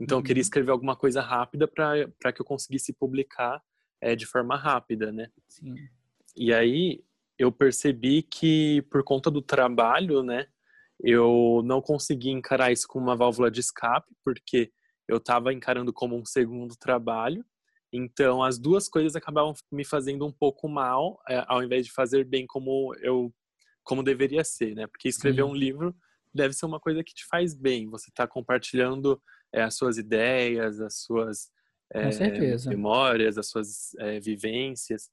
Então, 0.00 0.16
uhum. 0.16 0.22
eu 0.22 0.26
queria 0.26 0.40
uhum. 0.40 0.44
escrever 0.44 0.70
alguma 0.70 0.96
coisa 0.96 1.20
rápida 1.20 1.68
para 1.68 2.32
que 2.32 2.40
eu 2.40 2.46
conseguisse 2.46 2.92
publicar 2.92 3.62
é, 4.00 4.16
de 4.16 4.26
forma 4.26 4.56
rápida, 4.56 5.12
né? 5.12 5.30
Sim. 5.48 5.74
E 6.36 6.52
aí, 6.52 7.04
eu 7.40 7.50
percebi 7.50 8.22
que 8.22 8.82
por 8.90 9.02
conta 9.02 9.30
do 9.30 9.40
trabalho, 9.40 10.22
né, 10.22 10.46
eu 11.02 11.62
não 11.64 11.80
consegui 11.80 12.28
encarar 12.28 12.70
isso 12.70 12.86
como 12.86 13.06
uma 13.06 13.16
válvula 13.16 13.50
de 13.50 13.60
escape, 13.60 14.14
porque 14.22 14.70
eu 15.08 15.16
estava 15.16 15.50
encarando 15.50 15.90
como 15.90 16.14
um 16.18 16.24
segundo 16.24 16.76
trabalho. 16.76 17.42
Então, 17.90 18.42
as 18.42 18.58
duas 18.58 18.90
coisas 18.90 19.16
acabavam 19.16 19.54
me 19.72 19.86
fazendo 19.86 20.26
um 20.26 20.30
pouco 20.30 20.68
mal, 20.68 21.18
é, 21.26 21.42
ao 21.48 21.62
invés 21.62 21.86
de 21.86 21.92
fazer 21.92 22.24
bem 22.24 22.46
como 22.46 22.94
eu 22.96 23.32
como 23.82 24.02
deveria 24.02 24.44
ser, 24.44 24.74
né? 24.74 24.86
Porque 24.86 25.08
escrever 25.08 25.42
Sim. 25.42 25.48
um 25.48 25.54
livro 25.54 25.96
deve 26.32 26.52
ser 26.52 26.66
uma 26.66 26.78
coisa 26.78 27.02
que 27.02 27.14
te 27.14 27.24
faz 27.24 27.54
bem. 27.54 27.88
Você 27.88 28.10
está 28.10 28.26
compartilhando 28.28 29.20
é, 29.50 29.62
as 29.62 29.76
suas 29.76 29.96
ideias, 29.96 30.78
as 30.78 31.00
suas 31.00 31.50
é, 31.94 32.68
memórias, 32.68 33.38
as 33.38 33.48
suas 33.48 33.94
é, 33.98 34.20
vivências. 34.20 35.10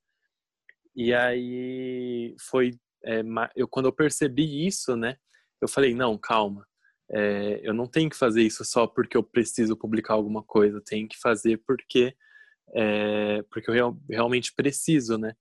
E 0.98 1.14
aí 1.14 2.36
foi 2.40 2.72
é, 3.06 3.22
eu 3.56 3.68
quando 3.68 3.86
eu 3.86 3.94
percebi 3.94 4.66
isso, 4.66 4.96
né? 4.96 5.16
Eu 5.62 5.68
falei 5.68 5.94
não, 5.94 6.18
calma. 6.18 6.66
É, 7.12 7.62
eu 7.64 7.74
não 7.74 7.86
tenho 7.86 8.10
que 8.10 8.18
fazer 8.18 8.42
isso 8.42 8.66
só 8.66 8.88
porque 8.88 9.16
eu 9.16 9.24
preciso 9.24 9.78
publicar 9.78 10.16
alguma 10.16 10.44
coisa. 10.44 10.78
Eu 10.78 10.84
tenho 10.84 11.08
que 11.08 11.18
fazer 11.18 11.62
porque 11.68 12.16
é, 12.74 13.44
porque 13.44 13.70
eu 13.70 13.74
real, 13.74 13.98
realmente 14.10 14.54
preciso, 14.54 15.20
né? 15.20 15.34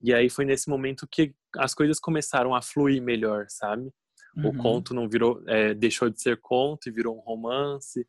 E 0.00 0.14
aí 0.14 0.30
foi 0.30 0.44
nesse 0.44 0.68
momento 0.68 1.08
que 1.10 1.34
as 1.56 1.74
coisas 1.74 1.98
começaram 1.98 2.54
a 2.54 2.62
fluir 2.62 3.02
melhor, 3.02 3.46
sabe? 3.48 3.90
Uhum. 4.36 4.48
O 4.48 4.56
conto 4.56 4.94
não 4.94 5.08
virou, 5.08 5.42
é, 5.48 5.74
deixou 5.74 6.08
de 6.08 6.20
ser 6.20 6.40
conto 6.40 6.88
e 6.88 6.92
virou 6.92 7.16
um 7.16 7.20
romance. 7.20 8.06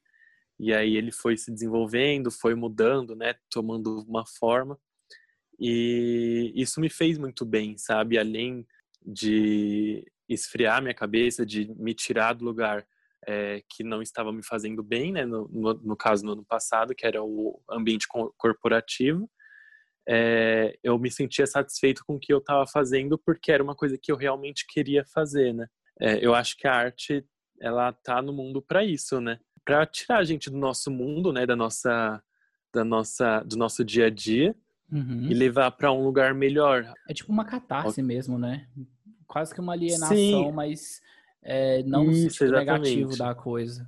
E 0.60 0.74
aí 0.74 0.96
ele 0.96 1.12
foi 1.12 1.36
se 1.36 1.52
desenvolvendo, 1.52 2.30
foi 2.30 2.54
mudando, 2.54 3.16
né? 3.16 3.36
Tomando 3.50 4.04
uma 4.08 4.26
forma. 4.26 4.80
E 5.60 6.52
isso 6.56 6.80
me 6.80 6.90
fez 6.90 7.18
muito 7.18 7.46
bem, 7.46 7.78
sabe? 7.78 8.18
Além 8.18 8.66
de 9.06 10.06
esfriar 10.28 10.82
minha 10.82 10.94
cabeça, 10.94 11.46
de 11.46 11.74
me 11.76 11.94
tirar 11.94 12.34
do 12.34 12.46
lugar 12.46 12.86
é, 13.28 13.64
que 13.70 13.84
não 13.84 14.02
estava 14.02 14.32
me 14.32 14.44
fazendo 14.44 14.84
bem, 14.84 15.12
né? 15.12 15.26
No, 15.26 15.48
no, 15.48 15.74
no, 15.74 15.96
caso, 15.96 16.26
no 16.26 16.34
ano 16.34 16.46
passado, 16.46 16.94
que 16.96 17.06
era 17.06 17.24
o 17.24 17.62
ambiente 17.70 18.08
corporativo, 18.38 19.30
é, 20.08 20.78
eu 20.84 21.00
me 21.00 21.10
sentia 21.10 21.48
satisfeito 21.48 22.04
com 22.06 22.16
o 22.16 22.20
que 22.20 22.32
eu 22.32 22.38
estava 22.38 22.68
fazendo 22.68 23.18
porque 23.18 23.52
era 23.52 23.64
uma 23.64 23.76
coisa 23.76 23.98
que 24.00 24.12
eu 24.12 24.16
realmente 24.16 24.66
queria 24.68 25.04
fazer, 25.06 25.54
né? 25.54 25.68
É, 26.00 26.24
eu 26.24 26.36
acho 26.36 26.58
que 26.58 26.68
a 26.68 26.74
arte, 26.74 27.26
ela 27.60 27.92
tá 27.94 28.22
no 28.22 28.34
mundo 28.34 28.62
para 28.62 28.84
isso, 28.84 29.22
né? 29.22 29.40
Para 29.64 29.86
tirar 29.86 30.20
a 30.20 30.24
gente 30.24 30.50
do 30.50 30.58
nosso 30.58 30.92
mundo, 30.92 31.32
né? 31.32 31.46
Da 31.46 31.56
nossa, 31.56 32.22
da 32.74 32.84
nossa, 32.84 33.42
do 33.44 33.58
nosso 33.58 33.84
dia 33.84 34.08
a 34.08 34.10
dia 34.10 34.56
uhum. 34.92 35.28
e 35.30 35.34
levar 35.34 35.72
para 35.72 35.92
um 35.92 36.04
lugar 36.04 36.34
melhor. 36.34 36.92
É 37.10 37.14
tipo 37.14 37.32
uma 37.32 37.46
catarse 37.46 38.02
mesmo, 38.02 38.38
né? 38.38 38.68
Quase 39.28 39.54
que 39.54 39.60
uma 39.60 39.74
alienação, 39.74 40.16
Sim. 40.16 40.52
mas 40.52 41.02
é, 41.44 41.84
não 41.84 42.12
Isso, 42.12 42.38
sentido 42.38 42.58
negativo 42.58 43.18
da 43.18 43.34
coisa. 43.36 43.88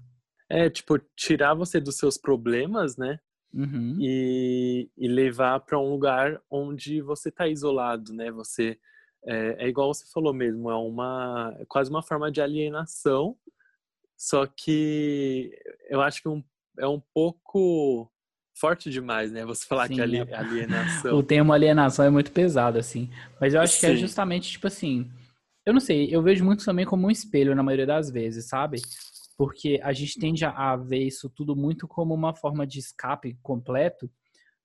É, 0.50 0.70
tipo, 0.70 0.98
tirar 1.16 1.54
você 1.54 1.80
dos 1.80 1.98
seus 1.98 2.18
problemas, 2.18 2.98
né? 2.98 3.20
Uhum. 3.54 3.98
E, 4.00 4.90
e, 4.98 5.08
levar 5.08 5.60
para 5.62 5.80
um 5.80 5.90
lugar 5.90 6.40
onde 6.50 7.02
você 7.02 7.32
tá 7.32 7.48
isolado, 7.48 8.14
né? 8.14 8.30
Você 8.32 8.78
é, 9.26 9.66
é, 9.66 9.68
igual 9.68 9.94
você 9.94 10.06
falou 10.12 10.34
mesmo, 10.34 10.70
é 10.70 10.76
uma 10.76 11.56
é 11.60 11.66
quase 11.66 11.90
uma 11.90 12.04
forma 12.04 12.32
de 12.32 12.42
alienação, 12.42 13.36
só 14.16 14.46
que 14.46 15.52
eu 15.90 16.02
acho 16.02 16.22
que 16.22 16.30
um, 16.30 16.44
é 16.78 16.88
um 16.88 17.02
pouco 17.14 18.12
forte 18.60 18.90
demais, 18.90 19.32
né? 19.32 19.46
Você 19.46 19.66
falar 19.66 19.88
Sim, 19.88 19.96
que 19.96 20.02
é 20.02 20.04
alienação. 20.04 21.16
o 21.16 21.24
termo 21.24 21.54
alienação 21.54 22.06
é 22.06 22.10
muito 22.10 22.32
pesado, 22.32 22.78
assim. 22.78 23.10
Mas 23.40 23.54
eu 23.54 23.62
acho 23.62 23.74
Sim. 23.74 23.80
que 23.80 23.86
é 23.86 23.96
justamente, 23.96 24.52
tipo 24.52 24.68
assim. 24.68 25.10
Eu 25.66 25.74
não 25.74 25.82
sei, 25.82 26.08
eu 26.10 26.22
vejo 26.22 26.46
muito 26.46 26.64
também 26.64 26.86
como 26.86 27.08
um 27.08 27.12
espelho 27.12 27.54
na 27.54 27.62
maioria 27.62 27.86
das 27.86 28.10
vezes, 28.10 28.48
sabe? 28.48 28.82
Porque 29.38 29.80
a 29.84 29.92
gente 29.92 30.18
tende 30.18 30.46
a 30.46 30.76
ver 30.78 31.04
isso 31.04 31.30
tudo 31.30 31.56
muito 31.56 31.88
como 31.88 32.14
uma 32.14 32.34
forma 32.34 32.66
de 32.66 32.80
escape 32.80 33.38
completo, 33.44 34.10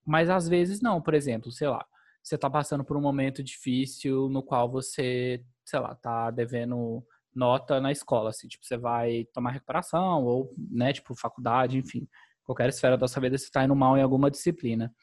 mas 0.05 0.29
às 0.29 0.47
vezes 0.47 0.81
não. 0.81 1.01
Por 1.01 1.13
exemplo, 1.13 1.51
sei 1.51 1.67
lá, 1.67 1.85
você 2.21 2.37
tá 2.37 2.49
passando 2.49 2.85
por 2.85 2.95
um 2.95 3.01
momento 3.01 3.43
difícil 3.43 4.29
no 4.29 4.41
qual 4.41 4.71
você, 4.71 5.43
sei 5.65 5.79
lá, 5.79 5.93
tá 5.93 6.31
devendo 6.31 7.03
nota 7.35 7.81
na 7.81 7.91
escola, 7.91 8.29
assim, 8.29 8.47
tipo, 8.47 8.65
você 8.65 8.77
vai 8.77 9.25
tomar 9.33 9.51
recuperação 9.51 10.23
ou, 10.23 10.53
né, 10.69 10.93
tipo, 10.93 11.15
faculdade, 11.15 11.77
enfim 11.77 12.07
qualquer 12.43 12.69
esfera 12.69 12.97
da 12.97 13.07
sua 13.07 13.21
vida, 13.21 13.37
você 13.37 13.45
está 13.45 13.63
indo 13.63 13.75
mal 13.75 13.97
em 13.97 14.01
alguma 14.01 14.29
disciplina. 14.29 14.93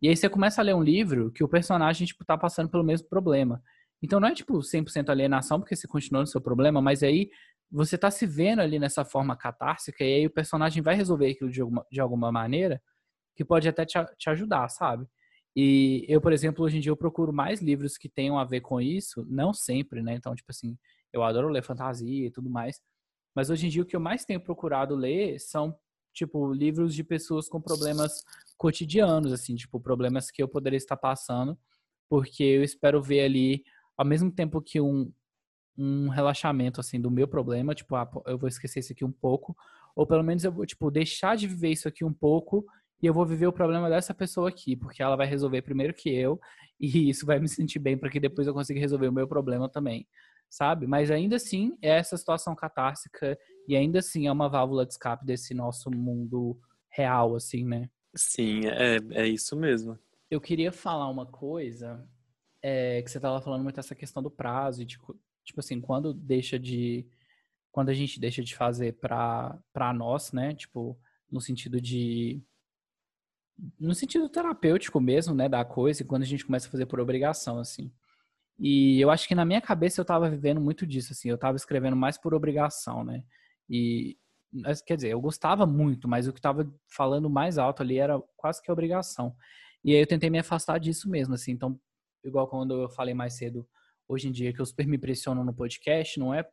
E 0.00 0.08
aí 0.08 0.16
você 0.16 0.28
começa 0.28 0.60
a 0.60 0.64
ler 0.64 0.74
um 0.74 0.82
livro 0.82 1.30
que 1.32 1.42
o 1.42 1.48
personagem, 1.48 2.06
tipo, 2.06 2.24
tá 2.24 2.36
passando 2.36 2.68
pelo 2.68 2.84
mesmo 2.84 3.08
problema. 3.08 3.62
Então 4.02 4.20
não 4.20 4.28
é, 4.28 4.34
tipo, 4.34 4.58
100% 4.62 5.08
alienação, 5.08 5.58
porque 5.58 5.74
você 5.74 5.88
continua 5.88 6.20
no 6.20 6.26
seu 6.26 6.40
problema, 6.40 6.80
mas 6.82 7.02
aí 7.02 7.30
você 7.70 7.96
tá 7.98 8.10
se 8.10 8.26
vendo 8.26 8.60
ali 8.60 8.78
nessa 8.78 9.04
forma 9.04 9.36
catársica 9.36 10.04
e 10.04 10.14
aí 10.14 10.26
o 10.26 10.30
personagem 10.30 10.82
vai 10.82 10.94
resolver 10.94 11.30
aquilo 11.30 11.50
de 11.50 11.60
alguma, 11.60 11.86
de 11.90 12.00
alguma 12.00 12.30
maneira 12.30 12.80
que 13.34 13.44
pode 13.44 13.68
até 13.68 13.84
te, 13.84 13.98
te 14.16 14.30
ajudar, 14.30 14.68
sabe? 14.68 15.06
E 15.54 16.04
eu, 16.08 16.20
por 16.20 16.32
exemplo, 16.32 16.64
hoje 16.64 16.76
em 16.76 16.80
dia 16.80 16.92
eu 16.92 16.96
procuro 16.96 17.32
mais 17.32 17.60
livros 17.60 17.96
que 17.96 18.08
tenham 18.08 18.38
a 18.38 18.44
ver 18.44 18.60
com 18.60 18.80
isso, 18.80 19.26
não 19.28 19.52
sempre, 19.52 20.02
né? 20.02 20.14
Então, 20.14 20.34
tipo 20.34 20.50
assim, 20.50 20.76
eu 21.12 21.22
adoro 21.22 21.48
ler 21.48 21.62
fantasia 21.62 22.26
e 22.26 22.30
tudo 22.30 22.50
mais, 22.50 22.80
mas 23.34 23.50
hoje 23.50 23.66
em 23.66 23.70
dia 23.70 23.82
o 23.82 23.86
que 23.86 23.96
eu 23.96 24.00
mais 24.00 24.24
tenho 24.24 24.40
procurado 24.40 24.94
ler 24.94 25.38
são 25.40 25.76
tipo, 26.16 26.50
livros 26.52 26.94
de 26.94 27.04
pessoas 27.04 27.48
com 27.48 27.60
problemas 27.60 28.24
cotidianos, 28.56 29.32
assim, 29.32 29.54
tipo, 29.54 29.78
problemas 29.78 30.30
que 30.30 30.42
eu 30.42 30.48
poderia 30.48 30.78
estar 30.78 30.96
passando, 30.96 31.56
porque 32.08 32.42
eu 32.42 32.64
espero 32.64 33.02
ver 33.02 33.20
ali, 33.20 33.62
ao 33.96 34.06
mesmo 34.06 34.32
tempo 34.32 34.62
que 34.62 34.80
um, 34.80 35.12
um 35.76 36.08
relaxamento, 36.08 36.80
assim, 36.80 36.98
do 36.98 37.10
meu 37.10 37.28
problema, 37.28 37.74
tipo, 37.74 37.94
ah, 37.94 38.10
eu 38.26 38.38
vou 38.38 38.48
esquecer 38.48 38.80
isso 38.80 38.92
aqui 38.92 39.04
um 39.04 39.12
pouco, 39.12 39.54
ou 39.94 40.06
pelo 40.06 40.22
menos 40.22 40.42
eu 40.42 40.50
vou, 40.50 40.64
tipo, 40.64 40.90
deixar 40.90 41.36
de 41.36 41.46
viver 41.46 41.70
isso 41.70 41.86
aqui 41.86 42.04
um 42.04 42.12
pouco 42.12 42.64
e 43.02 43.06
eu 43.06 43.12
vou 43.12 43.26
viver 43.26 43.46
o 43.46 43.52
problema 43.52 43.90
dessa 43.90 44.14
pessoa 44.14 44.48
aqui, 44.48 44.74
porque 44.74 45.02
ela 45.02 45.16
vai 45.16 45.26
resolver 45.26 45.60
primeiro 45.60 45.92
que 45.92 46.08
eu, 46.08 46.40
e 46.80 47.10
isso 47.10 47.26
vai 47.26 47.38
me 47.38 47.48
sentir 47.48 47.78
bem 47.78 47.96
para 47.96 48.08
que 48.08 48.18
depois 48.18 48.46
eu 48.46 48.54
consiga 48.54 48.80
resolver 48.80 49.08
o 49.08 49.12
meu 49.12 49.28
problema 49.28 49.68
também, 49.68 50.08
sabe? 50.48 50.86
Mas 50.86 51.10
ainda 51.10 51.36
assim 51.36 51.76
é 51.82 51.90
essa 51.90 52.16
situação 52.16 52.56
catársica 52.56 53.38
e 53.66 53.76
ainda 53.76 53.98
assim 53.98 54.26
é 54.26 54.32
uma 54.32 54.48
válvula 54.48 54.84
de 54.84 54.92
escape 54.92 55.24
desse 55.24 55.54
nosso 55.54 55.90
mundo 55.90 56.58
real, 56.88 57.34
assim, 57.34 57.64
né? 57.64 57.90
Sim, 58.14 58.66
é, 58.66 58.98
é 59.12 59.26
isso 59.26 59.54
mesmo. 59.56 59.98
Eu 60.30 60.40
queria 60.40 60.72
falar 60.72 61.08
uma 61.08 61.26
coisa 61.26 62.08
é, 62.62 63.02
que 63.02 63.10
você 63.10 63.18
estava 63.18 63.40
falando 63.40 63.62
muito 63.62 63.78
essa 63.78 63.94
questão 63.94 64.22
do 64.22 64.30
prazo 64.30 64.82
e 64.82 64.86
tipo, 64.86 65.16
tipo 65.44 65.60
assim, 65.60 65.80
quando 65.80 66.12
deixa 66.12 66.58
de 66.58 67.06
quando 67.70 67.90
a 67.90 67.94
gente 67.94 68.18
deixa 68.18 68.42
de 68.42 68.56
fazer 68.56 68.94
para 68.94 69.58
para 69.72 69.92
nós, 69.92 70.32
né? 70.32 70.54
Tipo, 70.54 70.98
no 71.30 71.40
sentido 71.40 71.80
de 71.80 72.42
no 73.78 73.94
sentido 73.94 74.28
terapêutico 74.28 75.00
mesmo, 75.00 75.34
né, 75.34 75.48
da 75.48 75.64
coisa, 75.64 76.02
e 76.02 76.04
quando 76.04 76.22
a 76.22 76.26
gente 76.26 76.44
começa 76.44 76.68
a 76.68 76.70
fazer 76.70 76.86
por 76.86 77.00
obrigação, 77.00 77.58
assim. 77.58 77.90
E 78.58 79.00
eu 79.00 79.10
acho 79.10 79.28
que 79.28 79.34
na 79.34 79.44
minha 79.44 79.60
cabeça 79.60 80.00
eu 80.00 80.04
tava 80.04 80.30
vivendo 80.30 80.60
muito 80.60 80.86
disso, 80.86 81.12
assim, 81.12 81.28
eu 81.28 81.38
tava 81.38 81.56
escrevendo 81.56 81.96
mais 81.96 82.18
por 82.18 82.34
obrigação, 82.34 83.04
né? 83.04 83.22
E, 83.68 84.16
quer 84.86 84.96
dizer, 84.96 85.10
eu 85.10 85.20
gostava 85.20 85.66
muito, 85.66 86.08
mas 86.08 86.26
o 86.26 86.32
que 86.32 86.40
tava 86.40 86.72
falando 86.88 87.28
mais 87.28 87.58
alto 87.58 87.82
ali 87.82 87.98
era 87.98 88.20
quase 88.36 88.62
que 88.62 88.70
obrigação. 88.70 89.34
E 89.84 89.92
aí 89.92 90.00
eu 90.00 90.06
tentei 90.06 90.30
me 90.30 90.38
afastar 90.38 90.78
disso 90.78 91.08
mesmo, 91.08 91.34
assim, 91.34 91.52
então, 91.52 91.78
igual 92.24 92.48
quando 92.48 92.82
eu 92.82 92.88
falei 92.90 93.14
mais 93.14 93.34
cedo, 93.36 93.68
hoje 94.08 94.28
em 94.28 94.32
dia, 94.32 94.52
que 94.52 94.60
eu 94.60 94.66
super 94.66 94.86
me 94.86 94.98
pressiono 94.98 95.44
no 95.44 95.54
podcast, 95.54 96.18
não 96.18 96.32
é 96.34 96.44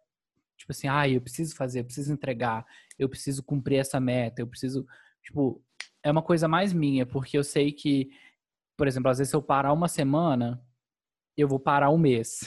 tipo 0.58 0.72
assim, 0.72 0.88
ah, 0.88 1.08
eu 1.08 1.22
preciso 1.22 1.56
fazer, 1.56 1.80
eu 1.80 1.86
preciso 1.86 2.14
entregar, 2.14 2.66
eu 2.98 3.10
preciso 3.10 3.44
cumprir 3.44 3.80
essa 3.80 4.00
meta, 4.00 4.42
eu 4.42 4.48
preciso, 4.48 4.86
tipo, 5.22 5.64
é 6.04 6.12
uma 6.12 6.22
coisa 6.22 6.48
mais 6.48 6.74
minha, 6.74 7.06
porque 7.06 7.38
eu 7.38 7.44
sei 7.44 7.72
que, 7.72 8.10
por 8.78 8.88
exemplo, 8.88 9.10
às 9.10 9.18
vezes 9.18 9.32
se 9.32 9.36
eu 9.36 9.42
parar 9.42 9.74
uma 9.74 9.88
semana, 9.88 10.64
eu 11.36 11.48
vou 11.48 11.60
parar 11.60 11.90
um 11.90 11.98
mês. 11.98 12.42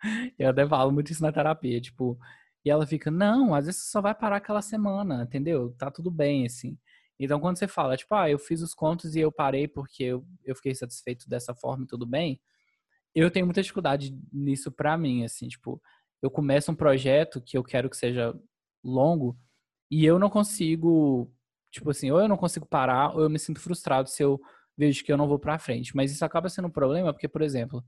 eu 0.38 0.50
até 0.50 0.66
falo 0.66 0.92
muito 0.92 1.12
isso 1.12 1.22
na 1.22 1.32
terapia, 1.32 1.80
tipo, 1.80 2.18
e 2.64 2.70
ela 2.70 2.86
fica, 2.86 3.10
não, 3.10 3.54
às 3.54 3.66
vezes 3.66 3.84
só 3.90 4.00
vai 4.00 4.14
parar 4.14 4.36
aquela 4.36 4.62
semana, 4.62 5.22
entendeu? 5.22 5.74
Tá 5.78 5.90
tudo 5.90 6.10
bem, 6.10 6.46
assim. 6.46 6.78
Então, 7.18 7.40
quando 7.40 7.58
você 7.58 7.68
fala, 7.68 7.96
tipo, 7.96 8.14
ah, 8.14 8.30
eu 8.30 8.38
fiz 8.38 8.62
os 8.62 8.74
contos 8.74 9.14
e 9.14 9.20
eu 9.20 9.32
parei 9.32 9.68
porque 9.68 10.04
eu, 10.04 10.26
eu 10.44 10.54
fiquei 10.56 10.74
satisfeito 10.74 11.28
dessa 11.28 11.54
forma 11.54 11.84
e 11.84 11.86
tudo 11.86 12.06
bem, 12.06 12.40
eu 13.14 13.30
tenho 13.30 13.46
muita 13.46 13.62
dificuldade 13.62 14.16
nisso 14.32 14.70
pra 14.72 14.96
mim, 14.96 15.24
assim, 15.24 15.48
tipo, 15.48 15.82
eu 16.22 16.30
começo 16.30 16.70
um 16.72 16.74
projeto 16.74 17.40
que 17.40 17.56
eu 17.58 17.64
quero 17.64 17.90
que 17.90 17.96
seja 17.96 18.34
longo 18.84 19.38
e 19.90 20.04
eu 20.04 20.18
não 20.18 20.30
consigo 20.30 21.32
Tipo 21.70 21.90
assim, 21.90 22.10
ou 22.10 22.20
eu 22.20 22.28
não 22.28 22.36
consigo 22.36 22.66
parar, 22.66 23.14
ou 23.14 23.22
eu 23.22 23.30
me 23.30 23.38
sinto 23.38 23.60
frustrado 23.60 24.08
se 24.08 24.22
eu 24.22 24.40
vejo 24.76 25.04
que 25.04 25.12
eu 25.12 25.16
não 25.16 25.28
vou 25.28 25.38
para 25.38 25.58
frente. 25.58 25.94
Mas 25.94 26.10
isso 26.10 26.24
acaba 26.24 26.48
sendo 26.48 26.68
um 26.68 26.70
problema, 26.70 27.12
porque, 27.12 27.28
por 27.28 27.42
exemplo, 27.42 27.84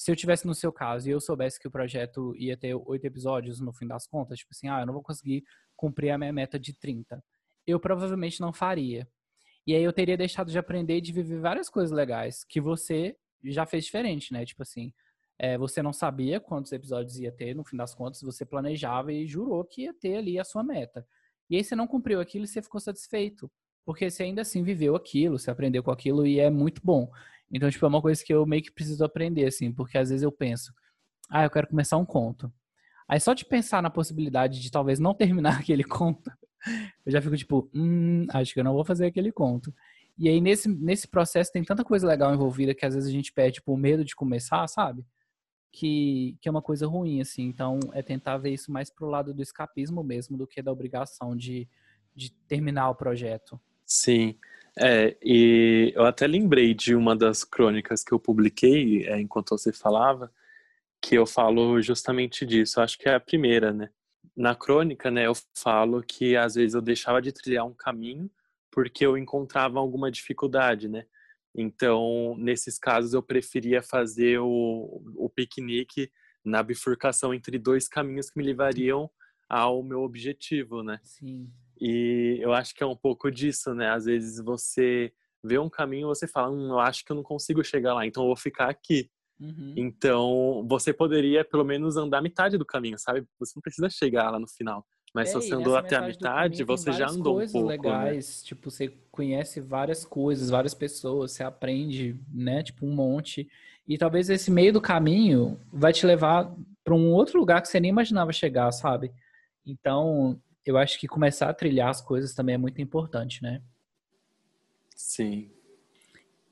se 0.00 0.10
eu 0.10 0.16
tivesse 0.16 0.46
no 0.46 0.54
seu 0.54 0.72
caso 0.72 1.06
e 1.06 1.12
eu 1.12 1.20
soubesse 1.20 1.60
que 1.60 1.68
o 1.68 1.70
projeto 1.70 2.34
ia 2.34 2.56
ter 2.56 2.74
oito 2.74 3.04
episódios 3.04 3.60
no 3.60 3.70
fim 3.70 3.86
das 3.86 4.06
contas, 4.06 4.38
tipo 4.38 4.50
assim, 4.50 4.66
ah, 4.66 4.80
eu 4.80 4.86
não 4.86 4.94
vou 4.94 5.02
conseguir 5.02 5.44
cumprir 5.76 6.08
a 6.08 6.16
minha 6.16 6.32
meta 6.32 6.58
de 6.58 6.72
30, 6.72 7.22
eu 7.66 7.78
provavelmente 7.78 8.40
não 8.40 8.50
faria. 8.50 9.06
E 9.66 9.74
aí 9.74 9.84
eu 9.84 9.92
teria 9.92 10.16
deixado 10.16 10.50
de 10.50 10.58
aprender 10.58 10.96
e 10.96 11.00
de 11.02 11.12
viver 11.12 11.38
várias 11.38 11.68
coisas 11.68 11.90
legais 11.90 12.44
que 12.44 12.62
você 12.62 13.14
já 13.44 13.66
fez 13.66 13.84
diferente, 13.84 14.32
né? 14.32 14.42
Tipo 14.46 14.62
assim, 14.62 14.90
é, 15.38 15.58
você 15.58 15.82
não 15.82 15.92
sabia 15.92 16.40
quantos 16.40 16.72
episódios 16.72 17.18
ia 17.18 17.30
ter, 17.30 17.54
no 17.54 17.62
fim 17.62 17.76
das 17.76 17.94
contas, 17.94 18.22
você 18.22 18.46
planejava 18.46 19.12
e 19.12 19.26
jurou 19.26 19.62
que 19.66 19.82
ia 19.82 19.92
ter 19.92 20.16
ali 20.16 20.38
a 20.38 20.44
sua 20.44 20.62
meta. 20.62 21.06
E 21.50 21.56
aí 21.56 21.62
você 21.62 21.76
não 21.76 21.86
cumpriu 21.86 22.20
aquilo 22.22 22.46
e 22.46 22.48
você 22.48 22.62
ficou 22.62 22.80
satisfeito. 22.80 23.52
Porque 23.84 24.10
você 24.10 24.22
ainda 24.22 24.40
assim 24.40 24.62
viveu 24.62 24.96
aquilo, 24.96 25.38
você 25.38 25.50
aprendeu 25.50 25.82
com 25.82 25.90
aquilo 25.90 26.26
e 26.26 26.40
é 26.40 26.48
muito 26.48 26.80
bom. 26.82 27.10
Então, 27.52 27.70
tipo, 27.70 27.84
é 27.84 27.88
uma 27.88 28.02
coisa 28.02 28.22
que 28.24 28.32
eu 28.32 28.46
meio 28.46 28.62
que 28.62 28.72
preciso 28.72 29.04
aprender, 29.04 29.46
assim, 29.46 29.72
porque 29.72 29.98
às 29.98 30.10
vezes 30.10 30.22
eu 30.22 30.32
penso, 30.32 30.72
ah, 31.28 31.44
eu 31.44 31.50
quero 31.50 31.68
começar 31.68 31.96
um 31.96 32.04
conto. 32.04 32.52
Aí 33.08 33.18
só 33.18 33.34
de 33.34 33.44
pensar 33.44 33.82
na 33.82 33.90
possibilidade 33.90 34.60
de 34.60 34.70
talvez 34.70 34.98
não 34.98 35.14
terminar 35.14 35.58
aquele 35.60 35.84
conto, 35.84 36.30
eu 37.04 37.12
já 37.12 37.20
fico 37.20 37.36
tipo, 37.36 37.70
hum, 37.74 38.26
acho 38.30 38.52
que 38.52 38.60
eu 38.60 38.64
não 38.64 38.74
vou 38.74 38.84
fazer 38.84 39.06
aquele 39.06 39.32
conto. 39.32 39.74
E 40.18 40.28
aí 40.28 40.40
nesse, 40.40 40.68
nesse 40.68 41.08
processo 41.08 41.50
tem 41.50 41.64
tanta 41.64 41.82
coisa 41.82 42.06
legal 42.06 42.32
envolvida 42.34 42.74
que 42.74 42.84
às 42.84 42.94
vezes 42.94 43.08
a 43.08 43.12
gente 43.12 43.32
perde, 43.32 43.54
tipo, 43.54 43.72
o 43.72 43.76
medo 43.76 44.04
de 44.04 44.14
começar, 44.14 44.66
sabe? 44.68 45.04
que, 45.72 46.36
que 46.40 46.48
é 46.48 46.50
uma 46.50 46.62
coisa 46.62 46.86
ruim, 46.86 47.20
assim. 47.20 47.44
Então, 47.44 47.78
é 47.92 48.02
tentar 48.02 48.38
ver 48.38 48.50
isso 48.50 48.70
mais 48.72 48.90
pro 48.90 49.08
lado 49.08 49.32
do 49.32 49.42
escapismo 49.42 50.02
mesmo, 50.02 50.36
do 50.36 50.46
que 50.46 50.62
da 50.62 50.72
obrigação 50.72 51.36
de, 51.36 51.68
de 52.14 52.32
terminar 52.48 52.90
o 52.90 52.94
projeto. 52.94 53.60
Sim. 53.86 54.36
É, 54.78 55.16
e 55.22 55.92
eu 55.94 56.04
até 56.04 56.26
lembrei 56.26 56.74
de 56.74 56.94
uma 56.94 57.16
das 57.16 57.44
crônicas 57.44 58.02
que 58.04 58.12
eu 58.12 58.20
publiquei 58.20 59.06
é, 59.06 59.20
enquanto 59.20 59.50
você 59.50 59.72
falava, 59.72 60.32
que 61.02 61.16
eu 61.16 61.26
falo 61.26 61.80
justamente 61.82 62.46
disso. 62.46 62.80
Acho 62.80 62.98
que 62.98 63.08
é 63.08 63.14
a 63.14 63.20
primeira, 63.20 63.72
né? 63.72 63.90
Na 64.36 64.54
crônica, 64.54 65.10
né, 65.10 65.26
eu 65.26 65.32
falo 65.54 66.02
que 66.02 66.36
às 66.36 66.54
vezes 66.54 66.74
eu 66.74 66.80
deixava 66.80 67.20
de 67.20 67.32
trilhar 67.32 67.66
um 67.66 67.74
caminho 67.74 68.30
porque 68.70 69.04
eu 69.04 69.18
encontrava 69.18 69.78
alguma 69.80 70.10
dificuldade, 70.10 70.88
né? 70.88 71.04
Então, 71.54 72.36
nesses 72.38 72.78
casos, 72.78 73.12
eu 73.12 73.22
preferia 73.22 73.82
fazer 73.82 74.38
o, 74.38 75.02
o 75.16 75.28
piquenique 75.28 76.10
na 76.44 76.62
bifurcação 76.62 77.34
entre 77.34 77.58
dois 77.58 77.88
caminhos 77.88 78.30
que 78.30 78.38
me 78.38 78.44
levariam 78.44 79.10
ao 79.48 79.82
meu 79.82 80.02
objetivo, 80.02 80.82
né? 80.82 81.00
Sim. 81.02 81.50
E 81.80 82.38
eu 82.40 82.52
acho 82.52 82.74
que 82.74 82.82
é 82.82 82.86
um 82.86 82.96
pouco 82.96 83.30
disso, 83.30 83.74
né? 83.74 83.90
Às 83.90 84.04
vezes 84.04 84.44
você 84.44 85.12
vê 85.42 85.58
um 85.58 85.70
caminho 85.70 86.06
e 86.06 86.14
você 86.14 86.26
fala, 86.26 86.50
hum, 86.50 86.68
eu 86.68 86.78
acho 86.78 87.04
que 87.04 87.10
eu 87.10 87.16
não 87.16 87.22
consigo 87.22 87.64
chegar 87.64 87.94
lá, 87.94 88.06
então 88.06 88.22
eu 88.22 88.28
vou 88.28 88.36
ficar 88.36 88.68
aqui. 88.68 89.10
Uhum. 89.40 89.72
Então, 89.74 90.66
você 90.68 90.92
poderia 90.92 91.42
pelo 91.42 91.64
menos 91.64 91.96
andar 91.96 92.20
metade 92.20 92.58
do 92.58 92.66
caminho, 92.66 92.98
sabe? 92.98 93.24
Você 93.38 93.54
não 93.56 93.62
precisa 93.62 93.88
chegar 93.88 94.30
lá 94.30 94.38
no 94.38 94.46
final. 94.46 94.84
Mas 95.14 95.28
é, 95.28 95.32
se 95.32 95.34
você 95.36 95.54
andou 95.54 95.76
até 95.76 95.96
a 95.96 96.02
metade, 96.02 96.62
você 96.62 96.92
já 96.92 97.08
andou 97.08 97.40
um 97.40 97.48
pouco. 97.48 97.68
Né? 97.68 97.76
legais, 97.76 98.42
né? 98.42 98.46
tipo, 98.46 98.70
você 98.70 98.88
conhece 99.10 99.60
várias 99.60 100.04
coisas, 100.04 100.50
várias 100.50 100.74
pessoas, 100.74 101.32
você 101.32 101.42
aprende, 101.42 102.16
né, 102.32 102.62
tipo, 102.62 102.86
um 102.86 102.94
monte. 102.94 103.48
E 103.88 103.98
talvez 103.98 104.30
esse 104.30 104.50
meio 104.50 104.72
do 104.72 104.80
caminho 104.80 105.58
vai 105.72 105.92
te 105.92 106.06
levar 106.06 106.54
para 106.84 106.94
um 106.94 107.10
outro 107.12 107.40
lugar 107.40 107.60
que 107.60 107.68
você 107.68 107.80
nem 107.80 107.88
imaginava 107.88 108.32
chegar, 108.32 108.70
sabe? 108.70 109.10
Então, 109.66 110.40
eu 110.64 110.76
acho 110.76 110.98
que 110.98 111.08
começar 111.08 111.48
a 111.48 111.54
trilhar 111.54 111.88
as 111.88 112.00
coisas 112.00 112.34
também 112.34 112.54
é 112.54 112.58
muito 112.58 112.80
importante, 112.80 113.42
né? 113.42 113.62
Sim. 114.94 115.50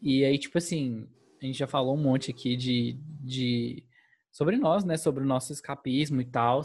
E 0.01 0.25
aí, 0.25 0.39
tipo 0.39 0.57
assim, 0.59 1.07
a 1.41 1.47
gente 1.47 1.59
já 1.59 1.67
falou 1.67 1.95
um 1.95 2.03
monte 2.03 2.31
aqui 2.31 2.57
de, 2.57 2.99
de 3.21 3.85
sobre 4.31 4.57
nós, 4.57 4.85
né? 4.85 4.97
Sobre 4.97 5.23
o 5.23 5.27
nosso 5.27 5.53
escapismo 5.53 6.21
e 6.21 6.25
tal. 6.25 6.63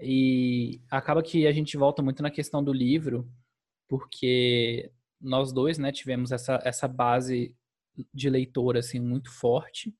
E 0.00 0.80
acaba 0.90 1.22
que 1.22 1.46
a 1.46 1.52
gente 1.52 1.76
volta 1.76 2.02
muito 2.02 2.22
na 2.22 2.30
questão 2.30 2.62
do 2.62 2.72
livro, 2.72 3.28
porque 3.88 4.92
nós 5.20 5.52
dois, 5.52 5.78
né, 5.78 5.90
tivemos 5.90 6.30
essa, 6.30 6.60
essa 6.64 6.86
base 6.86 7.52
de 8.14 8.30
leitor, 8.30 8.76
assim, 8.76 9.00
muito 9.00 9.32
forte, 9.32 9.92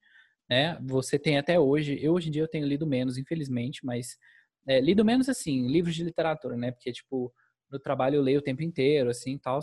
né? 0.48 0.78
Você 0.82 1.18
tem 1.18 1.36
até 1.36 1.58
hoje, 1.58 1.98
eu 2.00 2.12
hoje 2.12 2.28
em 2.28 2.30
dia 2.30 2.42
eu 2.42 2.48
tenho 2.48 2.66
lido 2.66 2.86
menos, 2.86 3.18
infelizmente, 3.18 3.84
mas 3.84 4.16
é, 4.68 4.80
lido 4.80 5.04
menos, 5.04 5.28
assim, 5.30 5.66
livros 5.66 5.94
de 5.94 6.04
literatura, 6.04 6.56
né? 6.56 6.70
Porque, 6.70 6.92
tipo, 6.92 7.32
no 7.70 7.78
trabalho 7.78 8.16
eu 8.16 8.22
leio 8.22 8.38
o 8.38 8.42
tempo 8.42 8.62
inteiro, 8.62 9.08
assim, 9.08 9.38
tal, 9.38 9.60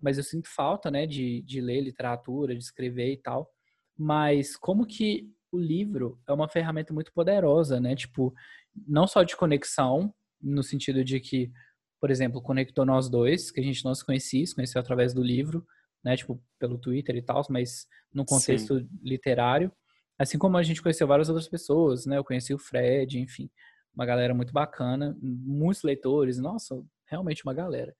mas 0.00 0.18
eu 0.18 0.24
sinto 0.24 0.48
falta, 0.48 0.90
né, 0.90 1.06
de, 1.06 1.42
de 1.42 1.60
ler 1.60 1.80
literatura, 1.80 2.54
de 2.54 2.62
escrever 2.62 3.12
e 3.12 3.16
tal. 3.16 3.48
Mas 3.96 4.56
como 4.56 4.84
que 4.84 5.30
o 5.52 5.58
livro 5.58 6.20
é 6.26 6.32
uma 6.32 6.48
ferramenta 6.48 6.92
muito 6.92 7.12
poderosa, 7.12 7.78
né? 7.78 7.94
Tipo, 7.94 8.34
não 8.74 9.06
só 9.06 9.22
de 9.22 9.36
conexão, 9.36 10.12
no 10.40 10.62
sentido 10.62 11.04
de 11.04 11.20
que, 11.20 11.52
por 12.00 12.10
exemplo, 12.10 12.42
conectou 12.42 12.84
nós 12.84 13.08
dois, 13.08 13.52
que 13.52 13.60
a 13.60 13.62
gente 13.62 13.84
não 13.84 13.94
se 13.94 14.04
conhecia, 14.04 14.44
se 14.44 14.54
conheceu 14.56 14.80
através 14.80 15.14
do 15.14 15.22
livro, 15.22 15.64
né, 16.02 16.16
tipo, 16.16 16.42
pelo 16.58 16.78
Twitter 16.78 17.14
e 17.14 17.22
tal, 17.22 17.46
mas 17.48 17.86
no 18.12 18.24
contexto 18.24 18.80
Sim. 18.80 18.88
literário. 19.02 19.70
Assim 20.18 20.36
como 20.36 20.56
a 20.56 20.62
gente 20.64 20.82
conheceu 20.82 21.06
várias 21.06 21.28
outras 21.28 21.48
pessoas, 21.48 22.06
né? 22.06 22.18
Eu 22.18 22.24
conheci 22.24 22.52
o 22.52 22.58
Fred, 22.58 23.20
enfim, 23.20 23.48
uma 23.94 24.06
galera 24.06 24.34
muito 24.34 24.52
bacana, 24.52 25.16
muitos 25.20 25.82
leitores, 25.82 26.38
nossa, 26.38 26.82
realmente 27.06 27.44
uma 27.44 27.54
galera. 27.54 27.94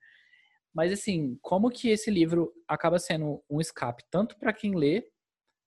Mas 0.73 0.91
assim, 0.91 1.37
como 1.41 1.69
que 1.69 1.89
esse 1.89 2.09
livro 2.09 2.51
acaba 2.67 2.97
sendo 2.97 3.43
um 3.49 3.61
escape 3.61 4.03
tanto 4.09 4.37
para 4.37 4.51
quem 4.51 4.75
lê 4.75 5.07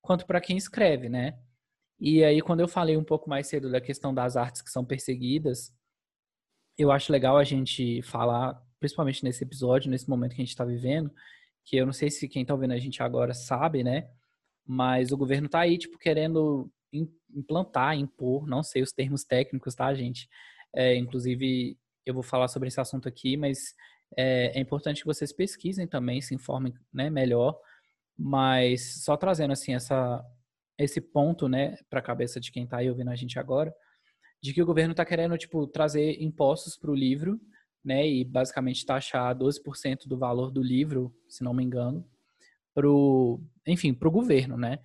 quanto 0.03 0.27
para 0.27 0.41
quem 0.41 0.57
escreve, 0.57 1.09
né? 1.09 1.39
E 1.99 2.23
aí, 2.23 2.43
quando 2.43 2.61
eu 2.61 2.69
falei 2.69 2.97
um 2.97 3.05
pouco 3.05 3.29
mais 3.29 3.47
cedo 3.47 3.71
da 3.71 3.81
questão 3.81 4.13
das 4.13 4.37
artes 4.37 4.61
que 4.61 4.71
são 4.71 4.85
perseguidas, 4.85 5.73
eu 6.77 6.91
acho 6.93 7.11
legal 7.11 7.39
a 7.39 7.45
gente 7.45 8.03
falar, 8.03 8.63
principalmente 8.79 9.25
nesse 9.25 9.43
episódio, 9.45 9.91
nesse 9.91 10.09
momento 10.09 10.35
que 10.35 10.43
a 10.43 10.45
gente 10.45 10.51
está 10.51 10.65
vivendo, 10.65 11.11
que 11.65 11.77
eu 11.77 11.87
não 11.87 11.93
sei 11.93 12.11
se 12.11 12.29
quem 12.29 12.43
está 12.43 12.55
ouvindo 12.55 12.73
a 12.73 12.79
gente 12.79 13.03
agora 13.03 13.33
sabe, 13.33 13.83
né? 13.83 14.11
Mas 14.65 15.11
o 15.11 15.17
governo 15.17 15.47
está 15.47 15.61
aí, 15.61 15.79
tipo, 15.79 15.99
querendo 15.99 16.71
implantar, 17.35 17.97
impor, 17.97 18.47
não 18.47 18.63
sei 18.63 18.83
os 18.83 18.93
termos 18.93 19.25
técnicos, 19.25 19.75
tá, 19.75 19.93
gente? 19.95 20.29
É, 20.75 20.97
inclusive, 20.97 21.79
eu 22.05 22.15
vou 22.15 22.23
falar 22.23 22.49
sobre 22.49 22.69
esse 22.69 22.81
assunto 22.81 23.09
aqui, 23.09 23.37
mas 23.37 23.75
é, 24.17 24.59
é 24.59 24.61
importante 24.61 25.01
que 25.01 25.07
vocês 25.07 25.33
pesquisem 25.33 25.87
também, 25.87 26.21
se 26.21 26.35
informem 26.35 26.73
né, 26.93 27.11
melhor. 27.11 27.59
Mas 28.19 29.03
só 29.05 29.17
trazendo 29.17 29.53
assim 29.53 29.75
essa, 29.75 30.25
esse 30.79 31.01
ponto, 31.01 31.49
né, 31.49 31.77
para 31.91 32.01
a 32.01 32.03
cabeça 32.03 32.41
de 32.41 32.51
quem 32.51 32.65
está 32.65 32.79
aí 32.79 32.89
ouvindo 32.89 33.11
a 33.11 33.17
gente 33.17 33.39
agora, 33.39 33.75
de 34.43 34.55
que 34.55 34.63
o 34.63 34.67
governo 34.67 34.93
está 34.93 35.05
querendo 35.05 35.37
tipo 35.37 35.67
trazer 35.67 36.23
impostos 36.23 36.77
para 36.77 36.91
o 36.91 36.95
livro, 36.95 37.41
né, 37.85 38.07
e 38.07 38.25
basicamente 38.25 38.85
taxar 38.85 39.37
12% 39.37 40.07
do 40.07 40.19
valor 40.19 40.51
do 40.51 40.63
livro, 40.63 41.15
se 41.29 41.45
não 41.45 41.55
me 41.55 41.63
engano, 41.63 42.09
enfim, 43.67 43.95
para 43.95 44.09
o 44.09 44.11
governo, 44.11 44.57
né? 44.57 44.79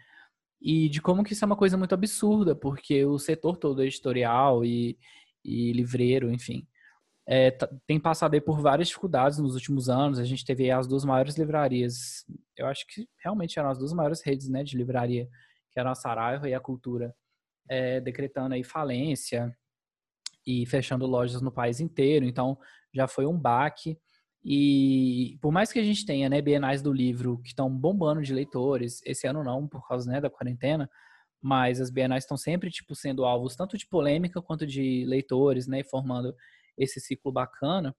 E 0.62 0.88
de 0.90 1.02
como 1.02 1.24
que 1.24 1.34
isso 1.34 1.44
é 1.44 1.48
uma 1.48 1.56
coisa 1.56 1.76
muito 1.76 1.94
absurda, 1.94 2.56
porque 2.56 3.04
o 3.04 3.18
setor 3.18 3.58
todo 3.58 3.84
editorial 3.84 4.64
e, 4.64 4.98
e 5.44 5.72
livreiro, 5.74 6.32
enfim, 6.32 6.68
é, 7.28 7.52
tem 7.88 8.00
passado 8.00 8.40
por 8.42 8.62
várias 8.62 8.88
dificuldades 8.90 9.40
nos 9.40 9.56
últimos 9.56 9.90
anos. 9.90 10.20
A 10.20 10.24
gente 10.24 10.46
teve 10.46 10.70
as 10.70 10.88
duas 10.88 11.04
maiores 11.04 11.38
livrarias, 11.38 12.26
eu 12.56 12.68
acho 12.68 12.86
que 12.88 13.08
realmente 13.24 13.58
eram 13.58 13.70
as 13.70 13.78
duas 13.78 13.94
maiores 13.94 14.22
redes 14.22 14.50
né, 14.50 14.64
de 14.64 14.78
livraria, 14.78 15.28
que 15.72 15.80
eram 15.80 15.92
a 15.92 15.96
Saraiva 15.96 16.48
e 16.50 16.54
a 16.54 16.60
Cultura, 16.60 17.16
é, 17.68 18.00
decretando 18.00 18.54
aí 18.54 18.64
falência 18.64 19.56
e 20.46 20.66
fechando 20.66 21.06
lojas 21.06 21.42
no 21.42 21.52
país 21.52 21.80
inteiro. 21.80 22.26
Então, 22.26 22.58
já 22.94 23.08
foi 23.08 23.26
um 23.26 23.38
baque. 23.38 23.98
E 24.44 25.38
por 25.42 25.52
mais 25.52 25.72
que 25.72 25.80
a 25.80 25.84
gente 25.84 26.06
tenha, 26.06 26.28
né, 26.28 26.42
bienais 26.42 26.82
do 26.82 26.92
livro 26.92 27.40
que 27.40 27.50
estão 27.50 27.70
bombando 27.70 28.22
de 28.22 28.34
leitores, 28.34 29.02
esse 29.06 29.28
ano 29.28 29.44
não, 29.44 29.68
por 29.68 29.88
causa, 29.88 30.10
né, 30.12 30.20
da 30.20 30.30
quarentena, 30.30 30.90
mas 31.42 31.80
as 31.82 31.90
bienais 31.92 32.24
estão 32.24 32.38
sempre, 32.38 32.70
tipo, 32.72 32.96
sendo 32.96 33.26
alvos 33.26 33.56
tanto 33.56 33.78
de 33.78 33.88
polêmica 33.88 34.42
quanto 34.42 34.66
de 34.66 35.06
leitores, 35.06 35.68
né, 35.68 35.84
formando 35.84 36.36
esse 36.78 37.00
ciclo 37.00 37.32
bacana, 37.32 37.96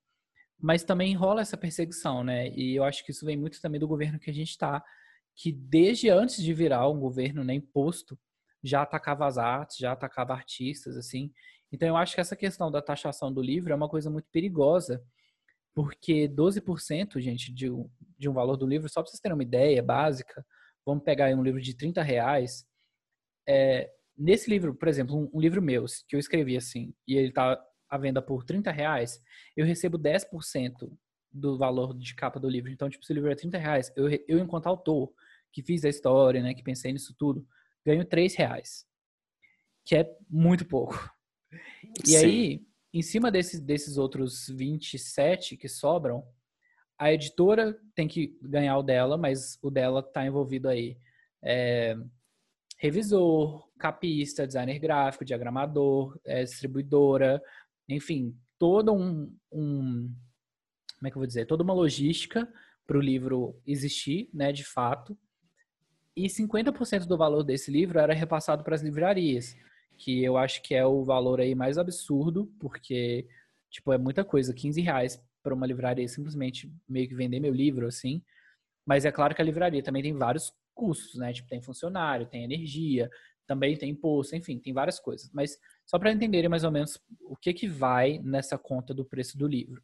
mas 0.61 0.85
também 0.85 1.15
rola 1.15 1.43
essa 1.43 1.57
perseguição, 1.57 2.25
né, 2.25 2.49
e 2.51 2.77
eu 2.77 2.85
acho 2.85 3.05
que 3.05 3.13
isso 3.13 3.27
vem 3.27 3.37
muito 3.37 3.61
também 3.61 3.81
do 3.81 3.89
governo 3.89 4.19
que 4.19 4.31
a 4.31 4.35
gente 4.35 4.51
está, 4.51 4.83
que 5.37 5.53
desde 5.53 6.09
antes 6.11 6.43
de 6.43 6.55
virar 6.55 6.89
um 6.89 6.99
governo, 7.01 7.45
né, 7.45 7.55
imposto, 7.55 8.19
já 8.63 8.83
atacava 8.83 9.27
as 9.27 9.39
artes, 9.39 9.77
já 9.79 9.93
atacava 9.93 10.33
artistas, 10.35 10.97
assim, 10.97 11.33
então 11.73 11.89
eu 11.89 11.97
acho 11.97 12.15
que 12.15 12.21
essa 12.21 12.37
questão 12.37 12.71
da 12.71 12.83
taxação 12.83 13.33
do 13.33 13.43
livro 13.43 13.73
é 13.73 13.77
uma 13.77 13.89
coisa 13.89 14.11
muito 14.11 14.29
perigosa, 14.33 15.03
porque 15.75 16.29
12%, 16.29 17.21
gente, 17.21 17.53
de 17.53 17.71
um, 17.71 17.91
de 18.19 18.29
um 18.29 18.33
valor 18.33 18.57
do 18.57 18.67
livro, 18.67 18.89
só 18.89 19.03
para 19.03 19.11
vocês 19.11 19.21
terem 19.21 19.35
uma 19.35 19.43
ideia 19.43 19.83
básica, 19.83 20.45
vamos 20.85 21.05
pegar 21.05 21.27
aí 21.27 21.35
um 21.35 21.43
livro 21.43 21.61
de 21.61 21.75
30 21.75 22.03
reais. 22.03 22.67
É, 23.49 23.91
nesse 24.17 24.51
livro, 24.51 24.75
por 24.75 24.89
exemplo, 24.89 25.17
um, 25.17 25.31
um, 25.33 25.41
livro 25.41 25.63
meu, 25.63 25.85
que 26.09 26.15
eu 26.15 26.21
escrevi 26.21 26.57
assim, 26.57 26.95
e 27.07 27.17
ele 27.17 27.29
está 27.29 27.61
à 27.89 27.99
venda 27.99 28.21
por 28.23 28.45
30 28.45 28.71
reais, 28.71 29.21
eu 29.57 29.67
recebo 29.67 29.99
10% 29.99 30.91
do 31.31 31.57
valor 31.57 31.97
de 31.97 32.15
capa 32.15 32.39
do 32.39 32.49
livro. 32.49 32.71
Então, 32.71 32.91
tipo, 32.91 33.05
se 33.05 33.13
o 33.13 33.15
livro 33.15 33.31
é 33.31 33.35
30 33.35 33.59
reais, 33.59 33.93
eu, 33.97 34.09
eu 34.29 34.39
enquanto 34.39 34.67
autor, 34.67 35.13
que 35.51 35.63
fiz 35.63 35.85
a 35.85 35.89
história, 35.89 36.43
né, 36.43 36.55
que 36.55 36.63
pensei 36.63 36.93
nisso 36.93 37.15
tudo, 37.19 37.47
ganho 37.85 38.05
3 38.05 38.35
reais. 38.35 38.87
Que 39.85 39.97
é 39.97 40.17
muito 40.29 40.65
pouco. 40.65 40.95
E 42.07 42.11
Sim. 42.11 42.17
aí, 42.17 42.67
em 42.93 43.03
cima 43.03 43.31
desses, 43.31 43.61
desses 43.61 43.97
outros 43.97 44.47
27 44.49 45.57
que 45.57 45.69
sobram, 45.69 46.25
a 46.99 47.13
editora 47.13 47.77
tem 47.95 48.07
que 48.07 48.39
ganhar 48.43 48.77
o 48.79 48.83
dela, 48.83 49.17
mas 49.17 49.59
o 49.63 49.71
dela 49.71 50.01
está 50.01 50.25
envolvido 50.27 50.69
aí. 50.69 50.99
É, 51.43 51.97
revisor, 52.79 53.67
capista, 53.79 54.47
designer 54.47 54.79
gráfico, 54.79 55.25
diagramador, 55.25 56.19
é, 56.25 56.45
distribuidora, 56.45 57.43
enfim, 57.89 58.37
todo 58.59 58.93
um, 58.93 59.35
um, 59.51 60.15
como 60.99 61.09
é 61.09 61.11
que 61.11 61.17
eu 61.17 61.21
vou 61.21 61.27
dizer, 61.27 61.47
toda 61.47 61.65
uma 61.65 61.75
logística 61.75 62.47
para 62.87 62.99
o 62.99 63.01
livro 63.01 63.61
existir, 63.67 64.29
né, 64.33 64.53
de 64.53 64.65
fato. 64.65 65.19
E 66.15 66.27
50% 66.27 67.07
do 67.07 67.17
valor 67.17 67.43
desse 67.43 67.71
livro 67.71 67.99
era 67.99 68.13
repassado 68.13 68.63
para 68.63 68.75
as 68.75 68.83
livrarias 68.83 69.57
que 70.03 70.23
eu 70.23 70.37
acho 70.37 70.61
que 70.63 70.75
é 70.75 70.85
o 70.85 71.05
valor 71.05 71.41
aí 71.41 71.55
mais 71.55 71.79
absurdo, 71.79 72.53
porque, 72.59 73.29
tipo, 73.71 73.93
é 73.93 73.99
muita 73.99 74.25
coisa, 74.25 74.53
15 74.53 74.81
reais 74.81 75.23
para 75.43 75.55
uma 75.55 75.67
livraria 75.67 76.09
simplesmente 76.09 76.73
meio 76.89 77.09
que 77.09 77.15
vender 77.15 77.39
meu 77.39 77.53
livro, 77.55 77.87
assim. 77.87 78.21
Mas 78.85 79.05
é 79.05 79.13
claro 79.13 79.35
que 79.35 79.41
a 79.41 79.45
livraria 79.45 79.83
também 79.83 80.03
tem 80.03 80.13
vários 80.13 80.53
custos, 80.75 81.21
né? 81.21 81.33
Tipo, 81.33 81.49
tem 81.49 81.63
funcionário, 81.63 82.27
tem 82.27 82.43
energia, 82.43 83.09
também 83.47 83.77
tem 83.77 83.91
imposto, 83.91 84.35
enfim, 84.35 84.59
tem 84.59 84.73
várias 84.73 84.99
coisas. 84.99 85.31
Mas 85.33 85.57
só 85.87 85.99
para 86.01 86.11
entenderem 86.11 86.51
mais 86.51 86.65
ou 86.65 86.73
menos 86.73 86.99
o 87.21 87.37
que 87.37 87.53
que 87.53 87.69
vai 87.69 88.19
nessa 88.19 88.59
conta 88.59 88.93
do 88.93 89.05
preço 89.05 89.39
do 89.39 89.47
livro. 89.47 89.81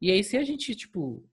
E 0.00 0.10
aí, 0.10 0.22
se 0.22 0.36
a 0.36 0.44
gente, 0.44 0.74
tipo, 0.76 1.28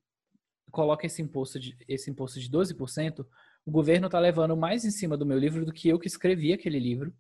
coloca 0.71 1.05
esse 1.05 1.21
imposto 1.21 1.59
de, 1.59 1.77
esse 1.87 2.09
imposto 2.09 2.39
de 2.39 2.49
12%, 2.49 3.23
o 3.65 3.71
governo 3.71 4.07
está 4.07 4.19
levando 4.19 4.57
mais 4.57 4.83
em 4.83 4.91
cima 4.91 5.15
do 5.15 5.25
meu 5.27 5.37
livro 5.37 5.63
do 5.63 5.71
que 5.71 5.89
eu 5.89 5.99
que 5.99 6.07
escrevi 6.07 6.53
aquele 6.53 6.79
livro 6.79 7.13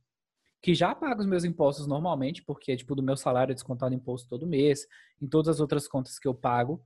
que 0.63 0.73
já 0.73 0.95
paga 0.95 1.19
os 1.19 1.27
meus 1.27 1.43
impostos 1.43 1.85
normalmente, 1.85 2.41
porque, 2.41 2.77
tipo, 2.77 2.95
do 2.95 3.03
meu 3.03 3.17
salário 3.17 3.51
é 3.51 3.53
descontado 3.53 3.93
imposto 3.93 4.29
todo 4.29 4.47
mês, 4.47 4.87
em 5.21 5.27
todas 5.27 5.49
as 5.49 5.59
outras 5.59 5.89
contas 5.89 6.17
que 6.17 6.25
eu 6.25 6.33
pago. 6.33 6.81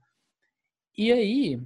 E 0.96 1.12
aí, 1.12 1.62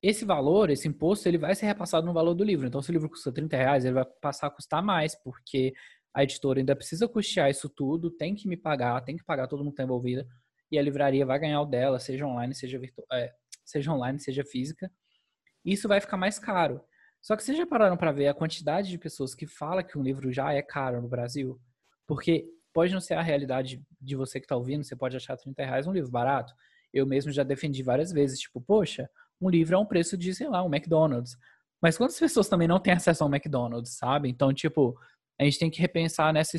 esse 0.00 0.24
valor, 0.24 0.70
esse 0.70 0.86
imposto, 0.86 1.28
ele 1.28 1.36
vai 1.36 1.52
ser 1.56 1.66
repassado 1.66 2.06
no 2.06 2.12
valor 2.12 2.32
do 2.32 2.44
livro. 2.44 2.68
Então, 2.68 2.80
se 2.80 2.90
o 2.90 2.92
livro 2.92 3.08
custa 3.08 3.32
30 3.32 3.56
reais, 3.56 3.84
ele 3.84 3.94
vai 3.94 4.04
passar 4.04 4.46
a 4.46 4.50
custar 4.50 4.84
mais, 4.84 5.16
porque 5.16 5.74
a 6.14 6.22
editora 6.22 6.60
ainda 6.60 6.76
precisa 6.76 7.08
custear 7.08 7.50
isso 7.50 7.68
tudo, 7.68 8.08
tem 8.08 8.32
que 8.36 8.46
me 8.46 8.56
pagar, 8.56 9.00
tem 9.00 9.16
que 9.16 9.24
pagar 9.24 9.48
todo 9.48 9.64
mundo 9.64 9.70
que 9.70 9.74
está 9.74 9.82
envolvido, 9.82 10.24
e 10.70 10.78
a 10.78 10.82
livraria 10.82 11.26
vai 11.26 11.40
ganhar 11.40 11.60
o 11.60 11.66
dela, 11.66 11.98
seja 11.98 12.24
online, 12.24 12.54
seja, 12.54 12.80
é, 13.12 13.34
seja 13.64 13.92
online, 13.92 14.20
seja 14.20 14.44
física. 14.44 14.88
Isso 15.64 15.88
vai 15.88 16.00
ficar 16.00 16.16
mais 16.16 16.38
caro. 16.38 16.80
Só 17.24 17.34
que 17.34 17.42
vocês 17.42 17.56
já 17.56 17.66
pararam 17.66 17.96
para 17.96 18.12
ver 18.12 18.28
a 18.28 18.34
quantidade 18.34 18.90
de 18.90 18.98
pessoas 18.98 19.34
que 19.34 19.46
fala 19.46 19.82
que 19.82 19.96
um 19.96 20.02
livro 20.02 20.30
já 20.30 20.52
é 20.52 20.60
caro 20.60 21.00
no 21.00 21.08
Brasil? 21.08 21.58
Porque 22.06 22.44
pode 22.70 22.92
não 22.92 23.00
ser 23.00 23.14
a 23.14 23.22
realidade 23.22 23.82
de 23.98 24.14
você 24.14 24.38
que 24.38 24.44
está 24.44 24.54
ouvindo, 24.54 24.84
você 24.84 24.94
pode 24.94 25.16
achar 25.16 25.34
30 25.34 25.64
reais 25.64 25.86
um 25.86 25.92
livro 25.92 26.10
barato. 26.10 26.52
Eu 26.92 27.06
mesmo 27.06 27.32
já 27.32 27.42
defendi 27.42 27.82
várias 27.82 28.12
vezes, 28.12 28.40
tipo, 28.40 28.60
poxa, 28.60 29.08
um 29.40 29.48
livro 29.48 29.74
é 29.74 29.78
um 29.78 29.86
preço 29.86 30.18
de, 30.18 30.34
sei 30.34 30.50
lá, 30.50 30.62
um 30.62 30.66
McDonald's. 30.66 31.34
Mas 31.80 31.96
quantas 31.96 32.18
pessoas 32.18 32.46
também 32.46 32.68
não 32.68 32.78
têm 32.78 32.92
acesso 32.92 33.24
ao 33.24 33.30
McDonald's, 33.34 33.96
sabe? 33.96 34.28
Então, 34.28 34.52
tipo, 34.52 34.94
a 35.40 35.44
gente 35.44 35.58
tem 35.58 35.70
que 35.70 35.80
repensar 35.80 36.30
nessa 36.30 36.58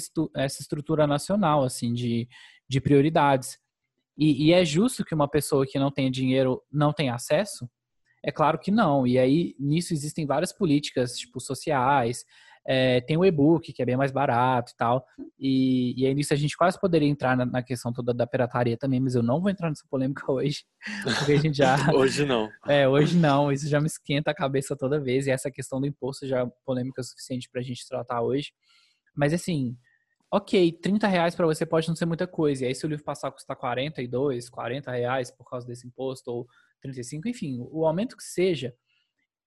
estrutura 0.60 1.06
nacional, 1.06 1.64
assim, 1.64 1.94
de, 1.94 2.28
de 2.68 2.82
prioridades. 2.82 3.60
E, 4.18 4.48
e 4.48 4.52
é 4.52 4.66
justo 4.66 5.06
que 5.06 5.14
uma 5.14 5.28
pessoa 5.28 5.64
que 5.68 5.78
não 5.78 5.92
tem 5.92 6.10
dinheiro 6.10 6.60
não 6.72 6.92
tenha 6.92 7.14
acesso? 7.14 7.70
É 8.26 8.32
claro 8.32 8.58
que 8.58 8.72
não. 8.72 9.06
E 9.06 9.20
aí, 9.20 9.56
nisso 9.60 9.94
existem 9.94 10.26
várias 10.26 10.52
políticas, 10.52 11.16
tipo, 11.16 11.40
sociais. 11.40 12.26
É, 12.68 13.00
tem 13.02 13.16
o 13.16 13.24
e-book, 13.24 13.72
que 13.72 13.80
é 13.84 13.86
bem 13.86 13.96
mais 13.96 14.12
barato 14.12 14.72
e 14.72 14.76
tal. 14.76 15.06
E, 15.38 15.94
e 15.96 16.08
aí, 16.08 16.16
nisso 16.16 16.34
a 16.34 16.36
gente 16.36 16.58
quase 16.58 16.80
poderia 16.80 17.08
entrar 17.08 17.38
na, 17.38 17.46
na, 17.46 17.62
questão 17.62 17.94
toda 17.94 18.12
da 18.12 18.26
pirataria 18.26 18.76
também, 18.76 19.00
mas 19.00 19.14
eu 19.14 19.22
não 19.22 19.40
vou 19.40 19.52
entrar 19.52 19.70
nessa 19.70 19.86
polêmica 19.88 20.24
hoje. 20.32 20.64
Porque 21.04 21.34
a 21.34 21.38
gente 21.38 21.56
já. 21.56 21.76
hoje 21.94 22.26
não. 22.26 22.50
É, 22.68 22.88
hoje 22.90 23.16
não. 23.16 23.52
Isso 23.52 23.70
já 23.70 23.80
me 23.80 23.86
esquenta 23.86 24.32
a 24.32 24.36
cabeça 24.36 24.76
toda 24.76 25.00
vez. 25.00 25.28
E 25.28 25.32
essa 25.32 25.52
questão 25.52 25.80
do 25.80 25.86
imposto 25.86 26.28
já 26.28 26.42
é 26.42 26.52
polêmica 26.66 27.04
suficiente 27.04 27.48
pra 27.52 27.62
gente 27.62 27.88
tratar 27.88 28.24
hoje. 28.24 28.52
Mas 29.16 29.34
assim, 29.34 29.78
ok, 30.32 30.72
30 30.82 31.08
reais 31.08 31.36
para 31.36 31.46
você 31.46 31.64
pode 31.64 31.88
não 31.88 31.96
ser 31.96 32.08
muita 32.08 32.26
coisa. 32.26 32.64
E 32.64 32.68
aí, 32.70 32.74
se 32.74 32.84
o 32.88 32.90
livro 32.90 33.06
passar 33.06 33.28
a 33.28 33.32
custar 33.32 33.56
42, 33.56 34.50
40 34.50 34.92
reais 34.92 35.30
por 35.30 35.48
causa 35.48 35.68
desse 35.68 35.86
imposto, 35.86 36.32
ou 36.32 36.48
35, 36.86 37.28
enfim, 37.28 37.58
o 37.72 37.86
aumento 37.86 38.16
que 38.16 38.24
seja, 38.24 38.74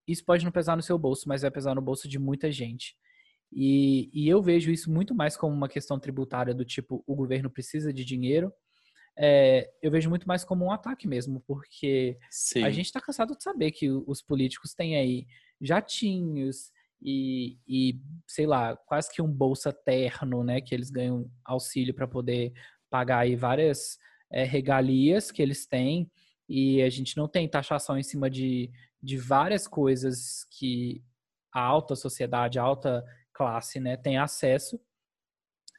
isso 0.07 0.25
pode 0.25 0.45
não 0.45 0.51
pesar 0.51 0.77
no 0.77 0.83
seu 0.83 0.99
bolso, 0.99 1.29
mas 1.29 1.43
vai 1.43 1.51
pesar 1.51 1.75
no 1.75 1.83
bolso 1.83 2.09
de 2.09 2.19
muita 2.19 2.51
gente. 2.51 2.97
E, 3.53 4.11
e 4.13 4.29
eu 4.29 4.43
vejo 4.43 4.71
isso 4.71 4.91
muito 4.91 5.15
mais 5.15 5.37
como 5.37 5.55
uma 5.55 5.69
questão 5.69 5.99
tributária 5.99 6.55
do 6.55 6.65
tipo, 6.65 7.03
o 7.07 7.15
governo 7.15 7.51
precisa 7.51 7.93
de 7.93 8.05
dinheiro. 8.05 8.53
É, 9.17 9.71
eu 9.83 9.91
vejo 9.91 10.09
muito 10.09 10.27
mais 10.29 10.45
como 10.45 10.65
um 10.65 10.73
ataque 10.73 11.09
mesmo, 11.09 11.43
porque 11.47 12.19
Sim. 12.31 12.63
a 12.65 12.71
gente 12.71 12.87
está 12.87 13.01
cansado 13.01 13.37
de 13.37 13.43
saber 13.43 13.71
que 13.73 13.91
os 13.91 14.23
políticos 14.23 14.75
têm 14.75 14.97
aí 14.97 15.27
jatinhos 15.61 16.71
e, 17.03 17.59
e, 17.67 18.01
sei 18.27 18.47
lá, 18.47 18.77
quase 18.77 19.11
que 19.13 19.23
um 19.23 19.33
bolsa 19.33 19.73
terno, 19.73 20.45
né? 20.45 20.61
Que 20.61 20.75
eles 20.75 20.91
ganham 20.91 21.31
auxílio 21.45 21.95
para 21.95 22.07
poder 22.07 22.53
pagar 22.91 23.21
aí 23.21 23.37
várias 23.37 23.99
é, 24.31 24.45
regalias 24.45 25.31
que 25.31 25.43
eles 25.43 25.67
têm 25.67 26.11
e 26.49 26.83
a 26.83 26.89
gente 26.89 27.17
não 27.17 27.29
tem 27.29 27.49
taxação 27.49 27.99
em 27.99 28.03
cima 28.03 28.31
de, 28.31 28.71
de 29.03 29.17
várias 29.17 29.69
coisas 29.69 30.47
que 30.51 31.05
a 31.53 31.61
alta 31.61 31.95
sociedade, 31.95 32.59
a 32.59 32.63
alta 32.63 33.05
classe, 33.33 33.79
né, 33.79 33.97
tem 33.97 34.19
acesso. 34.19 34.81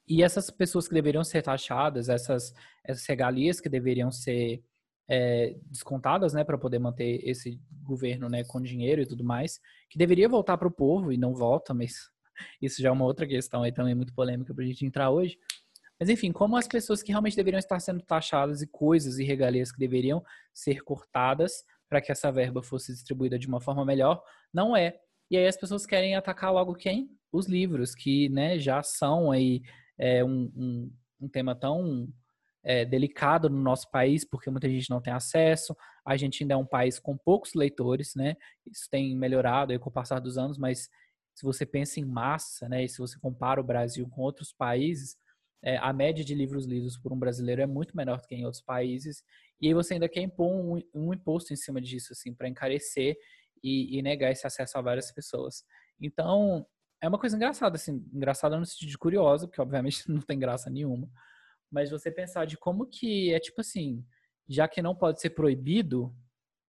E 0.07 0.23
essas 0.23 0.49
pessoas 0.49 0.87
que 0.87 0.93
deveriam 0.93 1.23
ser 1.23 1.41
taxadas, 1.41 2.09
essas, 2.09 2.53
essas 2.83 3.05
regalias 3.05 3.59
que 3.59 3.69
deveriam 3.69 4.11
ser 4.11 4.63
é, 5.07 5.55
descontadas, 5.65 6.33
né, 6.33 6.43
para 6.43 6.57
poder 6.57 6.79
manter 6.79 7.21
esse 7.27 7.59
governo, 7.83 8.29
né, 8.29 8.43
com 8.43 8.61
dinheiro 8.61 9.01
e 9.01 9.05
tudo 9.05 9.23
mais, 9.23 9.59
que 9.89 9.97
deveria 9.97 10.29
voltar 10.29 10.57
para 10.57 10.67
o 10.67 10.71
povo 10.71 11.11
e 11.11 11.17
não 11.17 11.33
volta, 11.33 11.73
mas 11.73 12.09
isso 12.61 12.81
já 12.81 12.89
é 12.89 12.91
uma 12.91 13.05
outra 13.05 13.27
questão 13.27 13.63
aí 13.63 13.71
também 13.71 13.95
muito 13.95 14.13
polêmica 14.13 14.53
para 14.53 14.63
a 14.63 14.67
gente 14.67 14.85
entrar 14.85 15.09
hoje. 15.09 15.37
Mas 15.99 16.09
enfim, 16.09 16.31
como 16.31 16.55
as 16.55 16.67
pessoas 16.67 17.03
que 17.03 17.11
realmente 17.11 17.35
deveriam 17.35 17.59
estar 17.59 17.79
sendo 17.79 18.01
taxadas 18.01 18.61
e 18.61 18.67
coisas 18.67 19.19
e 19.19 19.23
regalias 19.23 19.71
que 19.71 19.79
deveriam 19.79 20.23
ser 20.53 20.81
cortadas 20.81 21.63
para 21.89 21.99
que 21.99 22.11
essa 22.11 22.31
verba 22.31 22.63
fosse 22.63 22.93
distribuída 22.93 23.37
de 23.37 23.47
uma 23.47 23.59
forma 23.59 23.83
melhor, 23.83 24.23
não 24.53 24.77
é. 24.77 24.99
E 25.29 25.37
aí 25.37 25.45
as 25.45 25.57
pessoas 25.57 25.85
querem 25.85 26.15
atacar 26.15 26.53
logo 26.53 26.73
quem? 26.73 27.09
Os 27.31 27.47
livros, 27.47 27.93
que 27.93 28.29
né, 28.29 28.57
já 28.57 28.81
são 28.81 29.31
aí 29.31 29.61
é, 29.97 30.23
um, 30.23 30.51
um, 30.55 30.91
um 31.21 31.27
tema 31.27 31.53
tão 31.53 32.07
é, 32.63 32.85
delicado 32.85 33.49
no 33.49 33.61
nosso 33.61 33.89
país, 33.91 34.23
porque 34.23 34.49
muita 34.49 34.69
gente 34.69 34.89
não 34.89 35.01
tem 35.01 35.13
acesso. 35.13 35.75
A 36.05 36.15
gente 36.15 36.43
ainda 36.43 36.53
é 36.53 36.57
um 36.57 36.65
país 36.65 36.99
com 36.99 37.17
poucos 37.17 37.53
leitores, 37.53 38.15
né? 38.15 38.35
Isso 38.65 38.87
tem 38.89 39.15
melhorado 39.15 39.71
aí 39.71 39.79
com 39.79 39.89
o 39.89 39.93
passar 39.93 40.19
dos 40.19 40.37
anos, 40.37 40.57
mas 40.57 40.89
se 41.35 41.45
você 41.45 41.65
pensa 41.65 41.99
em 41.99 42.05
massa, 42.05 42.67
né, 42.67 42.83
e 42.83 42.89
se 42.89 42.97
você 42.97 43.17
compara 43.17 43.61
o 43.61 43.63
Brasil 43.63 44.07
com 44.09 44.21
outros 44.21 44.51
países, 44.51 45.15
é, 45.61 45.77
a 45.77 45.91
média 45.91 46.23
de 46.23 46.33
livros 46.33 46.65
lidos 46.65 46.97
por 46.97 47.11
um 47.11 47.19
brasileiro 47.19 47.61
é 47.61 47.65
muito 47.65 47.95
menor 47.95 48.21
do 48.21 48.27
que 48.27 48.35
em 48.35 48.45
outros 48.45 48.63
países. 48.63 49.23
E 49.59 49.67
aí 49.67 49.73
você 49.73 49.95
ainda 49.95 50.07
quer 50.07 50.21
impor 50.21 50.47
um, 50.47 50.81
um 50.93 51.13
imposto 51.13 51.53
em 51.53 51.55
cima 51.55 51.81
disso, 51.81 52.13
assim, 52.13 52.33
para 52.33 52.47
encarecer 52.47 53.17
e, 53.63 53.97
e, 53.97 54.01
negar 54.01 54.31
esse 54.31 54.47
acesso 54.47 54.77
a 54.77 54.81
várias 54.81 55.11
pessoas. 55.11 55.65
Então, 55.99 56.65
é 57.01 57.07
uma 57.07 57.19
coisa 57.19 57.35
engraçada, 57.35 57.75
assim, 57.75 58.05
engraçada 58.13 58.57
no 58.57 58.65
sentido 58.65 58.89
de 58.89 58.97
curiosa, 58.97 59.47
porque 59.47 59.61
obviamente 59.61 60.03
não 60.09 60.21
tem 60.21 60.39
graça 60.39 60.69
nenhuma. 60.69 61.09
Mas 61.69 61.91
você 61.91 62.09
pensar 62.09 62.45
de 62.45 62.57
como 62.57 62.85
que 62.85 63.33
é 63.33 63.39
tipo 63.39 63.61
assim, 63.61 64.05
já 64.47 64.67
que 64.67 64.81
não 64.81 64.95
pode 64.95 65.21
ser 65.21 65.31
proibido, 65.31 66.15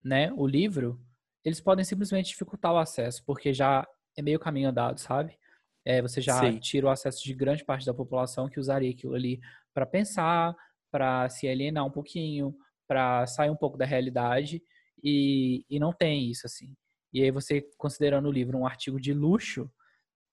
né, 0.03 0.33
o 0.33 0.47
livro, 0.47 1.01
eles 1.45 1.61
podem 1.61 1.85
simplesmente 1.85 2.31
dificultar 2.31 2.73
o 2.73 2.79
acesso, 2.79 3.23
porque 3.25 3.55
já 3.55 3.87
é 4.17 4.23
meio 4.23 4.39
caminho 4.39 4.69
andado, 4.69 4.99
sabe? 4.99 5.39
É, 5.85 6.03
você 6.03 6.21
já 6.21 6.39
Sim. 6.41 6.59
tira 6.59 6.87
o 6.87 6.91
acesso 6.91 7.23
de 7.25 7.35
grande 7.35 7.65
parte 7.65 7.87
da 7.87 7.95
população 7.95 8.49
que 8.49 8.61
usaria 8.61 8.91
aquilo 8.91 9.15
ali 9.15 9.41
para 9.73 9.87
pensar, 9.87 10.55
para 10.91 11.29
se 11.29 11.49
alienar 11.49 11.87
um 11.87 11.91
pouquinho, 11.91 12.55
para 12.87 13.27
sair 13.27 13.51
um 13.51 13.57
pouco 13.57 13.79
da 13.79 13.85
realidade 13.87 14.63
e, 15.03 15.65
e 15.71 15.79
não 15.79 15.93
tem 15.93 16.31
isso 16.31 16.47
assim. 16.47 16.75
E 17.13 17.23
aí 17.23 17.31
você 17.31 17.63
considerando 17.79 18.29
o 18.29 18.33
livro 18.33 18.59
um 18.59 18.67
artigo 18.67 19.01
de 19.01 19.13
luxo 19.15 19.71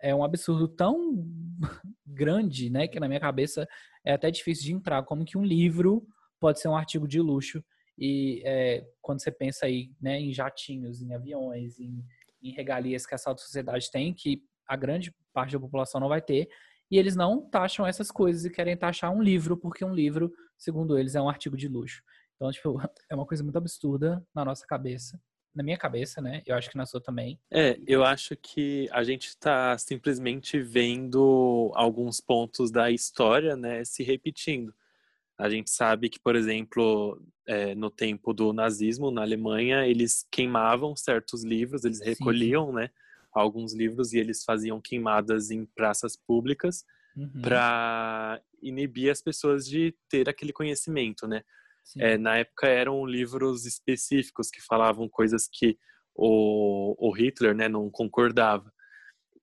é 0.01 0.13
um 0.13 0.23
absurdo 0.23 0.67
tão 0.67 1.25
grande, 2.05 2.69
né, 2.69 2.87
que 2.87 2.99
na 2.99 3.07
minha 3.07 3.19
cabeça 3.19 3.67
é 4.05 4.13
até 4.13 4.29
difícil 4.29 4.65
de 4.65 4.73
entrar 4.73 5.03
como 5.03 5.25
que 5.25 5.37
um 5.37 5.43
livro 5.43 6.05
pode 6.39 6.59
ser 6.59 6.67
um 6.67 6.75
artigo 6.75 7.07
de 7.07 7.19
luxo 7.19 7.63
e 7.97 8.43
é, 8.45 8.85
quando 9.01 9.21
você 9.23 9.31
pensa 9.31 9.65
aí, 9.65 9.91
né, 9.99 10.19
em 10.19 10.31
jatinhos, 10.31 11.01
em 11.01 11.13
aviões, 11.13 11.79
em 11.79 12.03
em 12.41 12.51
regalias 12.51 13.05
que 13.05 13.15
essa 13.15 13.29
alta 13.29 13.41
sociedade 13.41 13.89
tem, 13.91 14.13
que 14.13 14.43
a 14.67 14.75
grande 14.75 15.13
parte 15.37 15.53
da 15.53 15.59
população 15.59 16.01
não 16.01 16.09
vai 16.09 16.19
ter, 16.19 16.49
e 16.89 16.97
eles 16.97 17.15
não 17.15 17.47
taxam 17.47 17.85
essas 17.85 18.09
coisas 18.09 18.43
e 18.43 18.49
querem 18.49 18.75
taxar 18.75 19.11
um 19.11 19.21
livro, 19.21 19.55
porque 19.55 19.85
um 19.85 19.93
livro, 19.93 20.33
segundo 20.57 20.97
eles, 20.97 21.13
é 21.13 21.21
um 21.21 21.29
artigo 21.29 21.55
de 21.55 21.67
luxo. 21.67 22.01
Então, 22.35 22.51
tipo, 22.51 22.75
é 23.07 23.13
uma 23.13 23.25
coisa 23.25 23.43
muito 23.43 23.57
absurda 23.57 24.25
na 24.33 24.43
nossa 24.43 24.65
cabeça. 24.65 25.21
Na 25.53 25.63
minha 25.63 25.77
cabeça, 25.77 26.21
né? 26.21 26.41
Eu 26.43 26.55
acho 26.55 26.71
que 26.71 26.77
na 26.77 26.87
sua 26.87 26.99
também. 26.99 27.39
É, 27.51 27.79
eu 27.85 28.03
acho 28.03 28.35
que 28.35 28.89
a 28.91 29.03
gente 29.03 29.27
está 29.27 29.77
simplesmente 29.77 30.59
vendo 30.59 31.71
alguns 31.75 32.19
pontos 32.19 32.71
da 32.71 32.89
história, 32.89 33.55
né, 33.55 33.85
se 33.85 34.01
repetindo. 34.03 34.73
A 35.37 35.49
gente 35.49 35.69
sabe 35.69 36.09
que, 36.09 36.19
por 36.19 36.35
exemplo, 36.35 37.21
é, 37.47 37.75
no 37.75 37.91
tempo 37.91 38.33
do 38.33 38.51
nazismo 38.53 39.11
na 39.11 39.21
Alemanha, 39.21 39.85
eles 39.85 40.25
queimavam 40.31 40.95
certos 40.95 41.43
livros, 41.43 41.85
eles 41.85 42.01
recolhiam, 42.01 42.69
Sim. 42.69 42.75
né, 42.75 42.89
alguns 43.41 43.73
livros 43.73 44.13
e 44.13 44.19
eles 44.19 44.43
faziam 44.43 44.81
queimadas 44.81 45.51
em 45.51 45.65
praças 45.65 46.15
públicas 46.15 46.83
uhum. 47.15 47.41
para 47.41 48.41
inibir 48.61 49.11
as 49.11 49.21
pessoas 49.21 49.67
de 49.67 49.95
ter 50.09 50.29
aquele 50.29 50.53
conhecimento, 50.53 51.27
né? 51.27 51.43
É, 51.97 52.17
na 52.17 52.37
época 52.37 52.67
eram 52.67 53.05
livros 53.05 53.65
específicos 53.65 54.49
que 54.49 54.61
falavam 54.61 55.07
coisas 55.07 55.47
que 55.49 55.77
o, 56.13 56.95
o 56.97 57.11
Hitler, 57.11 57.55
né, 57.55 57.69
não 57.69 57.89
concordava. 57.89 58.69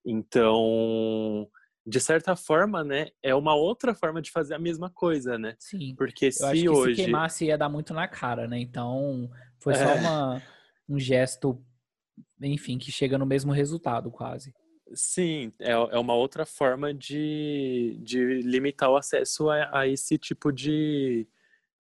Então, 0.05 1.49
de 1.87 2.01
certa 2.01 2.37
forma, 2.37 2.85
né, 2.85 3.09
é 3.23 3.35
uma 3.35 3.55
outra 3.55 3.95
forma 3.95 4.21
de 4.21 4.31
fazer 4.31 4.55
a 4.55 4.59
mesma 4.59 4.91
coisa, 4.91 5.39
né? 5.39 5.55
Sim. 5.59 5.95
Porque 5.97 6.31
se 6.31 6.43
Eu 6.43 6.49
acho 6.49 6.61
que 6.61 6.69
hoje 6.69 6.97
se 6.97 7.03
queimasse 7.05 7.45
ia 7.47 7.57
dar 7.57 7.69
muito 7.69 7.95
na 7.95 8.09
cara, 8.09 8.47
né? 8.47 8.59
Então, 8.59 9.31
foi 9.61 9.75
só 9.75 9.85
é... 9.85 9.95
uma, 9.95 10.43
um 10.89 10.99
gesto, 10.99 11.65
enfim, 12.41 12.79
que 12.79 12.93
chega 12.93 13.19
no 13.19 13.27
mesmo 13.27 13.53
resultado, 13.53 14.11
quase. 14.11 14.55
Sim, 14.93 15.53
é, 15.61 15.73
é 15.73 15.99
uma 15.99 16.15
outra 16.15 16.45
forma 16.45 16.93
de, 16.93 17.99
de 18.03 18.43
limitar 18.43 18.91
o 18.91 18.97
acesso 18.97 19.49
a, 19.51 19.81
a 19.81 19.89
esse 19.89 20.19
tipo 20.19 20.53
de, 20.53 21.27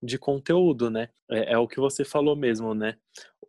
de 0.03 0.19
conteúdo, 0.19 0.91
né? 0.91 1.09
É, 1.31 1.53
é, 1.53 1.59
o 1.59 1.69
que 1.69 1.79
você 1.79 2.05
falou 2.05 2.35
mesmo, 2.35 2.75
né? 2.75 2.97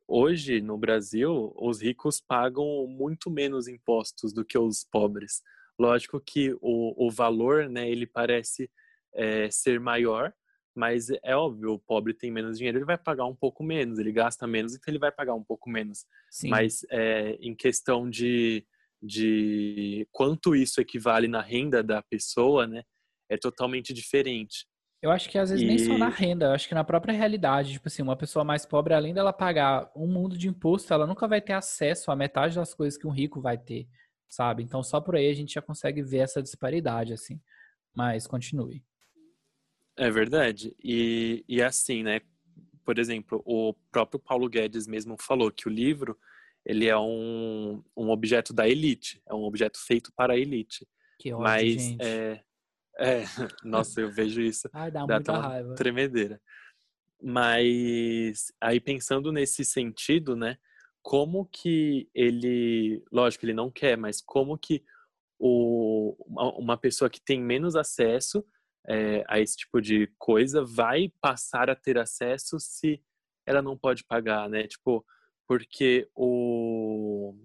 Hoje, 0.07 0.61
no 0.61 0.77
Brasil, 0.77 1.53
os 1.57 1.81
ricos 1.81 2.21
pagam 2.21 2.85
muito 2.87 3.31
menos 3.31 3.67
impostos 3.67 4.33
do 4.33 4.45
que 4.45 4.57
os 4.57 4.83
pobres. 4.83 5.41
Lógico 5.79 6.19
que 6.19 6.53
o, 6.61 7.07
o 7.07 7.09
valor, 7.09 7.67
né, 7.67 7.89
ele 7.89 8.05
parece 8.05 8.69
é, 9.13 9.49
ser 9.49 9.79
maior, 9.79 10.33
mas 10.75 11.07
é 11.23 11.35
óbvio, 11.35 11.73
o 11.73 11.79
pobre 11.79 12.13
tem 12.13 12.31
menos 12.31 12.57
dinheiro, 12.57 12.77
ele 12.77 12.85
vai 12.85 12.97
pagar 12.97 13.25
um 13.25 13.35
pouco 13.35 13.63
menos, 13.63 13.97
ele 13.97 14.11
gasta 14.11 14.45
menos, 14.45 14.75
então 14.75 14.91
ele 14.91 14.99
vai 14.99 15.11
pagar 15.11 15.33
um 15.33 15.43
pouco 15.43 15.69
menos. 15.69 16.05
Sim. 16.29 16.49
Mas 16.49 16.85
é, 16.91 17.37
em 17.41 17.55
questão 17.55 18.09
de, 18.09 18.65
de 19.01 20.07
quanto 20.11 20.55
isso 20.55 20.81
equivale 20.81 21.27
na 21.27 21.41
renda 21.41 21.81
da 21.81 22.01
pessoa, 22.01 22.67
né, 22.67 22.83
é 23.29 23.37
totalmente 23.37 23.93
diferente. 23.93 24.67
Eu 25.01 25.11
acho 25.11 25.29
que 25.29 25.37
às 25.37 25.49
vezes 25.49 25.63
e... 25.63 25.67
nem 25.67 25.77
só 25.77 25.97
na 25.97 26.09
renda, 26.09 26.47
eu 26.47 26.51
acho 26.51 26.67
que 26.67 26.73
na 26.73 26.83
própria 26.83 27.13
realidade, 27.13 27.73
tipo 27.73 27.87
assim, 27.87 28.01
uma 28.01 28.15
pessoa 28.15 28.43
mais 28.43 28.65
pobre, 28.65 28.93
além 28.93 29.13
dela 29.13 29.31
pagar 29.31 29.91
um 29.95 30.07
mundo 30.07 30.37
de 30.37 30.47
imposto, 30.47 30.93
ela 30.93 31.05
nunca 31.05 31.27
vai 31.27 31.41
ter 31.41 31.53
acesso 31.53 32.11
a 32.11 32.15
metade 32.15 32.55
das 32.55 32.73
coisas 32.73 32.99
que 32.99 33.07
um 33.07 33.11
rico 33.11 33.39
vai 33.39 33.57
ter 33.57 33.87
sabe? 34.35 34.63
Então 34.63 34.83
só 34.83 34.99
por 34.99 35.15
aí 35.15 35.29
a 35.29 35.33
gente 35.33 35.53
já 35.53 35.61
consegue 35.61 36.01
ver 36.01 36.19
essa 36.19 36.41
disparidade, 36.41 37.13
assim. 37.13 37.39
Mas 37.95 38.27
continue. 38.27 38.83
É 39.97 40.09
verdade. 40.09 40.75
E, 40.83 41.43
e 41.47 41.61
assim, 41.61 42.03
né? 42.03 42.21
Por 42.83 42.99
exemplo, 42.99 43.41
o 43.45 43.73
próprio 43.91 44.19
Paulo 44.19 44.47
Guedes 44.47 44.87
mesmo 44.87 45.15
falou 45.19 45.51
que 45.51 45.67
o 45.67 45.71
livro 45.71 46.17
ele 46.65 46.87
é 46.87 46.97
um, 46.97 47.83
um 47.95 48.09
objeto 48.09 48.53
da 48.53 48.67
elite, 48.67 49.21
é 49.27 49.33
um 49.33 49.43
objeto 49.43 49.79
feito 49.85 50.11
para 50.15 50.33
a 50.33 50.37
elite. 50.37 50.87
Que 51.19 51.31
ódio, 51.31 51.43
Mas 51.43 51.81
gente. 51.81 52.01
é, 52.03 52.43
é, 52.99 53.23
nossa, 53.63 54.01
eu 54.01 54.11
vejo 54.11 54.41
isso. 54.41 54.69
Ai, 54.73 54.91
dá, 54.91 55.05
dá 55.05 55.15
muita 55.15 55.37
raiva. 55.37 55.75
Tremedeira. 55.75 56.41
Mas 57.21 58.51
aí 58.61 58.79
pensando 58.79 59.31
nesse 59.31 59.63
sentido, 59.63 60.35
né? 60.35 60.57
como 61.05 61.45
que 61.45 62.09
ele, 62.15 63.03
lógico, 63.11 63.45
ele 63.45 63.53
não 63.53 63.69
quer, 63.69 63.95
mas 63.95 64.19
como 64.19 64.57
que 64.57 64.83
o, 65.37 66.15
uma 66.57 66.75
pessoa 66.75 67.11
que 67.11 67.21
tem 67.21 67.39
menos 67.39 67.75
acesso 67.75 68.43
é, 68.87 69.23
a 69.27 69.39
esse 69.39 69.57
tipo 69.57 69.81
de 69.81 70.11
coisa 70.17 70.63
vai 70.63 71.11
passar 71.21 71.69
a 71.69 71.75
ter 71.75 71.97
acesso 71.97 72.59
se 72.59 73.01
ela 73.45 73.61
não 73.61 73.77
pode 73.77 74.03
pagar, 74.03 74.49
né? 74.49 74.67
Tipo, 74.67 75.05
porque 75.47 76.07
o 76.15 77.35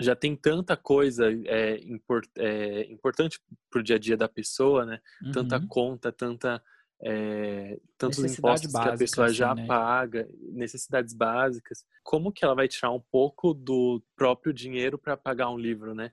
já 0.00 0.16
tem 0.16 0.34
tanta 0.34 0.76
coisa 0.76 1.28
é, 1.46 1.78
import, 1.84 2.28
é, 2.36 2.90
importante 2.90 3.40
pro 3.70 3.82
dia 3.82 3.96
a 3.96 3.98
dia 3.98 4.16
da 4.16 4.28
pessoa, 4.28 4.84
né? 4.84 5.00
Uhum. 5.22 5.32
Tanta 5.32 5.60
conta, 5.68 6.10
tanta 6.10 6.62
é, 7.04 7.80
tantos 7.98 8.18
impostos 8.18 8.70
básica, 8.70 8.90
que 8.90 8.94
a 8.94 8.98
pessoa 8.98 9.26
assim, 9.26 9.34
já 9.34 9.54
né? 9.54 9.66
paga, 9.66 10.28
necessidades 10.40 11.12
básicas. 11.12 11.84
Como 12.02 12.32
que 12.32 12.44
ela 12.44 12.54
vai 12.54 12.68
tirar 12.68 12.92
um 12.92 13.00
pouco 13.00 13.52
do 13.52 14.02
próprio 14.14 14.52
dinheiro 14.52 14.96
para 14.96 15.16
pagar 15.16 15.50
um 15.50 15.58
livro, 15.58 15.94
né? 15.94 16.12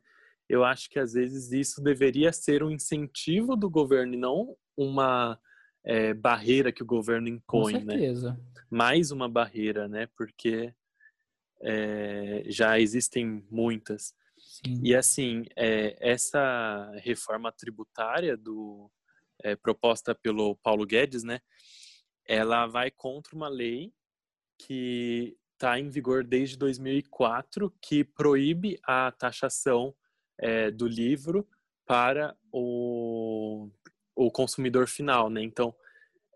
Eu 0.50 0.64
acho 0.64 0.90
que 0.90 0.98
às 0.98 1.14
vezes 1.14 1.52
isso 1.52 1.82
deveria 1.82 2.34
ser 2.34 2.64
um 2.64 2.72
incentivo 2.72 3.56
do 3.56 3.70
governo 3.70 4.16
e 4.16 4.18
não 4.18 4.58
uma 4.76 5.40
é, 5.86 6.14
barreira 6.14 6.72
que 6.72 6.82
o 6.82 6.88
governo 6.88 7.28
impõe, 7.28 7.74
Com 7.74 7.86
né? 7.86 7.94
certeza. 7.94 8.34
né? 8.34 8.40
Mais 8.70 9.12
uma 9.12 9.30
barreira, 9.30 9.88
né? 9.88 10.08
Porque 10.18 10.74
é, 11.62 12.44
já 12.48 12.80
existem 12.80 13.46
muitas. 13.52 14.14
Sim. 14.38 14.82
E 14.84 14.96
assim, 14.96 15.46
é, 15.56 15.96
essa 16.00 16.92
reforma 17.04 17.52
tributária 17.52 18.36
do, 18.36 18.92
é, 19.44 19.56
proposta 19.56 20.16
pelo 20.16 20.56
Paulo 20.58 20.86
Guedes, 20.86 21.24
né? 21.24 21.40
Ela 22.28 22.68
vai 22.68 22.90
contra 22.90 23.36
uma 23.36 23.48
lei 23.48 23.94
que 24.58 25.38
está 25.54 25.80
em 25.80 25.90
vigor 25.90 26.24
desde 26.24 26.58
2004 26.58 27.74
que 27.82 28.04
proíbe 28.04 28.80
a 28.84 29.12
taxação 29.12 29.94
é, 30.40 30.72
do 30.72 30.88
livro 30.88 31.48
para 31.86 32.36
o, 32.52 33.70
o 34.16 34.32
consumidor 34.32 34.88
final, 34.88 35.30
né? 35.30 35.42
Então, 35.42 35.74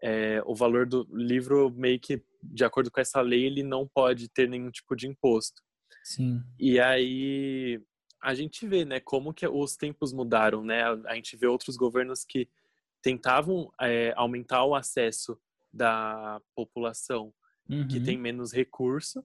é, 0.01 0.41
o 0.45 0.54
valor 0.56 0.86
do 0.86 1.08
livro 1.12 1.70
meio 1.72 1.99
que, 1.99 2.22
de 2.41 2.66
acordo 2.66 2.91
com 2.91 2.99
essa 2.99 3.22
lei, 3.22 3.45
ele 3.45 3.64
não 3.64 3.88
pode 3.88 4.28
ter 4.28 4.49
nenhum 4.49 4.70
tipo 4.70 4.95
de 4.95 5.08
imposto. 5.08 5.62
Sim. 6.04 6.41
E 6.60 6.80
aí 6.80 7.82
a 8.22 8.34
gente 8.34 8.68
vê, 8.68 8.86
né, 8.86 8.99
como 8.99 9.34
que 9.34 9.47
os 9.47 9.76
tempos 9.76 10.12
mudaram, 10.14 10.64
né? 10.64 10.84
A 11.06 11.16
gente 11.16 11.36
vê 11.38 11.45
outros 11.45 11.76
governos 11.76 12.24
que 12.24 12.49
tentavam 13.01 13.72
é, 13.82 14.14
aumentar 14.16 14.64
o 14.66 14.76
acesso 14.76 15.38
da 15.72 16.41
população 16.56 17.34
uhum. 17.70 17.88
que 17.88 17.99
tem 17.99 18.18
menos 18.18 18.54
recurso. 18.54 19.24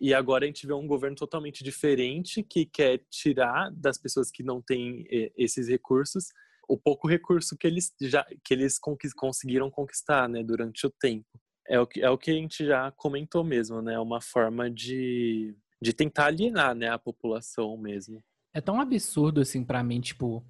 E 0.00 0.14
agora 0.14 0.44
a 0.44 0.46
gente 0.46 0.66
vê 0.66 0.72
um 0.72 0.86
governo 0.86 1.16
totalmente 1.16 1.62
diferente 1.62 2.42
que 2.42 2.64
quer 2.64 3.02
tirar 3.10 3.70
das 3.72 3.98
pessoas 3.98 4.30
que 4.30 4.42
não 4.42 4.62
têm 4.62 5.06
é, 5.10 5.30
esses 5.36 5.68
recursos 5.68 6.28
o 6.70 6.78
pouco 6.78 7.08
recurso 7.08 7.56
que 7.58 7.66
eles 7.66 7.92
já 8.00 8.24
que 8.44 8.54
eles 8.54 8.78
conseguiram 9.16 9.68
conquistar, 9.68 10.28
né, 10.28 10.42
durante 10.42 10.86
o 10.86 10.90
tempo. 10.90 11.26
É 11.68 11.80
o 11.80 11.86
que 11.86 12.00
é 12.00 12.08
o 12.08 12.16
que 12.16 12.30
a 12.30 12.34
gente 12.34 12.64
já 12.64 12.92
comentou 12.92 13.42
mesmo, 13.42 13.82
né, 13.82 13.94
é 13.94 13.98
uma 13.98 14.20
forma 14.20 14.70
de 14.70 15.54
de 15.82 15.92
tentar 15.92 16.26
alienar, 16.26 16.74
né, 16.74 16.88
a 16.88 16.98
população 16.98 17.76
mesmo. 17.76 18.22
É 18.54 18.60
tão 18.60 18.80
absurdo 18.80 19.40
assim 19.40 19.64
para 19.64 19.82
mim, 19.82 20.00
tipo, 20.00 20.44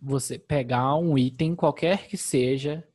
você 0.00 0.38
pegar 0.38 0.94
um 0.96 1.16
item 1.16 1.54
qualquer 1.54 2.06
que 2.06 2.16
seja 2.18 2.86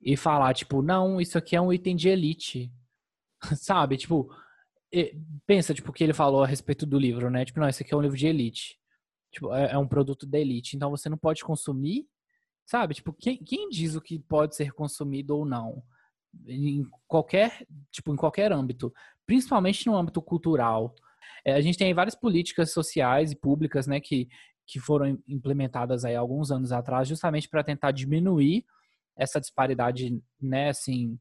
e 0.00 0.16
falar 0.16 0.54
tipo, 0.54 0.82
não, 0.82 1.20
isso 1.20 1.38
aqui 1.38 1.54
é 1.54 1.60
um 1.60 1.72
item 1.72 1.94
de 1.94 2.08
elite. 2.08 2.72
Sabe? 3.60 3.96
Tipo, 3.96 4.34
pensa 5.46 5.74
tipo 5.74 5.90
o 5.90 5.92
que 5.92 6.04
ele 6.04 6.12
falou 6.12 6.42
a 6.42 6.46
respeito 6.46 6.86
do 6.86 6.98
livro, 6.98 7.30
né? 7.30 7.44
Tipo, 7.44 7.60
não, 7.60 7.68
esse 7.68 7.82
aqui 7.82 7.94
é 7.94 7.96
um 7.96 8.02
livro 8.02 8.16
de 8.16 8.26
elite. 8.26 8.78
Tipo, 9.32 9.52
é, 9.54 9.72
é 9.72 9.78
um 9.78 9.88
produto 9.88 10.26
da 10.26 10.38
elite, 10.38 10.76
então 10.76 10.90
você 10.90 11.08
não 11.08 11.18
pode 11.18 11.42
consumir 11.44 12.06
Sabe? 12.66 12.94
Tipo, 12.94 13.12
quem, 13.12 13.36
quem 13.36 13.68
diz 13.68 13.94
o 13.94 14.00
que 14.00 14.18
pode 14.18 14.56
ser 14.56 14.72
consumido 14.72 15.36
ou 15.36 15.44
não? 15.44 15.82
Em 16.46 16.84
qualquer, 17.06 17.66
tipo, 17.90 18.12
em 18.12 18.16
qualquer 18.16 18.52
âmbito. 18.52 18.92
Principalmente 19.26 19.86
no 19.86 19.96
âmbito 19.96 20.20
cultural. 20.22 20.94
É, 21.44 21.52
a 21.54 21.60
gente 21.60 21.78
tem 21.78 21.92
várias 21.92 22.14
políticas 22.14 22.72
sociais 22.72 23.32
e 23.32 23.36
públicas, 23.36 23.86
né, 23.86 24.00
que, 24.00 24.28
que 24.66 24.80
foram 24.80 25.18
implementadas 25.28 26.04
aí 26.04 26.16
alguns 26.16 26.50
anos 26.50 26.72
atrás, 26.72 27.06
justamente 27.06 27.48
para 27.48 27.62
tentar 27.62 27.92
diminuir 27.92 28.64
essa 29.16 29.40
disparidade, 29.40 30.20
né, 30.40 30.70
assim, 30.70 31.18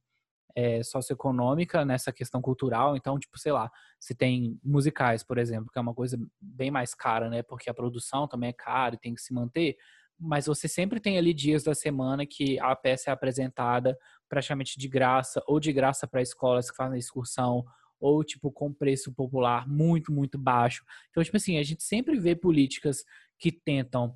é, 0.55 0.83
socioeconômica 0.83 1.83
nessa 1.83 2.11
questão 2.11 2.41
cultural. 2.41 2.95
Então, 2.95 3.19
tipo, 3.19 3.37
sei 3.39 3.51
lá, 3.51 3.71
se 3.99 4.13
tem 4.13 4.59
musicais, 4.63 5.23
por 5.23 5.37
exemplo, 5.37 5.71
que 5.71 5.77
é 5.77 5.81
uma 5.81 5.93
coisa 5.93 6.17
bem 6.39 6.69
mais 6.69 6.93
cara, 6.93 7.29
né, 7.29 7.41
porque 7.43 7.69
a 7.69 7.73
produção 7.73 8.27
também 8.27 8.49
é 8.49 8.53
cara 8.53 8.95
e 8.95 8.99
tem 8.99 9.13
que 9.13 9.21
se 9.21 9.33
manter 9.33 9.77
mas 10.19 10.45
você 10.45 10.67
sempre 10.67 10.99
tem 10.99 11.17
ali 11.17 11.33
dias 11.33 11.63
da 11.63 11.75
semana 11.75 12.25
que 12.25 12.59
a 12.59 12.75
peça 12.75 13.09
é 13.09 13.13
apresentada 13.13 13.97
praticamente 14.29 14.79
de 14.79 14.87
graça, 14.87 15.43
ou 15.45 15.59
de 15.59 15.73
graça 15.73 16.07
para 16.07 16.21
escolas 16.21 16.71
que 16.71 16.77
fazem 16.77 16.97
excursão, 16.97 17.65
ou 17.99 18.23
tipo 18.23 18.51
com 18.51 18.73
preço 18.73 19.13
popular 19.13 19.67
muito, 19.67 20.11
muito 20.11 20.37
baixo. 20.37 20.83
Então, 21.09 21.23
tipo 21.23 21.37
assim, 21.37 21.57
a 21.57 21.63
gente 21.63 21.83
sempre 21.83 22.19
vê 22.19 22.35
políticas 22.35 23.03
que 23.37 23.51
tentam 23.51 24.15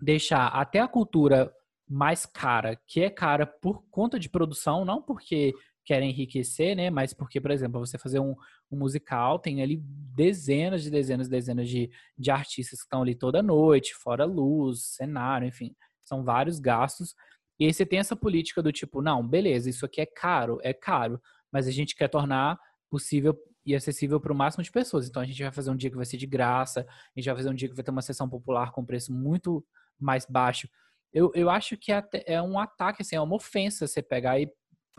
deixar 0.00 0.48
até 0.48 0.80
a 0.80 0.88
cultura 0.88 1.52
mais 1.90 2.24
cara, 2.24 2.80
que 2.86 3.00
é 3.00 3.10
cara 3.10 3.44
por 3.44 3.82
conta 3.90 4.16
de 4.16 4.28
produção, 4.28 4.84
não 4.84 5.02
porque 5.02 5.52
querem 5.84 6.10
enriquecer, 6.10 6.76
né? 6.76 6.88
Mas 6.88 7.12
porque, 7.12 7.40
por 7.40 7.50
exemplo, 7.50 7.80
você 7.80 7.98
fazer 7.98 8.20
um, 8.20 8.36
um 8.70 8.78
musical, 8.78 9.40
tem 9.40 9.60
ali 9.60 9.82
dezenas 9.82 10.84
de 10.84 10.90
dezenas 10.90 11.26
e 11.26 11.30
dezenas 11.30 11.68
de, 11.68 11.90
de 12.16 12.30
artistas 12.30 12.78
que 12.78 12.84
estão 12.84 13.02
ali 13.02 13.16
toda 13.16 13.42
noite, 13.42 13.92
fora 13.94 14.24
luz, 14.24 14.84
cenário, 14.94 15.48
enfim, 15.48 15.74
são 16.04 16.22
vários 16.22 16.60
gastos. 16.60 17.14
E 17.58 17.66
aí 17.66 17.74
você 17.74 17.84
tem 17.84 17.98
essa 17.98 18.14
política 18.14 18.62
do 18.62 18.70
tipo, 18.70 19.02
não, 19.02 19.26
beleza, 19.26 19.68
isso 19.68 19.84
aqui 19.84 20.00
é 20.00 20.06
caro, 20.06 20.60
é 20.62 20.72
caro, 20.72 21.20
mas 21.50 21.66
a 21.66 21.72
gente 21.72 21.96
quer 21.96 22.06
tornar 22.06 22.56
possível 22.88 23.36
e 23.66 23.74
acessível 23.74 24.20
para 24.20 24.32
o 24.32 24.36
máximo 24.36 24.62
de 24.62 24.70
pessoas. 24.70 25.08
Então 25.08 25.20
a 25.20 25.26
gente 25.26 25.42
vai 25.42 25.50
fazer 25.50 25.70
um 25.70 25.76
dia 25.76 25.90
que 25.90 25.96
vai 25.96 26.06
ser 26.06 26.16
de 26.16 26.26
graça, 26.26 26.86
a 26.88 27.20
gente 27.20 27.26
vai 27.26 27.36
fazer 27.36 27.50
um 27.50 27.54
dia 27.54 27.68
que 27.68 27.74
vai 27.74 27.84
ter 27.84 27.90
uma 27.90 28.00
sessão 28.00 28.28
popular 28.28 28.70
com 28.70 28.84
preço 28.84 29.12
muito 29.12 29.64
mais 29.98 30.24
baixo. 30.24 30.68
Eu, 31.12 31.32
eu 31.34 31.50
acho 31.50 31.76
que 31.76 31.92
é, 31.92 32.02
é 32.26 32.42
um 32.42 32.58
ataque, 32.58 33.02
assim, 33.02 33.16
é 33.16 33.20
uma 33.20 33.36
ofensa 33.36 33.86
você 33.86 34.00
pegar 34.02 34.40
e 34.40 34.50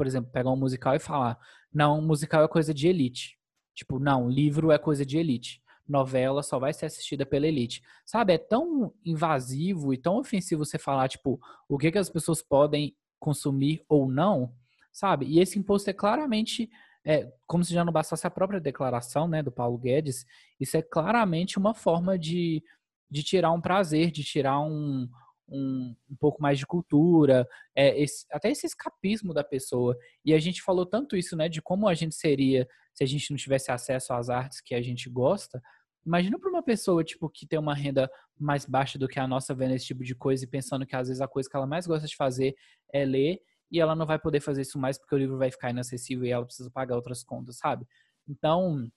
por 0.01 0.07
exemplo, 0.07 0.31
pegar 0.31 0.49
um 0.49 0.55
musical 0.55 0.95
e 0.95 0.99
falar: 0.99 1.37
não, 1.71 2.01
musical 2.01 2.43
é 2.43 2.47
coisa 2.47 2.73
de 2.73 2.87
elite. 2.87 3.37
Tipo, 3.75 3.99
não, 3.99 4.27
livro 4.27 4.71
é 4.71 4.77
coisa 4.79 5.05
de 5.05 5.17
elite. 5.17 5.61
Novela 5.87 6.41
só 6.41 6.57
vai 6.57 6.73
ser 6.73 6.87
assistida 6.87 7.23
pela 7.23 7.47
elite. 7.47 7.83
Sabe, 8.03 8.33
é 8.33 8.37
tão 8.39 8.93
invasivo 9.05 9.93
e 9.93 9.97
tão 9.97 10.17
ofensivo 10.17 10.65
você 10.65 10.79
falar, 10.79 11.07
tipo, 11.07 11.39
o 11.69 11.77
que, 11.77 11.91
que 11.91 11.99
as 11.99 12.09
pessoas 12.09 12.41
podem 12.41 12.95
consumir 13.19 13.83
ou 13.87 14.09
não, 14.09 14.51
sabe? 14.91 15.27
E 15.27 15.39
esse 15.39 15.59
imposto 15.59 15.89
é 15.91 15.93
claramente, 15.93 16.67
é, 17.05 17.31
como 17.45 17.63
se 17.63 17.71
já 17.71 17.85
não 17.85 17.93
bastasse 17.93 18.25
a 18.25 18.31
própria 18.31 18.59
declaração, 18.59 19.27
né, 19.27 19.43
do 19.43 19.51
Paulo 19.51 19.77
Guedes, 19.77 20.25
isso 20.59 20.75
é 20.77 20.81
claramente 20.81 21.59
uma 21.59 21.75
forma 21.75 22.17
de, 22.17 22.63
de 23.07 23.21
tirar 23.21 23.51
um 23.51 23.61
prazer, 23.61 24.09
de 24.09 24.23
tirar 24.23 24.59
um, 24.61 25.07
um, 25.51 25.95
um 26.09 26.15
pouco 26.15 26.41
mais 26.41 26.57
de 26.57 26.65
cultura, 26.65 27.47
é, 27.75 28.01
esse, 28.01 28.25
até 28.31 28.49
esse 28.49 28.65
escapismo 28.65 29.33
da 29.33 29.43
pessoa. 29.43 29.97
E 30.23 30.33
a 30.33 30.39
gente 30.39 30.61
falou 30.61 30.85
tanto 30.85 31.15
isso, 31.15 31.35
né, 31.35 31.49
de 31.49 31.61
como 31.61 31.87
a 31.87 31.93
gente 31.93 32.15
seria 32.15 32.67
se 32.93 33.03
a 33.03 33.07
gente 33.07 33.29
não 33.31 33.37
tivesse 33.37 33.71
acesso 33.71 34.13
às 34.13 34.29
artes 34.29 34.61
que 34.61 34.75
a 34.75 34.81
gente 34.81 35.09
gosta. 35.09 35.61
Imagina 36.05 36.39
para 36.39 36.49
uma 36.49 36.63
pessoa 36.63 37.03
tipo 37.03 37.29
que 37.29 37.45
tem 37.45 37.59
uma 37.59 37.75
renda 37.75 38.09
mais 38.39 38.65
baixa 38.65 38.97
do 38.97 39.07
que 39.07 39.19
a 39.19 39.27
nossa 39.27 39.53
vendo 39.53 39.75
esse 39.75 39.85
tipo 39.85 40.03
de 40.03 40.15
coisa 40.15 40.43
e 40.43 40.47
pensando 40.47 40.85
que 40.85 40.95
às 40.95 41.07
vezes 41.07 41.21
a 41.21 41.27
coisa 41.27 41.49
que 41.49 41.55
ela 41.55 41.67
mais 41.67 41.85
gosta 41.85 42.07
de 42.07 42.15
fazer 42.15 42.55
é 42.91 43.05
ler 43.05 43.39
e 43.71 43.79
ela 43.79 43.95
não 43.95 44.05
vai 44.05 44.19
poder 44.19 44.41
fazer 44.41 44.61
isso 44.61 44.79
mais 44.79 44.97
porque 44.97 45.15
o 45.15 45.17
livro 45.17 45.37
vai 45.37 45.51
ficar 45.51 45.69
inacessível 45.69 46.25
e 46.25 46.31
ela 46.31 46.45
precisa 46.45 46.69
pagar 46.71 46.95
outras 46.95 47.23
contas, 47.23 47.57
sabe? 47.57 47.85
Então, 48.27 48.91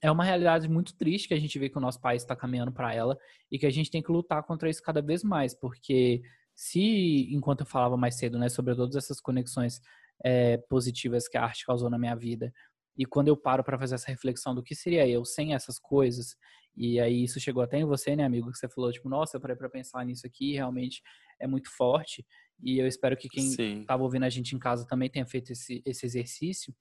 é 0.00 0.10
uma 0.10 0.24
realidade 0.24 0.68
muito 0.68 0.96
triste 0.96 1.28
que 1.28 1.34
a 1.34 1.40
gente 1.40 1.58
vê 1.58 1.68
que 1.68 1.78
o 1.78 1.80
nosso 1.80 2.00
país 2.00 2.22
está 2.22 2.36
caminhando 2.36 2.72
para 2.72 2.94
ela 2.94 3.18
e 3.50 3.58
que 3.58 3.66
a 3.66 3.70
gente 3.70 3.90
tem 3.90 4.02
que 4.02 4.12
lutar 4.12 4.42
contra 4.44 4.70
isso 4.70 4.82
cada 4.82 5.02
vez 5.02 5.24
mais, 5.24 5.54
porque 5.54 6.22
se, 6.54 7.32
enquanto 7.32 7.60
eu 7.60 7.66
falava 7.66 7.96
mais 7.96 8.16
cedo, 8.16 8.38
né, 8.38 8.48
sobre 8.48 8.74
todas 8.74 8.96
essas 8.96 9.20
conexões 9.20 9.80
é, 10.24 10.56
positivas 10.68 11.28
que 11.28 11.36
a 11.36 11.44
arte 11.44 11.64
causou 11.64 11.90
na 11.90 11.98
minha 11.98 12.14
vida, 12.14 12.52
e 12.96 13.06
quando 13.06 13.28
eu 13.28 13.36
paro 13.36 13.62
para 13.62 13.78
fazer 13.78 13.94
essa 13.94 14.10
reflexão 14.10 14.54
do 14.54 14.62
que 14.62 14.74
seria 14.74 15.06
eu 15.06 15.24
sem 15.24 15.54
essas 15.54 15.78
coisas, 15.78 16.36
e 16.76 17.00
aí 17.00 17.24
isso 17.24 17.40
chegou 17.40 17.62
até 17.62 17.78
em 17.78 17.84
você, 17.84 18.14
né, 18.14 18.24
amigo, 18.24 18.50
que 18.50 18.58
você 18.58 18.68
falou, 18.68 18.92
tipo, 18.92 19.08
nossa, 19.08 19.36
eu 19.36 19.40
parei 19.40 19.56
para 19.56 19.68
pensar 19.68 20.04
nisso 20.04 20.26
aqui, 20.26 20.52
realmente 20.52 21.02
é 21.40 21.46
muito 21.46 21.70
forte, 21.76 22.24
e 22.62 22.78
eu 22.78 22.86
espero 22.86 23.16
que 23.16 23.28
quem 23.28 23.80
estava 23.80 24.02
ouvindo 24.02 24.24
a 24.24 24.28
gente 24.28 24.54
em 24.54 24.58
casa 24.58 24.86
também 24.86 25.08
tenha 25.08 25.26
feito 25.26 25.52
esse, 25.52 25.82
esse 25.84 26.06
exercício, 26.06 26.74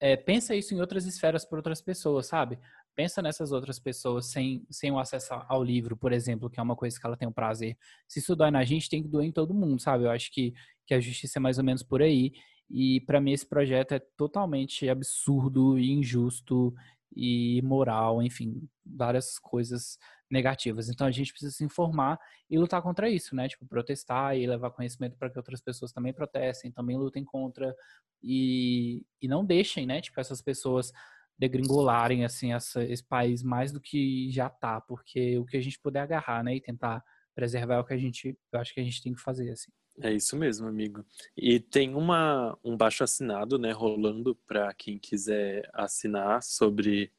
é, 0.00 0.16
pensa 0.16 0.54
isso 0.54 0.74
em 0.74 0.80
outras 0.80 1.06
esferas 1.06 1.44
para 1.44 1.58
outras 1.58 1.80
pessoas, 1.80 2.26
sabe? 2.26 2.58
Pensa 2.94 3.22
nessas 3.22 3.52
outras 3.52 3.78
pessoas 3.78 4.26
sem, 4.26 4.64
sem 4.70 4.90
o 4.90 4.98
acesso 4.98 5.34
ao 5.48 5.62
livro, 5.62 5.96
por 5.96 6.12
exemplo, 6.12 6.50
que 6.50 6.60
é 6.60 6.62
uma 6.62 6.76
coisa 6.76 6.98
que 6.98 7.06
ela 7.06 7.16
tem 7.16 7.26
o 7.26 7.30
um 7.30 7.34
prazer. 7.34 7.76
Se 8.06 8.18
isso 8.18 8.36
dói 8.36 8.50
na 8.50 8.64
gente, 8.64 8.88
tem 8.88 9.02
que 9.02 9.08
doer 9.08 9.26
em 9.26 9.32
todo 9.32 9.54
mundo, 9.54 9.80
sabe? 9.80 10.04
Eu 10.04 10.10
acho 10.10 10.30
que, 10.32 10.52
que 10.86 10.94
a 10.94 11.00
justiça 11.00 11.38
é 11.38 11.40
mais 11.40 11.58
ou 11.58 11.64
menos 11.64 11.82
por 11.82 12.02
aí. 12.02 12.32
E 12.70 13.00
para 13.02 13.20
mim 13.20 13.32
esse 13.32 13.46
projeto 13.46 13.92
é 13.92 13.98
totalmente 14.16 14.88
absurdo 14.88 15.78
e 15.78 15.90
injusto 15.90 16.74
e 17.16 17.62
moral, 17.62 18.22
enfim, 18.22 18.68
várias 18.84 19.38
coisas 19.38 19.98
negativas. 20.34 20.90
Então 20.90 21.06
a 21.06 21.10
gente 21.10 21.32
precisa 21.32 21.52
se 21.52 21.64
informar 21.64 22.18
e 22.50 22.58
lutar 22.58 22.82
contra 22.82 23.08
isso, 23.08 23.34
né? 23.34 23.48
Tipo, 23.48 23.66
protestar 23.66 24.36
e 24.36 24.46
levar 24.46 24.70
conhecimento 24.72 25.16
para 25.16 25.30
que 25.30 25.38
outras 25.38 25.62
pessoas 25.62 25.92
também 25.92 26.12
protestem, 26.12 26.70
também 26.70 26.98
lutem 26.98 27.24
contra 27.24 27.74
e, 28.22 29.02
e 29.22 29.26
não 29.26 29.44
deixem, 29.44 29.86
né? 29.86 30.02
Tipo, 30.02 30.20
essas 30.20 30.42
pessoas 30.42 30.92
degringolarem 31.38 32.24
assim 32.24 32.52
essa, 32.52 32.84
esse 32.84 33.02
país 33.02 33.42
mais 33.42 33.72
do 33.72 33.80
que 33.80 34.30
já 34.30 34.48
tá, 34.48 34.80
porque 34.80 35.38
o 35.38 35.44
que 35.44 35.56
a 35.56 35.60
gente 35.60 35.80
puder 35.80 36.00
agarrar, 36.00 36.44
né, 36.44 36.54
e 36.54 36.60
tentar 36.60 37.02
preservar 37.34 37.74
é 37.74 37.80
o 37.80 37.84
que 37.84 37.94
a 37.94 37.98
gente, 37.98 38.38
eu 38.52 38.60
acho 38.60 38.72
que 38.72 38.80
a 38.80 38.84
gente 38.84 39.02
tem 39.02 39.12
que 39.12 39.20
fazer 39.20 39.50
assim. 39.50 39.72
É 40.00 40.12
isso 40.12 40.36
mesmo, 40.36 40.66
amigo. 40.66 41.04
E 41.36 41.60
tem 41.60 41.94
uma, 41.94 42.56
um 42.64 42.76
baixo 42.76 43.04
assinado, 43.04 43.58
né, 43.58 43.72
rolando 43.72 44.36
para 44.46 44.72
quem 44.74 44.98
quiser 44.98 45.68
assinar 45.72 46.42
sobre 46.42 47.12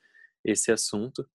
esse 0.43 0.72
assunto. 0.72 1.28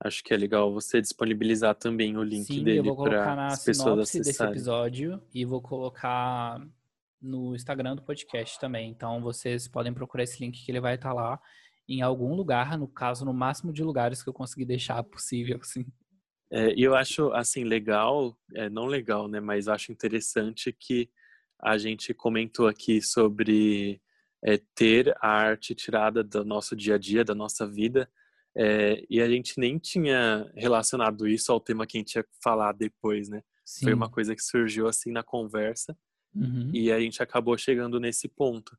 Acho 0.00 0.22
que 0.22 0.32
é 0.32 0.36
legal 0.36 0.72
você 0.72 1.00
disponibilizar 1.00 1.74
também 1.74 2.16
o 2.16 2.22
link 2.22 2.44
Sim, 2.44 2.62
dele 2.62 2.94
para 2.94 3.46
as 3.48 3.64
pessoas 3.64 3.98
acessarem. 4.00 4.22
desse 4.22 4.42
episódio 4.44 5.22
e 5.34 5.44
vou 5.44 5.60
colocar 5.60 6.64
no 7.20 7.54
Instagram 7.54 7.96
do 7.96 8.02
podcast 8.02 8.60
também. 8.60 8.90
Então 8.90 9.20
vocês 9.20 9.66
podem 9.66 9.92
procurar 9.92 10.22
esse 10.22 10.40
link 10.40 10.64
que 10.64 10.70
ele 10.70 10.80
vai 10.80 10.94
estar 10.94 11.12
lá 11.12 11.40
em 11.88 12.02
algum 12.02 12.34
lugar, 12.34 12.76
no 12.78 12.86
caso, 12.86 13.24
no 13.24 13.32
máximo 13.32 13.72
de 13.72 13.82
lugares 13.82 14.22
que 14.22 14.28
eu 14.28 14.34
conseguir 14.34 14.66
deixar 14.66 15.02
possível, 15.02 15.58
assim. 15.62 15.86
É, 16.50 16.72
e 16.74 16.82
eu 16.82 16.94
acho, 16.94 17.32
assim, 17.32 17.64
legal, 17.64 18.36
é, 18.54 18.70
não 18.70 18.86
legal, 18.86 19.28
né, 19.28 19.40
mas 19.40 19.68
acho 19.68 19.92
interessante 19.92 20.72
que 20.72 21.10
a 21.60 21.76
gente 21.76 22.14
comentou 22.14 22.66
aqui 22.66 23.02
sobre 23.02 24.00
é, 24.44 24.58
ter 24.74 25.14
a 25.20 25.28
arte 25.28 25.74
tirada 25.74 26.22
do 26.22 26.44
nosso 26.44 26.76
dia 26.76 26.94
a 26.94 26.98
dia, 26.98 27.24
da 27.24 27.34
nossa 27.34 27.66
vida, 27.66 28.08
é, 28.56 29.04
e 29.08 29.20
a 29.20 29.28
gente 29.28 29.58
nem 29.58 29.78
tinha 29.78 30.50
relacionado 30.56 31.28
isso 31.28 31.52
ao 31.52 31.60
tema 31.60 31.86
que 31.86 31.96
a 31.96 32.00
gente 32.00 32.14
ia 32.14 32.26
falar 32.42 32.72
depois, 32.72 33.28
né? 33.28 33.42
Sim. 33.64 33.84
Foi 33.84 33.94
uma 33.94 34.10
coisa 34.10 34.34
que 34.34 34.42
surgiu 34.42 34.88
assim 34.88 35.12
na 35.12 35.22
conversa 35.22 35.96
uhum. 36.34 36.70
e 36.72 36.90
a 36.90 36.98
gente 36.98 37.22
acabou 37.22 37.56
chegando 37.58 38.00
nesse 38.00 38.28
ponto. 38.28 38.76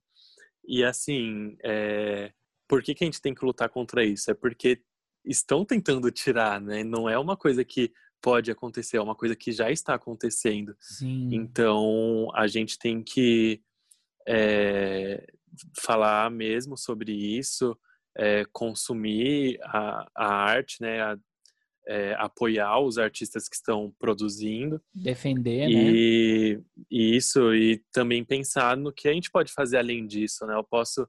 E 0.68 0.84
assim, 0.84 1.58
é, 1.64 2.32
por 2.68 2.84
que, 2.84 2.94
que 2.94 3.04
a 3.04 3.08
gente 3.08 3.22
tem 3.22 3.34
que 3.34 3.46
lutar 3.46 3.70
contra 3.70 4.04
isso? 4.04 4.30
É 4.30 4.34
porque 4.34 4.82
estão 5.24 5.64
tentando 5.64 6.10
tirar, 6.12 6.60
né? 6.60 6.84
Não 6.84 7.10
é 7.10 7.18
uma 7.18 7.38
coisa 7.38 7.64
que 7.64 7.92
pode 8.22 8.52
acontecer, 8.52 8.98
é 8.98 9.02
uma 9.02 9.16
coisa 9.16 9.36
que 9.36 9.52
já 9.52 9.72
está 9.72 9.96
acontecendo. 9.96 10.76
Sim. 10.80 11.30
Então, 11.34 12.30
a 12.36 12.48
gente 12.48 12.78
tem 12.78 13.02
que 13.02 13.62
é, 14.28 15.26
falar 15.78 16.30
mesmo 16.30 16.78
sobre 16.78 17.12
isso, 17.12 17.78
é, 18.20 18.44
consumir 18.52 19.58
a, 19.64 20.08
a, 20.14 20.28
arte, 20.28 20.82
né? 20.82 21.02
A, 21.02 21.18
é, 21.88 22.14
apoiar 22.20 22.80
os 22.80 23.00
artistas 23.00 23.50
que 23.50 23.56
estão 23.56 23.92
produzindo. 23.98 24.80
Defender, 24.94 25.68
e, 25.70 26.56
né? 26.56 26.64
E 26.92 27.16
isso, 27.18 27.54
e 27.56 27.84
também 27.92 28.24
pensar 28.24 28.78
no 28.78 28.94
que 28.94 29.08
a 29.08 29.14
gente 29.14 29.32
pode 29.32 29.52
fazer 29.52 29.78
além 29.78 30.06
disso, 30.06 30.46
né? 30.46 30.54
Eu 30.54 30.64
posso, 30.64 31.08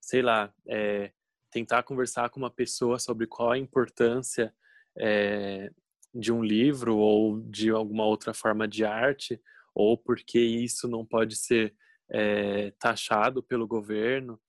sei 0.00 0.22
lá, 0.22 0.50
é, 0.66 1.12
tentar 1.50 1.82
conversar 1.82 2.30
com 2.30 2.40
uma 2.40 2.50
pessoa 2.50 2.98
sobre 2.98 3.26
qual 3.26 3.50
a 3.50 3.58
importância 3.58 4.54
é, 4.98 5.70
de 6.14 6.32
um 6.32 6.42
livro 6.42 6.96
ou 6.96 7.40
de 7.40 7.70
alguma 7.70 8.06
outra 8.06 8.32
forma 8.32 8.66
de 8.66 8.84
arte, 8.84 9.38
ou 9.74 9.98
porque 9.98 10.38
isso 10.38 10.88
não 10.88 11.04
pode 11.04 11.36
ser 11.36 11.74
é, 12.10 12.72
taxado 12.78 13.42
pelo 13.42 13.66
governo. 13.66 14.40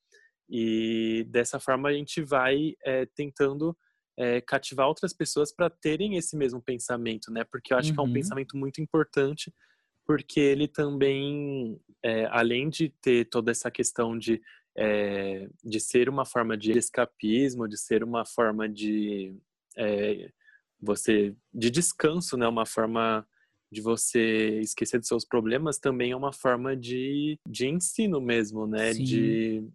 E 0.49 1.25
dessa 1.29 1.59
forma 1.59 1.89
a 1.89 1.93
gente 1.93 2.21
vai 2.21 2.75
é, 2.83 3.05
tentando 3.05 3.75
é, 4.17 4.41
cativar 4.41 4.87
outras 4.87 5.13
pessoas 5.13 5.53
para 5.53 5.69
terem 5.69 6.15
esse 6.15 6.35
mesmo 6.35 6.61
pensamento, 6.61 7.31
né? 7.31 7.43
Porque 7.43 7.73
eu 7.73 7.77
acho 7.77 7.89
uhum. 7.89 7.95
que 7.95 7.99
é 7.99 8.03
um 8.03 8.07
uhum. 8.07 8.13
pensamento 8.13 8.57
muito 8.57 8.81
importante, 8.81 9.53
porque 10.05 10.39
ele 10.39 10.67
também, 10.67 11.79
é, 12.03 12.25
além 12.25 12.69
de 12.69 12.89
ter 13.01 13.25
toda 13.25 13.51
essa 13.51 13.71
questão 13.71 14.17
de, 14.17 14.41
de 15.63 15.79
ser 15.79 16.09
uma 16.09 16.25
forma 16.25 16.57
de 16.57 16.71
escapismo, 16.77 17.67
de 17.67 17.77
ser 17.77 18.03
uma 18.03 18.25
forma 18.25 18.67
de 18.67 19.35
você 20.81 21.35
de 21.53 21.69
descanso, 21.71 22.37
né? 22.37 22.47
Uma 22.47 22.65
forma 22.65 23.25
de 23.71 23.81
você 23.81 24.59
esquecer 24.59 24.99
dos 24.99 25.07
seus 25.07 25.25
problemas 25.25 25.79
também 25.79 26.11
é 26.11 26.15
uma 26.15 26.31
forma 26.31 26.77
de, 26.77 27.39
de 27.47 27.67
ensino 27.67 28.21
mesmo, 28.21 28.67
né? 28.67 28.93
Sim. 28.93 29.03
De 29.03 29.67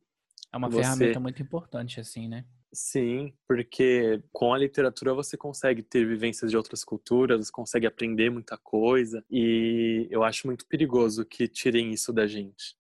é 0.53 0.57
uma 0.57 0.69
você... 0.69 0.83
ferramenta 0.83 1.21
muito 1.21 1.43
importante, 1.43 2.01
assim, 2.01 2.29
né? 2.29 2.45
Sim, 2.73 3.33
porque 3.47 4.23
com 4.31 4.53
a 4.53 4.59
literatura 4.59 5.15
você 5.15 5.37
consegue 5.37 5.83
ter 5.83 6.07
vivências 6.07 6.51
de 6.51 6.57
outras 6.57 6.85
culturas, 6.85 7.47
você 7.47 7.53
consegue 7.53 7.87
aprender 7.87 8.31
muita 8.31 8.59
coisa, 8.59 9.25
e 9.31 10.07
eu 10.11 10.23
acho 10.23 10.47
muito 10.47 10.67
perigoso 10.67 11.25
que 11.25 11.49
tirem 11.49 11.93
isso 11.93 12.13
da 12.13 12.27
gente. 12.27 12.77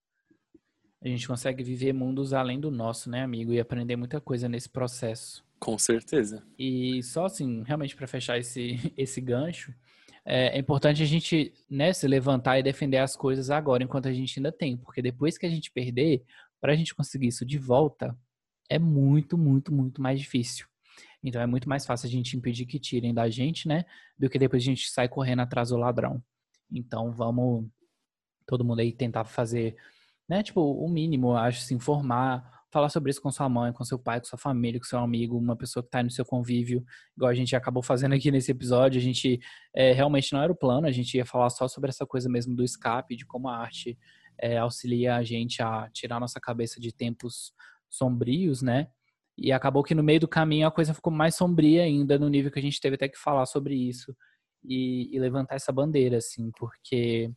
A 1.01 1.09
gente 1.09 1.27
consegue 1.27 1.63
viver 1.63 1.93
mundos 1.93 2.33
além 2.33 2.59
do 2.59 2.71
nosso, 2.71 3.09
né, 3.09 3.23
amigo? 3.23 3.53
E 3.53 3.61
aprender 3.61 3.97
muita 3.97 4.21
coisa 4.21 4.49
nesse 4.49 4.69
processo. 4.69 5.45
Com 5.59 5.79
certeza. 5.79 6.45
E 6.59 7.03
só 7.03 7.27
assim, 7.27 7.63
realmente 7.65 7.97
para 7.97 8.07
fechar 8.07 8.39
esse, 8.39 8.77
esse 8.97 9.21
gancho, 9.21 9.73
é, 10.25 10.57
é, 10.57 10.59
importante 10.59 11.03
a 11.03 11.07
gente 11.07 11.55
né, 11.71 11.93
se 11.93 12.07
levantar 12.07 12.59
e 12.59 12.63
defender 12.63 12.99
as 12.99 13.17
coisas 13.17 13.49
agora, 13.49 13.83
enquanto 13.83 14.09
a 14.09 14.13
gente 14.13 14.39
ainda 14.39 14.53
tem, 14.53 14.77
porque 14.77 15.01
depois 15.01 15.39
que 15.39 15.47
a 15.47 15.49
gente 15.49 15.71
perder, 15.71 16.23
para 16.61 16.73
a 16.73 16.77
gente 16.77 16.95
conseguir 16.95 17.29
isso 17.29 17.45
de 17.45 17.59
volta, 17.59 18.17
é 18.69 18.79
muito, 18.79 19.39
muito, 19.39 19.73
muito 19.73 20.03
mais 20.03 20.21
difícil. 20.21 20.67
Então 21.23 21.41
é 21.41 21.47
muito 21.47 21.69
mais 21.69 21.85
fácil 21.85 22.07
a 22.07 22.11
gente 22.11 22.37
impedir 22.37 22.67
que 22.67 22.79
tirem 22.79 23.13
da 23.13 23.29
gente, 23.29 23.67
né? 23.67 23.85
Do 24.19 24.29
que 24.29 24.39
depois 24.39 24.63
a 24.63 24.67
gente 24.67 24.89
sai 24.91 25.09
correndo 25.09 25.41
atrás 25.41 25.71
do 25.71 25.77
ladrão. 25.77 26.23
Então 26.71 27.11
vamos 27.13 27.67
todo 28.47 28.65
mundo 28.65 28.81
aí 28.81 28.93
tentar 28.93 29.25
fazer, 29.25 29.77
né? 30.29 30.43
Tipo, 30.43 30.61
o 30.61 30.89
mínimo, 30.89 31.37
acho, 31.37 31.61
se 31.61 31.75
informar, 31.75 32.65
falar 32.71 32.89
sobre 32.89 33.11
isso 33.11 33.21
com 33.21 33.31
sua 33.31 33.49
mãe, 33.49 33.73
com 33.73 33.85
seu 33.85 33.99
pai, 33.99 34.21
com 34.21 34.27
sua 34.27 34.39
família, 34.39 34.79
com 34.79 34.87
seu 34.87 34.99
amigo, 34.99 35.37
uma 35.37 35.57
pessoa 35.57 35.83
que 35.83 35.89
está 35.89 36.03
no 36.03 36.11
seu 36.11 36.25
convívio, 36.25 36.85
igual 37.17 37.31
a 37.31 37.35
gente 37.35 37.57
acabou 37.57 37.83
fazendo 37.83 38.15
aqui 38.15 38.31
nesse 38.31 38.51
episódio. 38.51 38.99
A 38.99 39.03
gente 39.03 39.41
é, 39.75 39.93
realmente 39.93 40.33
não 40.33 40.43
era 40.43 40.53
o 40.53 40.57
plano, 40.57 40.87
a 40.87 40.93
gente 40.93 41.17
ia 41.17 41.27
falar 41.27 41.51
só 41.51 41.67
sobre 41.67 41.91
essa 41.91 42.07
coisa 42.07 42.29
mesmo 42.29 42.55
do 42.55 42.63
escape, 42.63 43.17
de 43.17 43.27
como 43.27 43.49
a 43.49 43.57
arte 43.57 43.99
é, 44.41 44.59
auxilia 44.59 45.17
a 45.17 45.23
gente 45.23 45.63
a 45.63 45.89
tirar 45.93 46.21
nossa 46.21 46.41
cabeça 46.41 46.81
de 46.81 46.93
tempos 46.93 47.53
sombrios, 47.89 48.63
né? 48.63 48.89
E 49.37 49.53
acabou 49.53 49.83
que 49.83 49.95
no 49.95 50.03
meio 50.03 50.21
do 50.21 50.29
caminho 50.29 50.67
a 50.67 50.71
coisa 50.71 50.95
ficou 50.95 51.13
mais 51.13 51.37
sombria 51.37 51.85
ainda, 51.85 52.19
no 52.19 52.29
nível 52.29 52.51
que 52.51 52.59
a 52.59 52.63
gente 52.63 52.81
teve 52.81 52.97
até 52.97 53.09
que 53.09 53.19
falar 53.19 53.47
sobre 53.47 53.75
isso 53.75 54.15
e, 54.65 55.15
e 55.15 55.19
levantar 55.19 55.55
essa 55.57 55.73
bandeira, 55.73 56.19
assim, 56.19 56.51
porque 56.59 57.31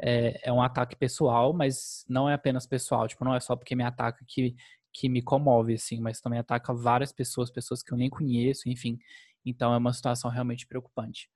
é, 0.00 0.48
é, 0.48 0.52
um 0.52 0.62
ataque 0.62 0.96
pessoal, 0.96 1.52
mas 1.52 2.04
não 2.08 2.28
é 2.28 2.34
apenas 2.34 2.66
pessoal, 2.66 3.06
tipo, 3.08 3.24
não 3.24 3.34
é 3.34 3.40
só 3.40 3.56
porque 3.56 3.74
me 3.76 3.84
ataca 3.84 4.24
que, 4.26 4.56
que 4.92 5.08
me 5.08 5.22
comove, 5.22 5.74
assim, 5.74 6.00
mas 6.00 6.20
também 6.20 6.38
ataca 6.38 6.74
várias 6.74 7.12
pessoas, 7.12 7.50
pessoas 7.50 7.82
que 7.82 7.92
eu 7.92 7.98
nem 7.98 8.10
conheço, 8.10 8.68
enfim. 8.68 8.98
Então 9.44 9.72
é 9.72 9.76
uma 9.78 9.92
situação 9.92 10.30
realmente 10.30 10.66
preocupante. 10.66 11.30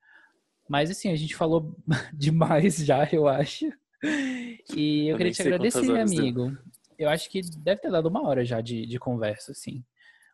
Mas 0.69 0.89
assim, 0.91 1.09
a 1.11 1.15
gente 1.15 1.35
falou 1.35 1.75
demais 2.13 2.77
já, 2.77 3.07
eu 3.11 3.27
acho. 3.27 3.71
E 4.73 5.07
eu, 5.07 5.11
eu 5.11 5.17
queria 5.17 5.33
te 5.33 5.41
agradecer, 5.41 5.99
amigo. 5.99 6.49
Deu 6.49 6.57
eu 7.01 7.09
acho 7.09 7.29
que 7.29 7.41
deve 7.41 7.81
ter 7.81 7.91
dado 7.91 8.07
uma 8.07 8.27
hora 8.27 8.45
já 8.45 8.61
de, 8.61 8.85
de 8.85 8.99
conversa, 8.99 9.51
assim. 9.53 9.83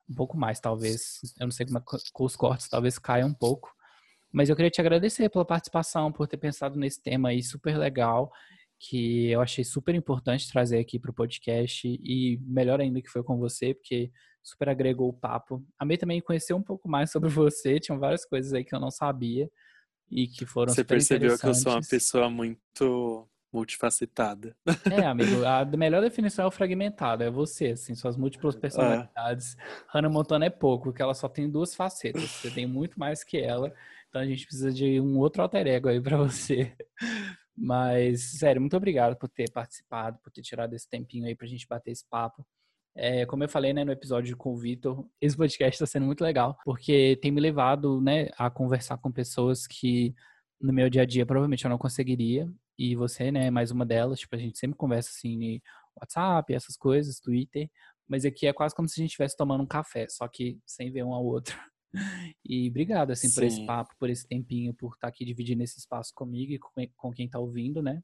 Um 0.09 0.13
pouco 0.13 0.37
mais, 0.37 0.59
talvez. 0.59 1.19
Eu 1.39 1.45
não 1.47 1.51
sei 1.51 1.65
como 1.65 1.77
é, 1.77 1.81
com 2.11 2.25
os 2.25 2.35
cortes, 2.35 2.67
talvez 2.67 2.99
caia 2.99 3.25
um 3.25 3.33
pouco. 3.33 3.73
Mas 4.31 4.49
eu 4.49 4.55
queria 4.55 4.69
te 4.69 4.81
agradecer 4.81 5.29
pela 5.29 5.45
participação, 5.45 6.11
por 6.11 6.27
ter 6.27 6.35
pensado 6.35 6.77
nesse 6.77 7.01
tema 7.01 7.29
aí 7.29 7.41
super 7.41 7.77
legal, 7.77 8.29
que 8.77 9.29
eu 9.29 9.39
achei 9.39 9.63
super 9.63 9.95
importante 9.95 10.51
trazer 10.51 10.79
aqui 10.79 10.99
para 10.99 11.09
o 11.09 11.13
podcast. 11.13 11.87
E 11.87 12.37
melhor 12.41 12.81
ainda 12.81 13.01
que 13.01 13.09
foi 13.09 13.23
com 13.23 13.37
você, 13.37 13.73
porque 13.73 14.11
super 14.43 14.67
agregou 14.67 15.07
o 15.07 15.13
papo. 15.13 15.65
Amei 15.79 15.97
também 15.97 16.21
conhecer 16.21 16.53
um 16.53 16.61
pouco 16.61 16.89
mais 16.89 17.11
sobre 17.11 17.29
você. 17.29 17.79
Tinham 17.79 17.97
várias 17.97 18.25
coisas 18.25 18.53
aí 18.53 18.65
que 18.65 18.75
eu 18.75 18.79
não 18.79 18.91
sabia 18.91 19.49
e 20.11 20.27
que 20.27 20.45
foram 20.45 20.73
Você 20.73 20.83
percebeu 20.83 21.39
que 21.39 21.45
eu 21.45 21.53
sou 21.53 21.71
uma 21.71 21.81
pessoa 21.81 22.29
muito 22.29 23.25
multifacetada. 23.57 24.55
É, 24.91 25.05
amigo, 25.05 25.43
a 25.45 25.65
melhor 25.65 26.01
definição 26.01 26.45
é 26.45 26.47
o 26.47 26.51
fragmentado, 26.51 27.23
é 27.23 27.29
você, 27.29 27.69
assim, 27.69 27.95
suas 27.95 28.15
múltiplas 28.15 28.55
é. 28.55 28.59
personalidades. 28.59 29.57
É. 29.57 29.61
Hannah 29.89 30.09
Montana 30.09 30.45
é 30.45 30.49
pouco, 30.49 30.85
porque 30.85 31.01
ela 31.01 31.13
só 31.13 31.27
tem 31.27 31.49
duas 31.49 31.75
facetas, 31.75 32.23
você 32.23 32.51
tem 32.51 32.67
muito 32.67 32.99
mais 32.99 33.23
que 33.23 33.37
ela, 33.37 33.73
então 34.09 34.21
a 34.21 34.25
gente 34.25 34.45
precisa 34.45 34.71
de 34.71 35.01
um 35.01 35.17
outro 35.17 35.41
alter 35.41 35.67
ego 35.67 35.89
aí 35.89 35.99
para 35.99 36.17
você. 36.17 36.71
Mas, 37.55 38.37
sério, 38.37 38.61
muito 38.61 38.77
obrigado 38.77 39.15
por 39.15 39.27
ter 39.27 39.49
participado, 39.51 40.19
por 40.23 40.31
ter 40.31 40.43
tirado 40.43 40.73
esse 40.75 40.87
tempinho 40.87 41.25
aí 41.25 41.35
pra 41.35 41.47
gente 41.47 41.67
bater 41.67 41.91
esse 41.91 42.07
papo. 42.07 42.45
É, 42.95 43.25
como 43.25 43.43
eu 43.43 43.49
falei 43.49 43.73
né, 43.73 43.83
no 43.83 43.91
episódio 43.91 44.35
com 44.37 44.53
o 44.53 44.57
Vitor, 44.57 45.07
esse 45.19 45.35
podcast 45.35 45.75
está 45.75 45.85
sendo 45.85 46.05
muito 46.05 46.23
legal, 46.23 46.57
porque 46.63 47.17
tem 47.21 47.31
me 47.31 47.41
levado 47.41 48.01
né, 48.01 48.29
a 48.37 48.49
conversar 48.49 48.97
com 48.97 49.11
pessoas 49.11 49.67
que 49.67 50.15
no 50.59 50.73
meu 50.73 50.89
dia 50.89 51.03
a 51.03 51.05
dia 51.05 51.25
provavelmente 51.25 51.63
eu 51.63 51.69
não 51.69 51.77
conseguiria 51.77 52.51
e 52.77 52.95
você, 52.95 53.31
né, 53.31 53.47
é 53.47 53.51
mais 53.51 53.71
uma 53.71 53.85
delas. 53.85 54.19
Tipo, 54.19 54.35
a 54.35 54.39
gente 54.39 54.57
sempre 54.57 54.77
conversa 54.77 55.09
assim 55.09 55.37
no 55.37 55.61
WhatsApp, 55.99 56.53
essas 56.53 56.77
coisas, 56.77 57.19
Twitter. 57.19 57.69
Mas 58.07 58.23
aqui 58.25 58.47
é 58.47 58.53
quase 58.53 58.75
como 58.75 58.87
se 58.87 58.99
a 58.99 59.01
gente 59.01 59.11
estivesse 59.11 59.35
tomando 59.35 59.63
um 59.63 59.67
café, 59.67 60.07
só 60.09 60.27
que 60.27 60.59
sem 60.65 60.91
ver 60.91 61.03
um 61.03 61.13
ao 61.13 61.25
outro. 61.25 61.57
E 62.45 62.69
obrigado, 62.69 63.11
assim, 63.11 63.29
Sim. 63.29 63.33
por 63.33 63.43
esse 63.43 63.65
papo, 63.65 63.95
por 63.97 64.09
esse 64.09 64.27
tempinho, 64.27 64.73
por 64.73 64.93
estar 64.93 65.07
aqui 65.07 65.25
dividindo 65.25 65.63
esse 65.63 65.79
espaço 65.79 66.13
comigo 66.13 66.51
e 66.51 66.59
com 66.95 67.11
quem 67.11 67.25
está 67.25 67.39
ouvindo, 67.39 67.81
né? 67.81 68.03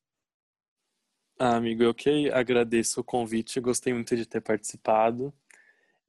Ah, 1.37 1.57
amigo, 1.57 1.83
eu 1.83 1.93
que 1.93 2.31
agradeço 2.31 3.01
o 3.01 3.03
convite, 3.03 3.59
gostei 3.59 3.93
muito 3.93 4.15
de 4.15 4.25
ter 4.25 4.41
participado. 4.41 5.33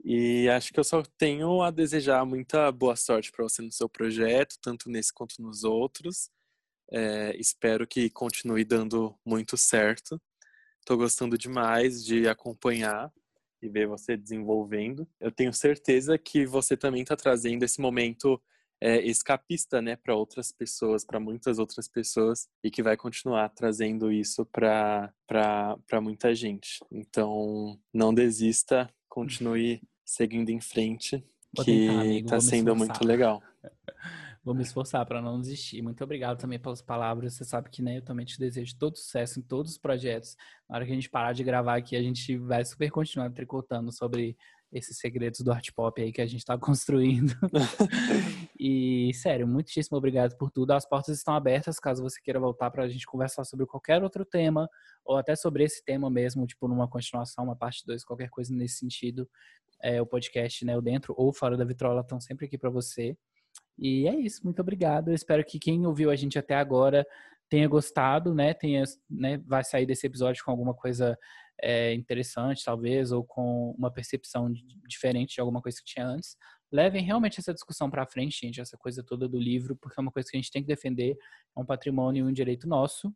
E 0.04 0.48
acho 0.50 0.72
que 0.72 0.78
eu 0.78 0.84
só 0.84 1.02
tenho 1.18 1.62
a 1.62 1.70
desejar 1.70 2.24
muita 2.24 2.70
boa 2.70 2.94
sorte 2.94 3.32
para 3.32 3.42
você 3.42 3.62
no 3.62 3.72
seu 3.72 3.88
projeto, 3.88 4.56
tanto 4.60 4.90
nesse 4.90 5.12
quanto 5.12 5.40
nos 5.42 5.64
outros. 5.64 6.30
É, 6.90 7.36
espero 7.38 7.86
que 7.86 8.10
continue 8.10 8.64
dando 8.64 9.14
muito 9.24 9.56
certo. 9.56 10.20
Estou 10.80 10.96
gostando 10.96 11.38
demais 11.38 12.04
de 12.04 12.28
acompanhar 12.28 13.12
e 13.62 13.68
ver 13.68 13.86
você 13.86 14.16
desenvolvendo. 14.16 15.08
Eu 15.18 15.30
tenho 15.30 15.52
certeza 15.52 16.18
que 16.18 16.44
você 16.44 16.76
também 16.76 17.02
está 17.02 17.16
trazendo 17.16 17.62
esse 17.62 17.80
momento 17.80 18.40
é, 18.80 19.00
escapista, 19.00 19.80
né, 19.80 19.96
para 19.96 20.14
outras 20.14 20.52
pessoas, 20.52 21.04
para 21.04 21.18
muitas 21.18 21.58
outras 21.58 21.88
pessoas, 21.88 22.48
e 22.62 22.70
que 22.70 22.82
vai 22.82 22.96
continuar 22.96 23.48
trazendo 23.48 24.12
isso 24.12 24.44
para 24.44 25.10
muita 26.02 26.34
gente. 26.34 26.84
Então, 26.92 27.80
não 27.92 28.12
desista, 28.12 28.92
continue 29.08 29.80
seguindo 30.04 30.50
em 30.50 30.60
frente, 30.60 31.24
Vou 31.56 31.64
que 31.64 31.86
está 32.18 32.40
sendo 32.40 32.76
muito 32.76 33.02
legal. 33.04 33.42
Vou 34.44 34.54
me 34.54 34.62
esforçar 34.62 35.04
para 35.06 35.22
não 35.22 35.40
desistir. 35.40 35.80
Muito 35.80 36.04
obrigado 36.04 36.38
também 36.38 36.58
pelas 36.58 36.82
palavras. 36.82 37.32
Você 37.32 37.44
sabe 37.46 37.70
que 37.70 37.80
né, 37.80 37.96
eu 37.96 38.02
também 38.02 38.26
te 38.26 38.38
desejo 38.38 38.76
todo 38.76 38.98
sucesso 38.98 39.40
em 39.40 39.42
todos 39.42 39.72
os 39.72 39.78
projetos. 39.78 40.36
Na 40.68 40.76
hora 40.76 40.84
que 40.84 40.92
a 40.92 40.94
gente 40.94 41.08
parar 41.08 41.32
de 41.32 41.42
gravar 41.42 41.76
aqui, 41.76 41.96
a 41.96 42.02
gente 42.02 42.36
vai 42.36 42.62
super 42.62 42.90
continuar 42.90 43.30
tricotando 43.30 43.90
sobre 43.90 44.36
esses 44.70 44.98
segredos 44.98 45.40
do 45.40 45.50
art 45.50 45.70
pop 45.74 46.02
aí 46.02 46.12
que 46.12 46.20
a 46.20 46.26
gente 46.26 46.40
está 46.40 46.58
construindo. 46.60 47.32
e, 48.60 49.12
sério, 49.14 49.48
muitíssimo 49.48 49.96
obrigado 49.96 50.36
por 50.36 50.50
tudo. 50.50 50.72
As 50.72 50.86
portas 50.86 51.16
estão 51.16 51.34
abertas 51.34 51.78
caso 51.78 52.02
você 52.02 52.20
queira 52.20 52.38
voltar 52.38 52.70
para 52.70 52.84
a 52.84 52.88
gente 52.88 53.06
conversar 53.06 53.44
sobre 53.44 53.64
qualquer 53.64 54.02
outro 54.02 54.26
tema, 54.26 54.68
ou 55.04 55.16
até 55.16 55.34
sobre 55.34 55.64
esse 55.64 55.82
tema 55.82 56.10
mesmo, 56.10 56.46
tipo 56.46 56.68
numa 56.68 56.86
continuação, 56.86 57.44
uma 57.44 57.56
parte 57.56 57.86
2, 57.86 58.04
qualquer 58.04 58.28
coisa 58.28 58.52
nesse 58.54 58.76
sentido. 58.76 59.26
É, 59.82 60.02
o 60.02 60.06
podcast, 60.06 60.64
né, 60.66 60.76
o 60.76 60.82
Dentro 60.82 61.14
ou 61.16 61.32
Fora 61.32 61.56
da 61.56 61.64
Vitrola 61.64 62.02
estão 62.02 62.20
sempre 62.20 62.44
aqui 62.44 62.58
para 62.58 62.70
você. 62.70 63.16
E 63.78 64.06
é 64.06 64.14
isso, 64.14 64.42
muito 64.44 64.60
obrigado. 64.60 65.08
Eu 65.08 65.14
espero 65.14 65.44
que 65.44 65.58
quem 65.58 65.86
ouviu 65.86 66.10
a 66.10 66.16
gente 66.16 66.38
até 66.38 66.54
agora 66.54 67.06
tenha 67.48 67.68
gostado, 67.68 68.34
né? 68.34 68.54
Tenha, 68.54 68.84
né? 69.10 69.38
Vai 69.38 69.64
sair 69.64 69.86
desse 69.86 70.06
episódio 70.06 70.44
com 70.44 70.50
alguma 70.50 70.74
coisa 70.74 71.18
é, 71.60 71.92
interessante, 71.94 72.64
talvez, 72.64 73.12
ou 73.12 73.24
com 73.24 73.74
uma 73.78 73.90
percepção 73.90 74.52
diferente 74.86 75.34
de 75.34 75.40
alguma 75.40 75.60
coisa 75.60 75.78
que 75.78 75.84
tinha 75.84 76.06
antes. 76.06 76.36
Levem 76.72 77.04
realmente 77.04 77.38
essa 77.38 77.54
discussão 77.54 77.90
para 77.90 78.06
frente, 78.06 78.40
gente, 78.40 78.60
essa 78.60 78.76
coisa 78.76 79.02
toda 79.02 79.28
do 79.28 79.38
livro, 79.38 79.76
porque 79.76 79.98
é 79.98 80.02
uma 80.02 80.10
coisa 80.10 80.28
que 80.28 80.36
a 80.36 80.40
gente 80.40 80.50
tem 80.50 80.62
que 80.62 80.68
defender, 80.68 81.16
é 81.56 81.60
um 81.60 81.64
patrimônio 81.64 82.26
e 82.26 82.28
um 82.28 82.32
direito 82.32 82.68
nosso. 82.68 83.14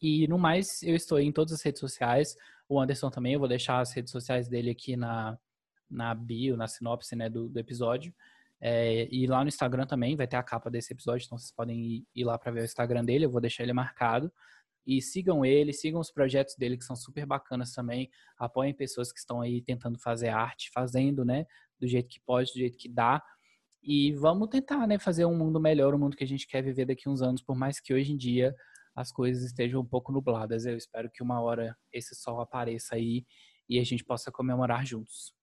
E 0.00 0.26
no 0.28 0.38
mais, 0.38 0.82
eu 0.82 0.94
estou 0.94 1.18
em 1.20 1.32
todas 1.32 1.52
as 1.54 1.62
redes 1.62 1.80
sociais. 1.80 2.36
O 2.68 2.80
Anderson 2.80 3.10
também, 3.10 3.34
eu 3.34 3.38
vou 3.38 3.48
deixar 3.48 3.80
as 3.80 3.92
redes 3.92 4.10
sociais 4.10 4.48
dele 4.48 4.70
aqui 4.70 4.96
na, 4.96 5.38
na 5.88 6.14
bio, 6.14 6.56
na 6.56 6.66
sinopse 6.66 7.14
né, 7.14 7.28
do, 7.28 7.48
do 7.48 7.58
episódio. 7.58 8.12
É, 8.60 9.06
e 9.10 9.26
lá 9.26 9.42
no 9.42 9.48
Instagram 9.48 9.86
também 9.86 10.16
vai 10.16 10.26
ter 10.26 10.36
a 10.36 10.42
capa 10.42 10.70
desse 10.70 10.92
episódio, 10.92 11.26
então 11.26 11.38
vocês 11.38 11.52
podem 11.52 12.06
ir, 12.14 12.24
lá 12.24 12.38
para 12.38 12.52
ver 12.52 12.62
o 12.62 12.64
Instagram 12.64 13.04
dele, 13.04 13.26
eu 13.26 13.30
vou 13.30 13.40
deixar 13.40 13.62
ele 13.62 13.72
marcado. 13.72 14.32
E 14.86 15.02
sigam 15.02 15.44
ele, 15.44 15.72
sigam 15.72 16.00
os 16.00 16.12
projetos 16.12 16.54
dele 16.56 16.76
que 16.76 16.84
são 16.84 16.94
super 16.94 17.26
bacanas 17.26 17.72
também. 17.72 18.08
Apoiem 18.38 18.72
pessoas 18.72 19.12
que 19.12 19.18
estão 19.18 19.40
aí 19.40 19.60
tentando 19.60 19.98
fazer 19.98 20.28
arte, 20.28 20.70
fazendo, 20.72 21.24
né, 21.24 21.44
do 21.78 21.86
jeito 21.88 22.08
que 22.08 22.20
pode, 22.20 22.52
do 22.52 22.58
jeito 22.58 22.78
que 22.78 22.88
dá. 22.88 23.22
E 23.82 24.12
vamos 24.12 24.48
tentar, 24.48 24.86
né, 24.86 24.98
fazer 24.98 25.24
um 25.24 25.36
mundo 25.36 25.60
melhor, 25.60 25.94
um 25.94 25.98
mundo 25.98 26.16
que 26.16 26.24
a 26.24 26.26
gente 26.26 26.46
quer 26.46 26.62
viver 26.62 26.86
daqui 26.86 27.08
uns 27.08 27.20
anos, 27.20 27.42
por 27.42 27.56
mais 27.56 27.80
que 27.80 27.92
hoje 27.92 28.12
em 28.12 28.16
dia 28.16 28.54
as 28.94 29.12
coisas 29.12 29.44
estejam 29.44 29.80
um 29.80 29.84
pouco 29.84 30.12
nubladas. 30.12 30.64
Eu 30.64 30.76
espero 30.76 31.10
que 31.10 31.22
uma 31.22 31.40
hora 31.40 31.76
esse 31.92 32.14
sol 32.14 32.40
apareça 32.40 32.94
aí 32.94 33.26
e 33.68 33.78
a 33.78 33.84
gente 33.84 34.04
possa 34.04 34.32
comemorar 34.32 34.86
juntos. 34.86 35.34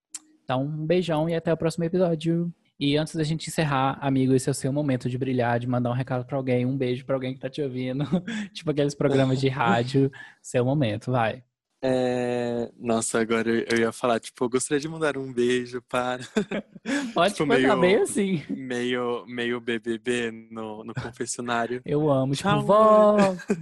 Então, 0.42 0.64
um 0.64 0.86
beijão 0.86 1.28
e 1.28 1.34
até 1.34 1.52
o 1.52 1.56
próximo 1.56 1.84
episódio. 1.84 2.52
E 2.78 2.96
antes 2.96 3.14
da 3.14 3.22
gente 3.22 3.48
encerrar, 3.48 3.98
amigo, 4.00 4.34
esse 4.34 4.48
é 4.48 4.52
o 4.52 4.54
seu 4.54 4.72
momento 4.72 5.08
de 5.08 5.16
brilhar, 5.16 5.60
de 5.60 5.66
mandar 5.66 5.90
um 5.90 5.94
recado 5.94 6.24
para 6.24 6.36
alguém, 6.36 6.66
um 6.66 6.76
beijo 6.76 7.04
para 7.04 7.14
alguém 7.14 7.32
que 7.32 7.40
tá 7.40 7.48
te 7.48 7.62
ouvindo, 7.62 8.04
tipo 8.52 8.70
aqueles 8.70 8.94
programas 8.94 9.40
de 9.40 9.48
rádio, 9.48 10.10
seu 10.42 10.64
momento, 10.64 11.12
vai. 11.12 11.44
É... 11.86 12.72
Nossa, 12.78 13.20
agora 13.20 13.50
eu 13.50 13.78
ia 13.78 13.92
falar, 13.92 14.18
tipo, 14.18 14.42
eu 14.42 14.48
gostaria 14.48 14.80
de 14.80 14.88
mandar 14.88 15.18
um 15.18 15.30
beijo 15.30 15.82
para. 15.82 16.22
Pode 17.12 17.34
tipo, 17.34 17.46
meio, 17.46 17.78
bem 17.78 17.96
assim. 17.96 18.42
Meio, 18.48 19.26
meio 19.26 19.60
BBB 19.60 20.30
no, 20.50 20.82
no 20.82 20.94
confessionário. 20.94 21.82
Eu 21.84 22.10
amo, 22.10 22.34
tipo, 22.34 22.48
Tchau, 22.48 22.64
vó, 22.64 23.16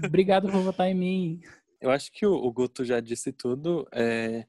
obrigado 0.06 0.48
por 0.48 0.60
votar 0.62 0.88
em 0.88 0.94
mim. 0.94 1.40
Eu 1.80 1.90
acho 1.90 2.12
que 2.12 2.24
o, 2.24 2.32
o 2.32 2.52
Guto 2.52 2.84
já 2.84 3.00
disse 3.00 3.32
tudo. 3.32 3.88
É... 3.92 4.46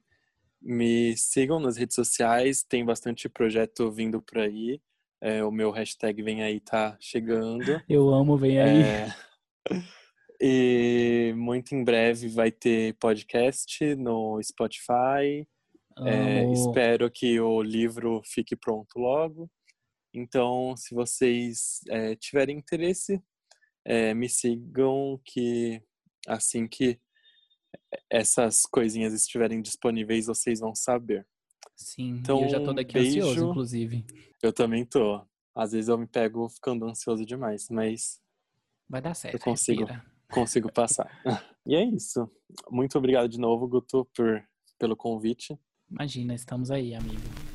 Me 0.64 1.14
sigam 1.16 1.60
nas 1.60 1.76
redes 1.76 1.94
sociais, 1.94 2.62
tem 2.62 2.84
bastante 2.84 3.28
projeto 3.28 3.90
vindo 3.90 4.22
por 4.22 4.38
aí. 4.38 4.80
É, 5.20 5.44
o 5.44 5.50
meu 5.50 5.70
hashtag 5.70 6.22
vem 6.22 6.42
aí 6.42 6.58
tá 6.58 6.96
chegando. 6.98 7.82
Eu 7.88 8.08
amo 8.12 8.36
vem 8.36 8.58
aí. 8.58 8.82
É... 8.82 9.08
E 10.40 11.32
muito 11.36 11.74
em 11.74 11.84
breve 11.84 12.28
vai 12.28 12.50
ter 12.50 12.94
podcast 12.94 13.94
no 13.94 14.42
Spotify. 14.42 15.46
É, 15.98 16.50
espero 16.52 17.10
que 17.10 17.38
o 17.40 17.62
livro 17.62 18.20
fique 18.24 18.56
pronto 18.56 18.98
logo. 18.98 19.50
Então, 20.12 20.76
se 20.76 20.94
vocês 20.94 21.80
é, 21.88 22.16
tiverem 22.16 22.58
interesse, 22.58 23.22
é, 23.84 24.12
me 24.14 24.28
sigam 24.28 25.20
que 25.24 25.82
assim 26.26 26.66
que 26.66 26.98
essas 28.10 28.62
coisinhas 28.62 29.12
estiverem 29.12 29.60
disponíveis, 29.60 30.26
vocês 30.26 30.60
vão 30.60 30.74
saber. 30.74 31.26
Sim, 31.76 32.10
então, 32.10 32.42
eu 32.42 32.48
já 32.48 32.60
tô 32.60 32.72
daqui 32.72 32.94
beijo. 32.94 33.20
ansioso, 33.20 33.50
inclusive. 33.50 34.06
Eu 34.42 34.52
também 34.52 34.84
tô. 34.84 35.24
Às 35.54 35.72
vezes 35.72 35.88
eu 35.88 35.98
me 35.98 36.06
pego 36.06 36.48
ficando 36.48 36.86
ansioso 36.86 37.24
demais, 37.24 37.68
mas. 37.70 38.20
Vai 38.88 39.00
dar 39.00 39.14
certo. 39.14 39.34
Eu 39.34 39.40
consigo, 39.40 39.86
consigo 40.30 40.72
passar. 40.72 41.08
e 41.66 41.74
é 41.74 41.84
isso. 41.84 42.30
Muito 42.70 42.96
obrigado 42.98 43.28
de 43.28 43.38
novo, 43.38 43.66
Guto, 43.66 44.08
por, 44.14 44.46
pelo 44.78 44.96
convite. 44.96 45.58
Imagina, 45.90 46.34
estamos 46.34 46.70
aí, 46.70 46.94
amigo. 46.94 47.53